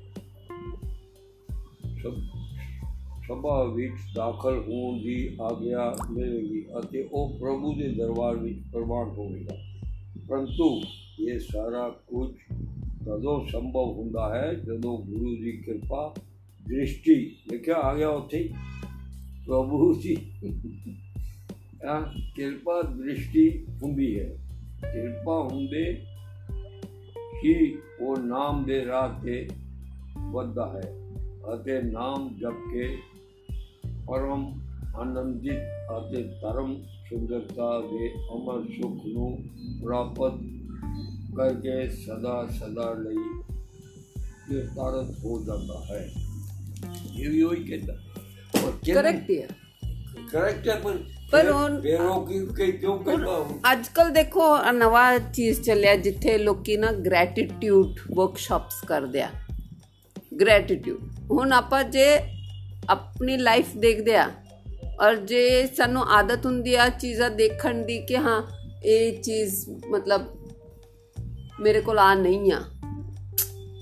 ਸਭ 1.99 2.13
ਸਭਾ 3.27 3.63
ਵਿੱਚ 3.63 3.93
ਦਾਖਲ 4.15 4.63
ਹੋਣ 4.67 4.97
ਦੀ 4.97 5.38
ਆਗਿਆ 5.41 5.95
ਮਿਲੇਗੀ 6.11 6.65
ਅਤੇ 6.80 7.09
ਉਹ 7.11 7.39
ਪ੍ਰਭੂ 7.39 7.73
ਦੇ 7.76 7.88
ਦਰਬਾਰ 7.88 8.36
ਵਿੱਚ 8.36 8.59
ਪ੍ਰਵਾਨ 8.73 9.07
ਹੋਵੇਗਾ 9.07 9.57
ਪਰੰਤੂ 10.28 10.82
ਇਹ 11.19 11.39
ਸਾਰਾ 11.39 11.89
ਕੁਝ 11.89 12.36
ਤਦੋਂ 13.05 13.45
ਸੰਭਵ 13.47 13.91
ਹੁੰਦਾ 13.91 14.36
ਹੈ 14.36 14.53
ਜਦੋਂ 14.53 14.97
ਗੁਰੂ 14.97 15.36
ਦੀ 15.36 15.51
ਕਿਰਪਾ 15.51 16.15
ਦ੍ਰਿਸ਼ਟੀ 16.67 17.15
ਲਿਖਿਆ 17.51 17.76
ਆ 17.76 17.95
ਗਿਆ 17.95 18.09
ਉੱਥੇ 18.09 18.38
ਹੀ, 18.38 18.47
ਪ੍ਰਭੂ 19.47 19.93
ਜੀ 19.93 20.17
ਆ 21.86 22.13
ਕਿਰਪਾ 22.36 22.82
ਦ੍ਰਿਸ਼ਟੀ 22.82 23.65
ਹੁੰਦੀ 23.84 24.19
ਹੈ 24.19 24.38
ਕਿਰਪਾ 24.93 25.49
ਹੁੰਦੇ 25.51 26.05
ਹੀ 27.45 27.78
ਉਹ 28.01 28.17
ਨਾਮ 28.17 28.65
ਦੇ 28.65 28.86
ਰਾਹ 28.86 29.21
ਤੇ 29.23 29.49
ਵੱਧਦਾ 30.32 30.73
ਹੈ 30.73 31.09
ਅਤੇ 31.53 31.82
ਨਾਮ 31.82 32.28
ਜਪ 32.38 32.61
ਕੇ 32.73 32.88
ਪਰਮ 34.07 34.45
ਆਨੰਦਿਤ 34.95 35.63
ਅਤੇ 35.91 36.21
ਧਰਮ 36.41 36.76
ਸੁੰਦਰਤਾ 37.09 37.80
ਦੇ 37.82 38.07
ਅਮਰ 38.36 38.61
ਸੁਖ 38.71 39.05
ਨੂੰ 39.05 39.32
ਪ੍ਰਾਪਤ 39.84 40.38
ਕਰਕੇ 41.38 41.88
ਸਦਾ 41.95 42.45
ਸਦਾ 42.51 42.93
ਲਈ 42.93 43.15
ਨਿਰਤਾਰਤ 44.49 45.11
ਹੋ 45.26 45.41
ਜਾਂਦਾ 45.47 45.84
ਹੈ 45.91 45.99
ਇਹ 47.19 47.30
ਵੀ 47.30 47.41
ਉਹੀ 47.43 47.63
ਕਹਿੰਦਾ 47.63 47.93
ਔਰ 47.93 48.71
ਕਹਿੰਦਾ- 48.86 49.03
करेक्ट 49.03 49.30
है 49.32 49.47
करेक्ट 50.32 50.67
है 50.67 50.78
पर 50.84 50.97
ਪਰ 51.32 51.41
ਫਿਰ- 51.41 51.51
ਹੁਣ 51.53 51.80
ਫਿਰ 51.82 52.01
ਉਹ 52.01 52.26
ਕੀ 52.28 52.39
ਕਿ 52.57 52.71
ਕਿਉਂ 52.71 52.97
ਕਹਿੰਦਾ 52.99 53.32
ਉਹ? 53.32 53.49
ਅੱਜ 53.71 53.88
ਕੱਲ 53.88 54.09
ਦੇਖੋ 54.11 54.41
ਆਹ 54.53 54.71
ਨਵਾਂ 54.73 55.19
ਚੀਜ਼ 55.34 55.61
ਚੱਲਿਆ 55.61 55.95
ਜਿੱਥੇ 55.95 56.38
ਲੋਕੀ 56.38 56.78
ਨਾ 56.78 56.91
ਗ੍ਰੈਟੀਟਿਊਡ 57.05 57.99
ਵਰਕਸ਼ਾਪਸ 58.15 58.82
ਕਰਦੇ 58.88 59.21
ਆ 59.21 59.30
ਗ੍ਰੈਟੀਟਿਊਡ 60.41 61.30
ਹੁਣ 61.30 61.53
ਆਪਾਂ 61.53 61.82
ਜੇ 61.84 62.07
ਆਪਣੀ 62.91 63.36
ਲਾਈਫ 63.36 63.76
ਦੇਖਦੇ 63.76 64.16
ਆ 64.16 64.30
ਔਰ 65.01 65.16
ਜੇ 65.24 65.66
ਸਾਨੂੰ 65.66 66.03
ਆਦਤ 66.11 66.47
ਹੁੰਦੀ 66.47 66.74
ਆ 66.74 66.88
ਚੀਜ਼ਾਂ 66.88 67.30
ਦੇਖਣ 67.30 67.82
ਦੀ 67.84 67.99
ਕਿ 67.99 68.16
ਹਾਂ 68.16 68.41
ਇਹ 68.84 69.20
ਚੀਜ਼ 69.22 69.55
ਮਤਲਬ 69.86 70.26
ਮੇਰੇ 71.61 71.80
ਕੋਲ 71.80 71.99
ਆ 71.99 72.14
ਨਹੀਂ 72.14 72.53
ਆ 72.53 72.61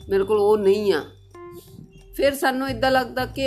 ਮੇਰੇ 0.08 0.24
ਕੋਲ 0.24 0.38
ਉਹ 0.38 0.56
ਨਹੀਂ 0.58 0.92
ਆ 0.92 1.02
ਫਿਰ 2.14 2.34
ਸਾਨੂੰ 2.34 2.68
ਇਦਾਂ 2.68 2.90
ਲੱਗਦਾ 2.90 3.26
ਕਿ 3.26 3.46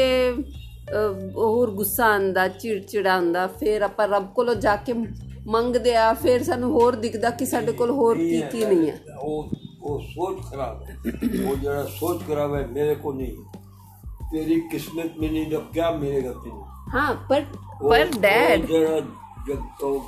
ਹੋਰ 1.36 1.72
ਗੁੱਸਾ 1.72 2.06
ਆਂਦਾ 2.06 2.48
ਚਿੜਚਿੜਾ 2.48 3.14
ਆਂਦਾ 3.14 3.46
ਫਿਰ 3.48 3.82
ਆਪਾਂ 3.82 4.08
ਰੱਬ 4.08 4.28
ਕੋਲੋਂ 4.34 4.56
ਜਾ 4.56 4.76
ਕੇ 4.76 4.94
ਮੰਗਦੇ 5.48 5.96
ਆ 5.96 6.14
ਫਿਰ 6.14 6.44
ਸਾਨੂੰ 6.44 6.72
ਹੋਰ 6.72 6.96
ਦਿਖਦਾ 6.96 7.30
ਕਿ 7.30 7.46
ਸਾਡੇ 7.46 7.72
ਕੋਲ 7.72 7.92
ਹੋਰ 7.92 8.18
ਕੀ 8.18 8.42
ਕੀ 8.52 8.66
ਨਹੀਂ 8.66 8.90
ਹੈ। 8.90 8.98
ਉਹ 9.81 9.91
ਉਹ 9.91 10.01
ਸੋਚ 10.05 10.39
ਖਰਾਬ 10.51 10.83
ਹੈ 10.83 10.97
ਉਹ 11.45 11.57
ਜਿਹੜਾ 11.57 11.85
ਸੋਚ 11.91 12.23
ਖਰਾਬ 12.27 12.55
ਹੈ 12.55 12.67
ਮੇਰੇ 12.69 12.95
को 13.05 13.13
नहीं 13.13 13.29
है। 13.29 13.45
तेरी 14.31 14.55
किस्मत 14.71 15.19
में 15.19 15.27
नहीं 15.27 15.43
तो 15.51 15.59
क्या 15.73 15.91
मिलेगा 15.97 16.31
तेरे 16.39 16.95
ਹਾਂ 16.95 17.15
ਪਰ 17.29 17.43
ਉਹ- 17.43 17.91
ਪਰ 17.91 18.01
ਉਹ 18.07 18.21
ਡੈਡ 18.21 18.65
ਜਿਹੜਾ 18.67 19.01
ਜਦ 19.49 19.61
ਤੋਂ 19.81 19.99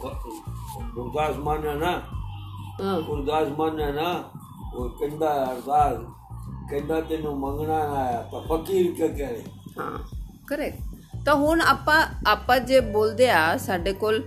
ਗੁਰਦਾਸ 0.94 1.36
ਮਾਨ 1.38 1.66
ਹੈ 1.66 1.74
ਨਾ 1.74 1.90
ਹਾਂ 2.82 3.00
ਗੁਰਦਾਸ 3.02 3.48
ਮਾਨ 3.58 3.80
ਹੈ 3.80 3.90
ਨਾ 3.92 4.08
ਉਹ 4.74 4.88
ਕਹਿੰਦਾ 4.90 5.32
ਅਰਦਾਸ 5.44 5.98
ਕਹਿੰਦਾ 6.70 7.00
ਤੈਨੂੰ 7.00 7.38
ਮੰਗਣਾ 7.40 7.78
ਆਇਆ 7.94 8.22
ਤਾਂ 8.32 8.40
ਫਕੀਰ 8.42 8.90
ਕਿਆ 8.92 9.08
ਕਰੇ 9.08 9.42
ਹਾਂ 9.78 9.90
ਕਰੈਕਟ 10.46 11.24
ਤਾਂ 11.24 11.34
ਹੁਣ 11.34 11.60
ਆਪਾਂ 11.60 12.02
ਆਪਾਂ 12.26 12.58
ਜੇ 12.62 12.80
ਬੋਲਦੇ 12.90 13.30
ਆ 13.30 13.56
ਸਾਡੇ 13.58 13.92
ਕੋਲ 13.92 14.22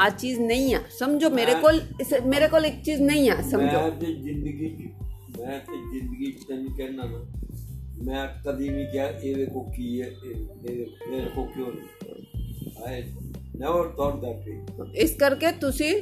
ਆ 0.00 0.08
ਚੀਜ਼ 0.10 0.40
ਨਹੀਂ 0.40 0.74
ਆ 0.74 0.80
ਸਮਝੋ 0.98 1.30
ਮੇਰੇ 1.30 1.54
ਕੋਲ 1.54 1.80
ਇਸ- 2.00 2.20
ਮੇਰੇ 2.26 2.48
ਕੋਲ 2.48 2.64
ਇੱਕ 2.66 2.82
ਚੀਜ਼ 2.82 3.00
ਨਹੀਂ 3.02 3.30
ਆ 3.30 3.40
ਸਮਝੋ 3.42 3.80
ਮੈਂ 3.80 3.90
ਤੇ 3.90 4.12
ਜ਼ਿੰਦਗੀ 4.14 4.68
ਚ 4.70 4.88
ਮੈਂ 5.40 5.58
ਤੇ 5.58 5.76
ਜ਼ਿੰਦਗੀ 5.92 6.32
ਚ 6.32 6.44
ਤੈਨੂੰ 6.48 6.72
ਕਹਿਣਾ 6.76 7.04
ਨਾ 7.04 7.24
ਮੈਂ 8.04 8.26
ਕਦੀ 8.46 8.68
ਨਹੀਂ 8.68 8.86
ਕਿਹਾ 8.86 9.06
ਇਹ 9.06 9.34
ਵੇਖੋ 9.36 9.60
ਕੀ 9.76 10.00
ਹੈ 10.02 10.06
ਇਹ 10.06 10.70
ਇਹ 10.70 10.86
ਮੇਰੇ 11.10 11.28
ਕੋ 11.34 11.44
ਕਿਉਂ 11.46 11.66
ਨਹੀਂ 11.66 12.84
I 12.86 13.02
never 13.56 13.88
thought 13.88 14.20
that 14.20 14.48
way 14.48 15.00
ਇਸ 15.02 15.14
ਕਰਕੇ 15.16 15.50
ਤੁਸੀਂ 15.52 15.94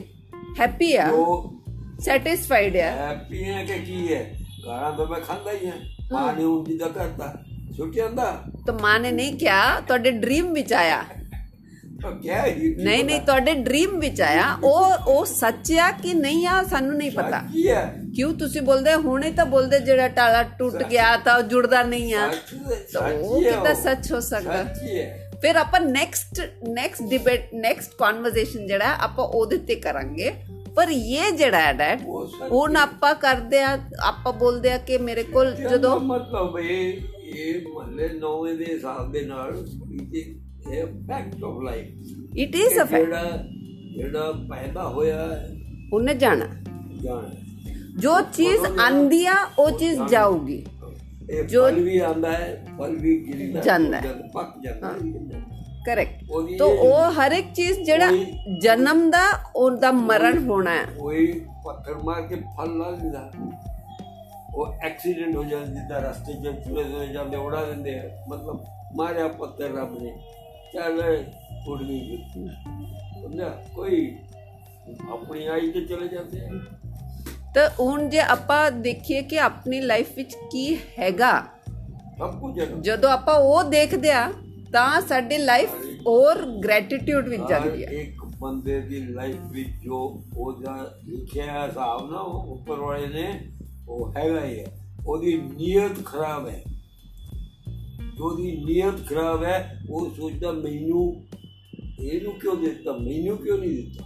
ਹੈਪੀ 0.60 0.92
ਆ 0.96 1.08
ਉਹ 1.10 1.52
ਸੈਟੀਸਫਾਈਡ 2.00 2.76
ਆ 2.76 2.90
ਹੈਪੀ 2.90 3.42
ਹੈ 3.44 3.64
ਕਿ 3.64 3.78
ਕੀ 3.78 4.12
ਹੈ 4.14 4.22
ਗਾਲਾਂ 4.66 4.92
ਤਾਂ 4.92 5.06
ਮੈਂ 5.06 5.20
ਖਾਂਦਾ 5.20 5.52
ਹੀ 5.52 5.66
ਹਾਂ 5.66 5.78
ਮਾਂ 6.12 6.32
ਨੇ 6.34 6.44
ਉਂਝ 6.44 6.72
ਦਾ 6.72 6.88
ਕਰਤਾ 6.88 7.32
ਛੁੱਟ 7.76 7.94
ਜਾਂਦਾ 7.94 8.30
ਤਾਂ 8.66 8.74
ਮਾਂ 8.74 8.98
ਨੇ 9.00 9.10
ਨਹੀਂ 9.12 9.32
ਕਿਹਾ 9.38 9.80
ਤੁਹਾਡੇ 9.80 10.10
ਡ੍ਰੀਮ 10.10 10.52
ਵਿੱਚ 10.52 10.72
ਆਇਆ 10.72 11.04
ਕਿਆ 12.11 12.45
ਹੀ 12.45 12.75
ਨਹੀਂ 12.75 13.05
ਨਹੀਂ 13.05 13.21
ਤੁਹਾਡੇ 13.21 13.53
ਡ੍ਰੀਮ 13.53 13.99
ਵਿੱਚ 13.99 14.21
ਆਇਆ। 14.21 14.45
ਉਹ 14.63 14.93
ਉਹ 15.07 15.25
ਸੱਚ 15.25 15.71
ਆ 15.71 15.91
ਕਿ 15.91 16.13
ਨਹੀਂ 16.13 16.47
ਆ 16.47 16.63
ਸਾਨੂੰ 16.63 16.95
ਨਹੀਂ 16.97 17.11
ਪਤਾ। 17.11 17.41
ਕੀ 17.53 17.69
ਹੈ 17.69 17.95
ਕਿਉਂ 18.15 18.33
ਤੁਸੀਂ 18.33 18.61
ਬੋਲਦੇ 18.61 18.93
ਹੁਣੇ 18.95 19.31
ਤਾਂ 19.31 19.45
ਬੋਲਦੇ 19.45 19.79
ਜਿਹੜਾ 19.79 20.07
ਟਾਲਾ 20.07 20.43
ਟੁੱਟ 20.43 20.83
ਗਿਆ 20.83 21.17
ਤਾਂ 21.17 21.37
ਉਹ 21.37 21.43
ਜੁੜਦਾ 21.43 21.83
ਨਹੀਂ 21.83 22.13
ਆ। 22.13 22.31
ਉਹ 23.19 23.41
ਉਹ। 23.41 23.73
ਸੱਚ 23.73 24.11
ਹੋ 24.11 24.19
ਸਕਦਾ? 24.19 24.63
ਫਿਰ 25.41 25.55
ਆਪਾਂ 25.55 25.79
next 25.81 26.41
next 26.69 27.03
debate 27.03 27.53
next 27.53 27.91
conversation 27.97 28.67
ਜਿਹੜਾ 28.67 28.95
ਆਪਾਂ 29.03 29.25
ਉਹਦੇ 29.25 29.57
ਤੇ 29.57 29.75
ਕਰਾਂਗੇ। 29.75 30.31
ਪਰ 30.75 30.87
ਇਹ 30.89 31.31
ਜਿਹੜਾ 31.31 31.59
ਹੈ 31.59 31.73
ਡੈਡ 31.73 32.01
ਹੁਣ 32.51 32.75
ਆਪਾਂ 32.75 33.15
ਕਰਦੇ 33.15 33.61
ਆ 33.61 33.79
ਆਪਾਂ 33.99 34.33
ਬੋਲਦੇ 34.33 34.71
ਆ 34.71 34.77
ਕਿ 34.77 34.97
ਮੇਰੇ 34.97 35.23
ਕੋਲ 35.23 35.51
ਜਦੋਂ 35.51 35.99
ਮਤਲਬ 35.99 36.59
ਇਹ 36.59 36.93
ਇਹ 37.23 37.61
ਮਹੱਲੇ 37.67 38.09
ਨੌਵੇਂ 38.09 38.53
ਦੇ 38.53 38.65
ਹਿਸਾਬ 38.73 39.11
ਦੇ 39.11 39.21
ਨਾਲ 39.21 39.67
ਇਹ 40.15 40.23
a 40.67 40.87
fact 41.07 41.41
of 41.41 41.61
life. 41.61 41.87
It 42.33 42.55
is 42.55 42.77
a 42.77 42.87
fact. 42.87 43.51
जेड़ा 43.93 44.21
पैदा 44.49 44.81
होया 44.93 45.17
है 45.21 45.89
उन्हें 45.93 46.17
जाना 46.19 46.45
जाना 47.01 47.99
जो 48.01 48.19
चीज़ 48.35 48.65
आंदिया 48.81 49.33
वो 49.59 49.69
चीज़ 49.79 49.99
जाओगी 50.11 50.57
जो 51.51 51.65
फल 51.65 51.83
भी 51.83 51.99
आंदा 52.07 52.29
है 52.29 52.77
फल 52.77 52.95
भी 53.01 53.15
गिरना 53.25 53.61
जानना 53.61 53.97
है 53.97 54.13
पक 54.35 54.55
जाना 54.63 54.93
करेक्ट 55.85 56.57
तो 56.59 56.69
वो 56.75 56.95
हर 57.19 57.33
एक 57.33 57.51
चीज़ 57.55 57.81
जेड़ा 57.85 58.09
जन्म 58.63 59.09
दा 59.11 59.25
और 59.55 59.77
दा 59.79 59.91
मरण 60.01 60.45
होना 60.47 60.71
है 60.71 60.85
कोई 60.97 61.27
पत्थर 61.65 62.03
मार 62.05 62.21
के 62.29 62.35
फल 62.57 62.77
ना 62.81 62.91
दिंदा 62.97 63.23
वो 64.55 64.65
एक्सीडेंट 64.85 65.35
हो 65.35 65.43
जाता 65.45 65.99
रास्ते 65.99 66.33
च 66.33 66.55
चूहे 66.63 66.83
चूहे 66.83 67.07
जाते 67.13 67.45
उड़ा 67.45 67.63
देंगे 67.65 67.97
मतलब 68.29 68.63
मारिया 68.97 69.27
पत्थर 69.39 69.71
रब 69.77 69.97
ने 70.01 70.11
ਜਾਂਦੇ 70.74 71.24
ਉਡਾ 71.68 71.84
ਦਿੰਦੇ 71.84 71.84
ਆ 71.84 71.84
ਮਤਲਬ 71.84 71.84
ਮਾਰਿਆ 71.84 71.84
ਪੱਥਰ 71.84 71.84
ਰੱਬ 71.84 71.84
ਨੇ 71.84 71.98
ਚੱਲ 71.98 72.46
ਉੱਡ 72.48 72.80
ਗਈ 72.80 73.22
ਸਮਝਿਆ 73.22 73.48
ਕੋਈ 73.74 74.16
ਆਪਣੀ 75.10 75.46
ਆਈ 75.46 75.70
ਤੇ 75.72 75.84
ਚਲੇ 75.84 76.08
ਜਾਂਦੇ 76.08 76.40
ਆ 76.40 76.48
ਤਾਂ 77.54 77.70
ਹੁਣ 77.80 78.08
ਜੇ 78.08 78.18
ਆਪਾਂ 78.18 78.70
ਦੇਖੀਏ 78.70 79.22
ਕਿ 79.22 79.38
ਆਪਣੀ 79.38 79.80
ਲਾਈਫ 79.80 80.16
ਵਿੱਚ 80.16 80.34
ਕੀ 80.34 80.78
ਹੈਗਾ 80.98 81.46
ਸਭ 82.18 82.40
ਕੁਝ 82.40 82.60
ਹੈ 82.60 82.66
ਜਦੋਂ 82.66 83.10
ਆਪਾਂ 83.10 83.34
ਉਹ 83.34 83.64
ਦੇਖਦੇ 83.64 84.10
ਆ 84.10 84.32
ਤਾਂ 84.72 85.00
ਸਾਡੀ 85.00 85.38
ਲਾਈਫ 85.38 85.70
ਹੋਰ 86.06 86.46
ਗ੍ਰੈਟੀਟਿਊਡ 86.64 87.28
ਵਿੱਚ 87.28 87.42
ਜਾਂਦੀ 87.48 87.84
ਹਰ 87.84 87.94
ਹੈ 87.94 88.00
ਇੱਕ 88.00 88.24
ਬੰਦੇ 88.24 88.80
ਦੀ 88.80 89.00
ਲਾਈਫ 89.00 89.36
ਵਿੱਚ 89.36 89.68
ਜੋ 89.68 90.22
ਉਹਦਾ 90.36 90.94
ਲਿਖਿਆ 91.04 91.44
ਹੈ 91.44 91.66
ਹਿਸਾਬ 91.66 92.10
ਨਾ 92.10 92.18
ਉਹ 92.18 92.52
ਉੱਪਰ 92.52 92.80
ਵਾਲੇ 92.80 93.06
ਨੇ 93.06 93.50
ਉਹ 93.88 94.12
ਹੈਗਾ 94.16 94.44
ਹੀ 94.44 94.60
ਹੈ 94.60 94.66
ਉਹਦੀ 95.06 95.36
ਨੀਅਤ 95.36 96.04
ਖਰਾਬ 96.04 96.48
ਹੈ 96.48 96.62
ਜੋ 98.17 98.23
ਉਹਦੀ 98.23 98.51
ਨੀਅਤ 98.65 99.05
ਖਰਾਬ 99.07 99.43
ਹੈ 99.43 99.79
ਉਹ 99.89 100.09
ਸੋਚਦਾ 100.15 100.51
ਮੈਨੂੰ 100.51 101.03
ਇਹਨੂੰ 101.99 102.33
ਕਿਉਂ 102.33 102.55
ਦਿੱਤਾ 102.57 102.91
ਮੈਨੂੰ 102.93 103.37
ਕਿਉਂ 103.37 103.57
ਨਹੀਂ 103.57 103.75
ਦਿੱਤਾ? 103.75 104.03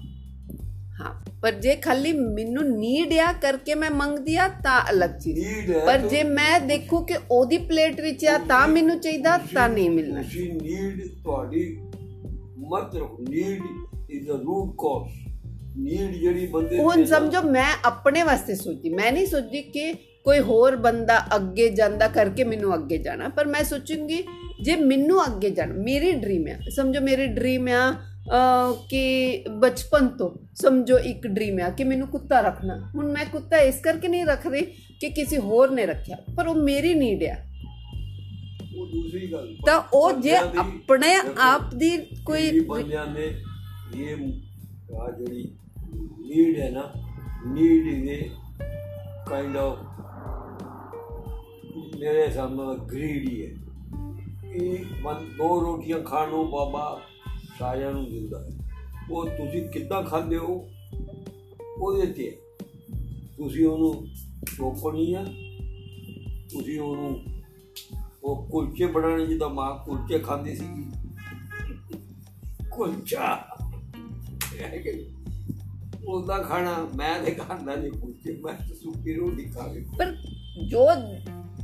ਹਾਂ 0.99 1.14
ਪਰ 1.41 1.51
ਜੇ 1.51 1.76
ਖਾਲੀ 1.76 2.12
ਮੈਨੂੰ 2.14 2.64
ਨੀਡ 2.80 3.14
ਆ 3.14 3.32
ਕਰਕੇ 3.34 3.76
ਮੈਂ 3.76 3.89
ਮੰਗਦੀ 3.91 4.36
ਆ 4.36 4.47
ਤਾਂ 4.64 4.80
ਅਲੱਗ 4.89 5.10
ਚੀਜ਼। 5.20 5.72
ਪਰ 5.86 6.08
ਜੇ 6.08 6.24
ਮੈਂ 6.24 6.60
ਦੇਖੂ 6.60 7.03
ਕਿ 7.05 7.18
ਉਹਦੀ 7.32 7.58
ਪਲੇਟ 7.58 8.01
ਵਿੱਚ 8.01 8.26
ਆ 8.26 8.38
ਤਾਂ 8.38 8.68
ਮੈਨੂੰ 8.68 8.99
ਚਾਹੀਦਾ 8.99 9.38
ਤਾਂ 9.53 9.68
ਨਹੀਂ 9.70 9.89
ਮਿਲਣਾ। 9.89 10.22
ਤੁਸੀਂ 10.22 10.53
ਨੀਡ 10.53 11.08
ਤੁਹਾਡੀ 11.24 11.66
ਮਤ 12.70 12.95
ਰੱਖੋ। 12.95 13.26
Need 13.30 13.62
is 14.10 14.30
a 14.30 14.34
root 14.34 14.76
cause 14.76 15.16
need 15.78 16.12
ਜਿਹੜੀ 16.12 16.45
ਬੰਦੇ 16.47 16.78
ਹੁਣ 16.78 17.03
ਸਮਝੋ 17.05 17.41
ਮੈਂ 17.41 17.72
ਆਪਣੇ 17.86 18.24
ਵਾਸਤੇ 18.24 18.55
ਸੋਚਦੀ। 18.55 18.89
ਮੈਂ 18.89 19.12
ਨਹੀਂ 19.12 19.26
ਸੋਚਦੀ 19.28 19.62
ਕਿ 19.62 19.93
ਕੋਈ 20.28 20.39
ਹੋਰ 20.39 20.75
ਬੰਦਾ 20.75 21.17
ਅੱਗੇ 21.36 21.69
ਜਾਂਦਾ 21.69 22.07
ਕਰਕੇ 22.07 22.43
ਮੈਨੂੰ 22.43 22.73
ਅੱਗੇ 22.75 22.97
ਜਾਣਾ। 22.97 23.28
ਪਰ 23.36 23.45
ਮੈਂ 23.47 23.63
ਸੋਚੂੰਗੀ 23.63 24.17
ਜੇ 24.63 24.75
ਮੈਨੂੰ 24.75 25.25
ਅੱਗੇ 25.25 25.49
ਜਾਣਾ 25.49 25.73
ਮੇਰੀ 25.84 26.11
ਡ੍ਰੀਮ 26.13 26.47
ਆ। 26.51 26.55
ਸਮਝੋ 26.75 27.01
ਮੇਰੀ 27.01 27.28
ਡ੍ਰੀਮ 27.28 27.67
ਆ 27.67 27.80
ਕਿ 28.89 29.03
ਬਚਪਨ 29.59 30.07
ਤੋਂ 30.17 30.30
ਸਮਝੋ 30.55 30.97
ਇੱਕ 31.11 31.28
ਡ੍ਰੀਮ 31.28 31.59
ਆ 31.65 31.69
ਕਿ 31.69 31.84
ਮੈਨੂੰ 31.84 32.07
ਕੁੱਤਾ 32.07 32.41
ਰੱਖਣਾ। 32.41 32.75
ਹੁਣ 32.95 33.11
ਮੈਂ 33.11 33.25
ਕੁੱਤਾ 33.25 33.57
ਇਸ 33.57 33.80
ਕਰਕੇ 33.82 34.07
ਨਹੀਂ 34.07 34.25
ਰੱਖ 34.25 34.47
ਰਹੀ 34.47 34.61
ਕਿ 35.01 35.09
ਕਿਸੇ 35.11 35.38
ਹੋਰ 35.39 35.71
ਨੇ 35.71 35.86
ਰੱਖਿਆ 35.86 36.17
ਪਰ 36.38 36.47
ਉਹ 36.47 36.55
ਮੇਰੀ 36.63 36.93
ਨੀਡ 36.93 37.23
ਆ। 37.23 37.36
ਉਹ 38.78 38.88
ਦੂਸਰੀ 38.88 39.32
ਗੱਲ। 39.32 39.55
ਤਾਂ 39.65 39.82
ਉਹ 39.93 40.11
ਜੇ 40.21 40.36
ਆਪਣੇ 40.36 41.15
ਆਪ 41.41 41.73
ਦੀ 41.75 41.97
ਕੋਈ 42.25 42.47
ਇਹ 42.47 42.61
ਬੰਦਿਆਂ 42.67 43.05
ਨੇ 43.07 43.28
ਇਹ 43.95 44.15
ਆ 44.95 45.11
ਜਿਹੜੀ 45.11 45.43
ਨੀਡ 46.19 46.59
ਹੈ 46.59 46.69
ਨਾ 46.71 46.89
ਨੀਡ 47.53 47.93
ਇਜ਼ 47.93 48.32
ਕਾਈਂਡ 49.30 49.57
ਆਫ 49.57 49.86
ਮੇਰੇ 51.99 52.31
ਸਾਹਮਣੇ 52.31 52.85
ਗ੍ਰੀਡੀ 52.85 53.45
ਹੈ। 53.45 53.51
ਇਹ 54.51 54.85
ਮਨ 55.01 55.29
ਦੋ 55.37 55.61
ਰੋਟੀਆਂ 55.61 55.99
ਖਾਣ 55.99 56.29
ਨੂੰ 56.29 56.49
ਬਾਬਾ 56.49 57.01
ਸਾਰਿਆਂ 57.59 57.91
ਨੂੰ 57.91 58.05
ਦਿੰਦਾ 58.05 58.43
ਹੈ। 58.43 58.49
ਉਹ 59.11 59.25
ਤੁਸੀਂ 59.25 59.69
ਕਿੱਦਾਂ 59.69 60.03
ਖਾਂਦੇ 60.03 60.37
ਹੋ, 60.37 60.69
ਉਹਦੇ 61.77 62.07
ਤੇ 62.07 62.31
ਹੈ। 62.31 62.65
ਤੁਸੀਂ 63.37 63.67
ਉਹਨੂੰ 63.67 64.07
ਰੋਕਣੀ 64.59 65.13
ਆ, 65.13 65.23
ਤੁਸੀਂ 66.49 66.79
ਉਹਨੂੰ 66.79 67.23
ਉਹ 68.23 68.47
ਕੁਲਚੇ 68.47 68.85
ਬਣਾਉਣੇ, 68.85 69.27
ਜਿੱਦਾਂ 69.27 69.49
ਮਾਂ 69.49 69.85
ਕੁਲਚੇ 69.85 70.19
ਖਾਂਦੀ 70.19 70.55
ਸੀ। 70.55 70.65
ਕੁਲਚਾ। 72.71 73.45
ਉਹਦਾ 76.07 76.37
ਖਾਣਾ, 76.37 76.89
ਮੈਂ 76.95 77.23
ਤੇ 77.23 77.31
ਖਾਂਦਾ 77.31 77.75
ਨਹੀਂ 77.75 77.91
ਕੁਲਚੇ, 77.91 78.41
ਮੈਂ 78.41 78.53
ਤਾਂ 78.53 78.75
ਸੁੱਕੀ 78.75 79.13
ਰੋਟੀ 79.13 79.43
ਖਾ 79.43 79.73
ਕੇ। 79.73 79.85
ਪਰ 79.99 80.15
ਜੋ 80.67 80.87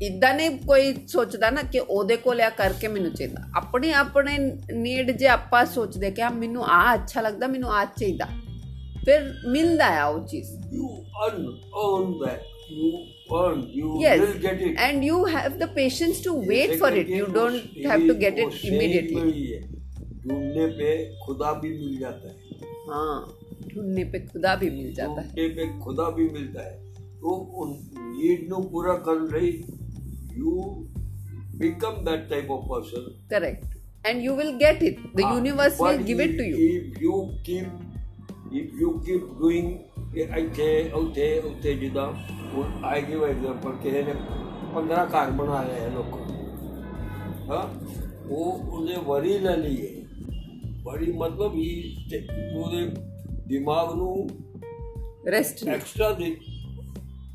ਇਦਾਂ 0.02 0.32
ਨਹੀਂ 0.34 0.50
ਕੋਈ 0.66 0.92
ਸੋਚਦਾ 1.08 1.50
ਨਾ 1.50 1.62
ਕਿ 1.72 1.78
ਉਹਦੇ 1.80 2.16
ਕੋਲ 2.16 2.40
ਆ 2.40 2.48
ਕਰਕੇ 2.58 2.88
ਮੈਨੂੰ 2.88 3.10
ਚਾਹੀਦਾ 3.12 3.42
ਆਪਣੇ 3.56 3.92
ਆਪਣੇ 3.92 4.36
ਨੀਡ 4.72 5.10
ਜੇ 5.10 5.26
ਆਪਾਂ 5.28 5.64
ਸੋਚਦੇ 5.66 6.10
ਕਿ 6.10 6.22
ਆ 6.22 6.28
ਮੈਨੂੰ 6.30 6.64
ਆ 6.64 6.82
ਅੱਛਾ 6.94 7.20
ਲੱਗਦਾ 7.20 7.46
ਮੈਨੂੰ 7.46 7.72
ਆ 7.72 7.84
ਚਾਹੀਦਾ 7.84 8.26
ਫਿਰ 9.04 9.32
ਮਿਲਦਾ 9.52 9.86
ਆ 10.00 10.06
ਉਹ 10.06 10.26
ਚੀਜ਼ 10.26 10.52
you 10.72 10.88
earn 11.24 11.36
earn 11.82 12.08
that 12.22 12.48
you 12.72 12.88
earn 13.36 13.60
you 13.76 13.92
yes 14.02 14.20
will 14.22 14.34
get 14.42 14.60
it 14.66 14.80
and 14.86 15.06
you 15.08 15.20
have 15.34 15.54
the 15.62 15.68
patience 15.78 16.18
to 16.26 16.34
wait 16.50 16.74
for 16.82 16.90
it 17.02 17.12
you 17.14 17.28
don't 17.36 17.78
have 17.86 18.04
to 18.10 18.16
get 18.24 18.40
it 18.44 18.58
immediately 18.70 19.24
ढूंढने 20.22 20.66
पे 20.78 20.90
खुदा 21.24 21.52
भी 21.62 21.70
मिल 21.76 21.98
जाता 22.00 22.28
है 22.28 22.58
हाँ 22.90 23.16
ढूंढने 23.72 24.04
पे 24.12 24.18
खुदा 24.26 24.54
भी 24.62 24.70
मिल 24.70 24.92
जाता 24.94 25.20
है 25.20 25.28
ढूंढने 25.28 25.48
पे 25.56 25.66
खुदा 25.84 26.08
भी 26.18 26.28
मिलता 26.36 26.66
है 26.68 26.76
तो 27.20 27.32
उन 27.60 27.70
नीड 28.10 28.48
ਨੂੰ 28.48 28.62
ਪੂਰਾ 28.70 28.94
ਕਰਨ 29.06 29.26
ਲਈ 29.32 29.50
you 30.34 30.54
become 31.60 31.96
that 32.08 32.24
type 32.32 32.50
of 32.56 32.64
person 32.70 33.06
correct 33.30 33.76
and 34.04 34.24
you 34.24 34.34
will 34.38 34.50
get 34.58 34.82
it 34.88 34.98
the 35.18 35.24
Ah, 35.26 35.30
universe 35.36 35.78
but 35.78 35.86
will 35.88 36.04
give 36.08 36.20
it 36.24 36.32
if- 36.32 36.38
to 36.40 36.44
you 36.50 36.66
If 36.66 37.00
you 37.04 37.16
keep 37.48 38.58
if 38.60 38.76
you 38.82 38.92
keep 39.08 39.24
doing 39.40 39.70
ਇਹ 40.16 40.28
ਇੱਥੇ 40.36 40.66
ਉੱਥੇ 40.94 41.26
ਉੱਥੇ 41.38 41.74
ਜਿੱਦਾਂ 41.74 42.06
ਹੁਣ 42.52 42.84
ਆਈ 42.84 43.02
ਗਿਵ 43.02 43.24
ਐਗਜ਼ਾਮਪਲ 43.24 43.72
ਕਿਸੇ 43.82 44.02
ਨੇ 44.02 44.12
15 44.74 45.04
ਘਰ 45.14 45.30
ਬਣਾ 45.40 45.62
ਲਏ 45.62 45.80
ਹੈ 45.80 45.88
ਲੋਕਾਂ 45.88 46.20
ਨੇ। 46.28 46.38
ਹਾਂ 47.50 47.62
ਉਹ 48.28 48.68
ਉਹਨੇ 48.68 48.96
ਵਰੀ 49.06 49.38
ਲੈ 49.38 49.56
ਲਈ 49.56 49.76
ਹੈ 49.76 50.02
ਬੜੀ 50.84 51.12
ਮਤਲਬ 51.12 51.54
ਹੀ 51.54 51.68
ਤੇ 52.10 52.26
ਉਹਦੇ 52.56 52.84
ਦਿਮਾਗ 53.48 53.94
ਨੂੰ 53.96 54.14
rest 55.30 55.64
ਨਹੀਂ 55.64 55.74
ਐਕਸਟਰਾ 55.74 56.10
ਦੇ 56.12 56.34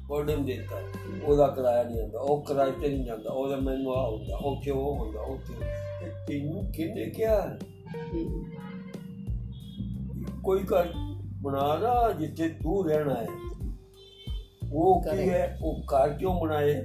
ਬਰਡਨ 0.09 0.43
ਦਿੱਤਾ 0.45 0.75
ਹੈ। 0.77 1.21
ਉਹਦਾ 1.23 1.47
ਕਿਰਾਇਆ 1.47 1.83
ਨਹੀਂ 1.83 1.99
ਆਉਂਦਾ 2.01 2.19
ਉਹ 2.21 2.43
ਕਿਰਾਏ 2.43 2.71
ਤੇ 2.71 2.87
ਨਹੀਂ 2.87 3.05
ਜਾਂਦਾ 3.05 3.31
ਉਹਦਾ 3.31 3.55
ਮੈਨੂੰ 3.59 3.93
ਆ 3.93 4.01
ਹੁੰਦਾ 4.07 4.37
ਉੱਥੇ 4.45 4.71
ਉਹ 4.71 4.95
ਹੁੰਦਾ 4.99 5.21
ਉੱਥੇ 5.23 5.53
ਤੇ 5.99 6.09
ਤੈਨੂੰ 6.27 6.65
ਕਿਹਨੇ 6.71 7.05
ਕਿਹਾ 7.09 7.39
ਹਮ, 7.95 8.43
ਕੋਈ 10.43 10.63
ਘਰ 10.63 10.91
ਬਣਾ 11.41 11.77
ਨਾ 11.77 12.11
ਜਿੱਥੇ 12.11 12.47
ਤੂੰ 12.63 12.85
ਰਹਿਣਾ 12.87 13.13
ਹੈ 13.13 13.27
ਉਹ 14.73 15.01
ਕੀ 15.01 15.09
Correct. 15.09 15.29
ਹੈ 15.29 15.57
ਉਹ 15.63 15.81
ਘਰ 15.85 16.13
ਕਿਉਂ 16.13 16.39
ਬਣਾਏ 16.41 16.81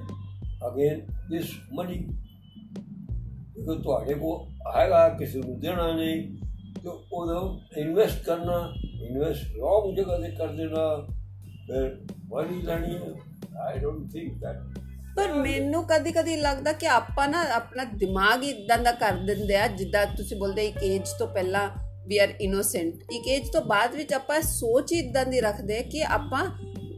ਅਗੇਨ 0.69 1.01
ਦਿਸ 1.31 1.51
ਮਨੀ 1.73 1.97
ਕਿਉਂਕਿ 1.97 3.83
ਤੁਹਾਡੇ 3.83 4.15
ਕੋਲ 4.15 4.47
ਆਏਗਾ 4.75 5.09
ਕਿਸੇ 5.09 5.39
ਨੂੰ 5.39 5.59
ਦੇਣਾ 5.61 5.91
ਨਹੀਂ 5.93 6.23
ਤੇ 6.75 6.89
ਉਹਦਾ 7.13 7.41
ਇਨਵੈਸਟ 7.81 8.25
ਕਰਨਾ 8.25 8.59
ਇਨਵੈਸਟ 9.03 9.57
ਰੋਂਗ 9.57 9.95
ਜਗ੍ਹਾ 9.97 10.19
ਤੇ 10.19 10.31
ਕਰ 10.31 10.49
ਦੇਣਾ 10.49 10.85
ਫਿਰ 11.67 11.97
ਵਾਲੀ 12.34 12.62
ਲੈਣੀ 12.62 12.96
ਹੈ 12.96 13.14
ਆਈ 13.62 13.80
ਡੋਨਟ 13.80 14.12
ਥਿੰਕ 14.12 14.34
ਦੈਟ 14.40 14.58
ਪਰ 15.16 15.34
ਮੈਨੂੰ 15.34 15.84
ਕਦੀ 15.88 16.12
ਕਦੀ 16.12 16.36
ਲੱਗਦਾ 16.36 16.72
ਕਿ 16.72 16.88
ਆਪਾਂ 16.88 17.28
ਨਾ 17.28 17.42
ਆਪਣਾ 17.54 17.84
ਦਿਮਾਗ 17.84 18.44
ਹੀ 18.44 18.50
ਇਦਾਂ 18.50 18.78
ਦਾ 18.78 18.92
ਕਰ 18.92 19.12
ਦਿੰਦੇ 19.12 19.56
ਆ 19.56 19.68
ਜਿੱਦਾਂ 19.68 20.06
ਤੁਸੀਂ 20.06 20.38
ਬੋਲਦੇ 20.38 20.68
ਇੱਕ 20.68 20.78
ਏਜ 20.84 21.10
ਤੋਂ 21.20 21.28
ਪਹਿਲਾਂ 21.28 21.70
ਵੀ 22.08 22.18
ਆਰ 22.18 22.34
ਇਨੋਸੈਂਟ 22.42 22.94
ਇੱਕ 23.12 23.28
ਏਜ 23.28 23.50
ਤੋਂ 23.50 23.62
ਬਾਅਦ 23.62 23.96
ਵਿੱਚ 23.96 24.14
ਆਪਾਂ 24.14 24.42
ਸੋਚ 24.42 24.94
ਹੀ 24.94 25.00
ਇਦਾਂ 25.00 25.26
ਦੀ 25.26 25.42
ਰੱਖਦੇ 25.42 25.78
ਆ 25.78 25.82
ਕਿ 25.82 26.04
ਆਪਾਂ 26.04 26.46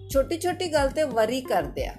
ਛੋਟੀ 0.10 0.38
ਛੋਟੀ 0.38 0.74
ਗੱਲ 0.74 0.90
ਤੇ 0.90 1.04
ਵਰੀ 1.04 1.42
ਕਰਦੇ 1.42 1.86
ਆ। 1.88 1.94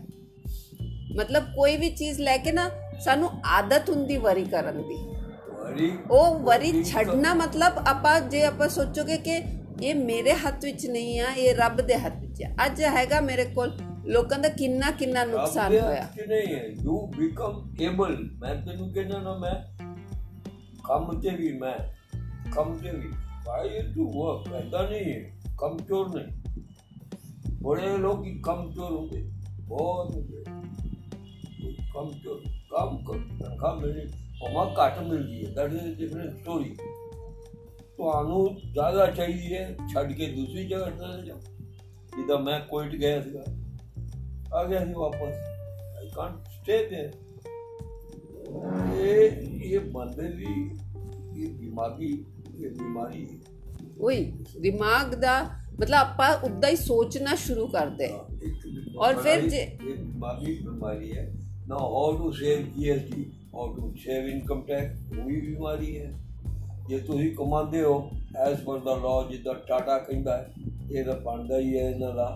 ਮਤਲਬ 1.17 1.45
ਕੋਈ 1.57 1.77
ਵੀ 1.77 1.91
ਚੀਜ਼ 1.91 2.21
ਲੈ 2.21 2.37
ਕੇ 2.37 2.53
ਨਾ 2.53 2.71
ਸਾਨੂੰ 3.05 3.31
ਆਦਤ 3.45 3.91
ਹੁੰਦੀ 3.91 4.17
ਵਰੀ 4.17 4.45
ਕਰਨ 4.45 4.83
ਦੀ। 4.83 4.97
ਵਾਰੀ 5.61 5.91
ਉਹ 6.11 6.39
ਵਰੀ 6.39 6.85
ਛੱਡਣਾ 6.85 7.35
ਮਤਲਬ 7.35 7.79
ਆਪਾਂ 7.89 8.21
ਜੇ 8.21 8.45
ਆਪਾਂ 8.45 8.69
ਸੋਚੋਗੇ 8.69 9.17
ਕਿ 9.17 9.39
ਇਹ 9.82 9.96
ਮੇਰੇ 9.96 10.34
ਹੱਥ 10.38 10.66
ਵਿੱਚ 10.66 10.86
ਨਹੀਂ 10.86 11.20
ਆ 11.20 11.32
ਇਹ 11.38 11.56
ਰੱਬ 11.56 11.82
ਦੇ 11.82 11.98
ਹੱਥ 11.98 12.20
ਵਿੱਚ 12.22 12.44
ਆ 12.44 12.50
ਅੱਜ 12.66 12.82
ਹੈਗਾ 12.96 13.22
ਮੇਰੇ 13.22 13.46
ਕੋਲ 13.46 13.72
ਲੋਕਾਂ 14.06 14.40
ਦਾ 14.40 14.50
ਕਿੰਨਾ 14.50 14.92
ਕਿੰਨਾ 14.92 15.24
ਨੁਕਸਾਨ 15.26 15.64
ਰੱਬ 15.64 15.72
ਦੇ 15.72 15.82
ਹੋਇਆ 15.82 16.02
ਹੱਥ 16.02 16.16
'ਚ 16.16 16.28
ਨਹੀਂ 16.28 16.54
ਹੈ 16.56 16.66
ਯੂ 16.84 17.00
ਬਿਕਮ 17.18 17.74
ਏਬਲ 17.82 18.18
ਮੈਂ 18.40 18.56
ਤੈਨੂੰ 18.56 18.92
ਕਹਿੰਦਾ 18.94 19.20
ਨਾ 19.20 19.36
ਮੈਂ 19.38 19.56
ਕੰਮ 20.88 21.20
ਤੇ 21.20 21.36
ਵੀ 21.36 21.52
ਮੈਂ 21.58 21.76
ਕੰਮ 22.56 22.78
ਤੇ 22.78 22.92
ਵੀ 22.92 23.12
ਵਾਈ 23.48 23.82
ਟੂ 23.96 24.08
ਵਰਕ 24.12 24.54
ਐਦਾਂ 24.54 24.84
ਨਹੀਂ 24.90 25.14
ਹੈ 25.14 25.20
ਕਮਜ਼ੋਰ 25.58 26.10
ਨਹੀਂ 26.16 26.42
ਬੜੇ 27.62 27.98
ਲੋਕ 27.98 28.26
ਹੀ 28.26 28.40
ਕਮਜ਼ੋਰ 28.46 28.92
ਹੁੰਦੇ 28.92 29.24
ਬਹੁਤ 29.68 30.16
ਹੁੰਦੇ 30.16 30.44
ਕਮਜ਼ੋਰ 31.94 32.42
ਕੰਮ 32.72 32.98
ਕਰ 33.04 33.20
ਤਨਖਾਹ 33.40 33.76
ਮਿਲਣੀ 33.76 34.08
ਉਹ 34.44 34.76
ਘੱਟ 34.78 35.00
ਮਿਲਦੀ 35.00 35.46
ਹੈ 35.46 35.52
ਦੈਟ 35.52 35.74
ਇਜ਼ 35.74 35.98
ਡਿਫਰੈਂਟ 35.98 36.38
ਸਟੋਰੀ 36.40 36.76
ਤੁਹਾਨੂੰ 37.98 38.48
ਜ਼ਿਆਦਾ 38.74 39.06
ਚਾਹੀਦੀ 39.12 39.54
ਹੈ 39.54 39.76
ਛੱਡ 39.94 40.12
ਕੇ 40.14 40.28
ਦੂਸਰੀ 40.28 40.68
ਜਗ੍ਹਾ 40.68 40.90
ਚਲੇ 40.92 41.26
ਜਾਓ 41.26 41.40
ਜਿੱਦਾਂ 42.18 42.38
ਮੈਂ 42.40 42.60
ਕੋਇਟ 42.60 42.96
ਗਿਆ 42.96 43.22
ਸੀਗਾ 43.22 43.44
ਆ 44.54 44.64
ਗਿਆ 44.64 44.86
ਸੀ 44.86 44.94
ਵਾਪਸ 44.94 45.36
ਆਈ 45.98 46.10
ਕਾਂਟ 46.16 46.48
ਸਟੇ 46.52 46.78
देयर 46.88 47.20
ਇਹ 49.02 49.32
ਇਹ 49.66 49.80
ਬੰਦੇ 49.92 50.28
ਦੀ 50.30 50.54
ਇਹ 51.36 51.50
ਦਿਮਾਗੀ 51.50 52.12
ਇਹ 52.56 52.70
ਬਿਮਾਰੀ 52.70 53.26
ਹੈ 53.26 53.40
ਉਹੀ 54.00 54.24
ਦਿਮਾਗ 54.62 55.14
ਦਾ 55.16 55.42
ਮਤਲਬ 55.80 55.94
ਆਪਾਂ 55.96 56.34
ਉਦਾਂ 56.44 56.70
ਹੀ 56.70 56.76
ਸੋਚਣਾ 56.76 57.36
ਸ਼ੁਰੂ 57.36 57.68
ਕਰਦੇ 57.68 58.08
ਹਾਂ, 58.08 58.20
ਇੱਕ 58.42 58.98
ਔਰ 58.98 59.16
ਫਿਰ 59.16 59.42
ਬਿਮਾਰੀ- 59.42 59.50
ਜੇ- 59.50 59.68
ਇਹ 59.82 59.96
ਦਿਮਾਗੀ 59.96 60.58
ਬਿਮਾਰੀ 60.60 61.18
ਹੈ 61.18 61.26
ਨਾ 61.68 61.76
how 61.76 62.18
to 62.18 62.32
save 62.32 62.66
GST 62.76 63.26
how 63.56 63.74
to 63.76 63.94
save 63.96 64.28
income 64.28 64.62
ਜੇ 66.90 67.00
ਤੁਸੀਂ 67.00 67.34
ਕਮਾਉਂਦੇ 67.36 67.82
ਹੋ 67.84 67.94
ਐਸ 68.40 68.60
ਪਰ 68.60 68.80
ਦਾ 68.80 68.96
ਲਾਅ 68.98 69.30
ਜਿੱਦਾਂ 69.32 69.54
ਟਾਟਾ 69.68 69.98
ਕਹਿੰਦਾ 70.00 70.38
ਹੈ 70.38 70.54
ਇਹ 70.92 71.06
ਤਾਂ 71.06 71.16
ਬਣਦਾ 71.22 71.60
ਹੀ 71.60 71.78
ਹੈ 71.78 71.90
ਇਹਨਾਂ 71.90 72.14
ਦਾ 72.16 72.30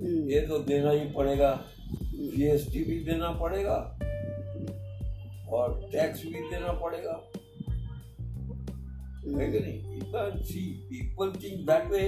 ਹਮ, 0.00 0.20
ये 0.28 0.38
तो 0.42 0.58
देना 0.66 0.92
ही 0.92 1.00
पड़ेगा 1.14 1.48
जीएसटी 2.12 2.82
भी 2.84 2.94
देना 3.06 3.30
पड़ेगा 3.40 3.74
और 5.50 5.74
टैक्स 5.92 6.22
भी 6.26 6.40
देना 6.50 6.72
पड़ेगा 6.82 7.16
है 9.32 9.48
कि 9.50 9.58
नहीं 9.58 9.96
you 9.96 10.06
can't 10.14 10.38
see 10.44 10.64
people 10.88 11.34
think 11.36 11.60
that 11.66 11.92
way 11.94 12.06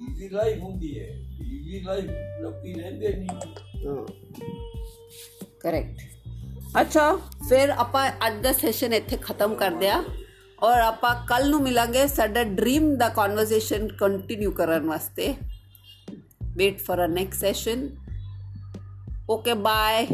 easy 0.00 0.28
life 0.34 0.60
ਹੁੰਦੀ 0.62 0.90
ਹੈ 0.98 1.08
easy 1.48 1.80
life 1.86 2.12
ਲੋਕੀ 2.42 2.74
ਰਹਿੰਦੇ 2.74 3.14
ਨਹੀਂ 3.14 3.86
ਹਾਂ 3.86 4.06
ਕਰੈਕਟ 5.60 6.80
ਅੱਛਾ 6.80 7.10
ਫਿਰ 7.48 7.70
ਆਪਾਂ 7.78 8.08
ਅੱਜ 8.26 8.42
ਦਾ 8.42 8.52
ਸੈਸ਼ਨ 8.60 8.92
ਇੱਥੇ 8.92 9.16
ਖਤਮ 9.22 9.54
ਕਰਦੇ 9.54 9.88
ਆ 9.88 10.02
ਔਰ 10.65 10.79
ਆਪਾਂ 10.79 11.13
ਕੱਲ 11.27 11.49
ਨੂੰ 11.49 11.61
ਮਿਲਾਂਗੇ 11.61 12.05
ਸਾਡਾ 12.07 12.43
ਡ੍ਰੀਮ 12.43 12.95
ਦਾ 12.95 13.09
ਕਨਵਰਸੇਸ਼ਨ 13.09 13.87
ਕੰਟੀਨਿਊ 13.87 14.51
ਕਰਨ 14.51 14.85
ਵਾਸਤੇ 14.85 15.33
wait 16.55 16.79
for 16.79 17.03
a 17.05 17.07
next 17.07 17.39
session 17.41 17.87
okay 19.29 19.53
bye 19.59 20.07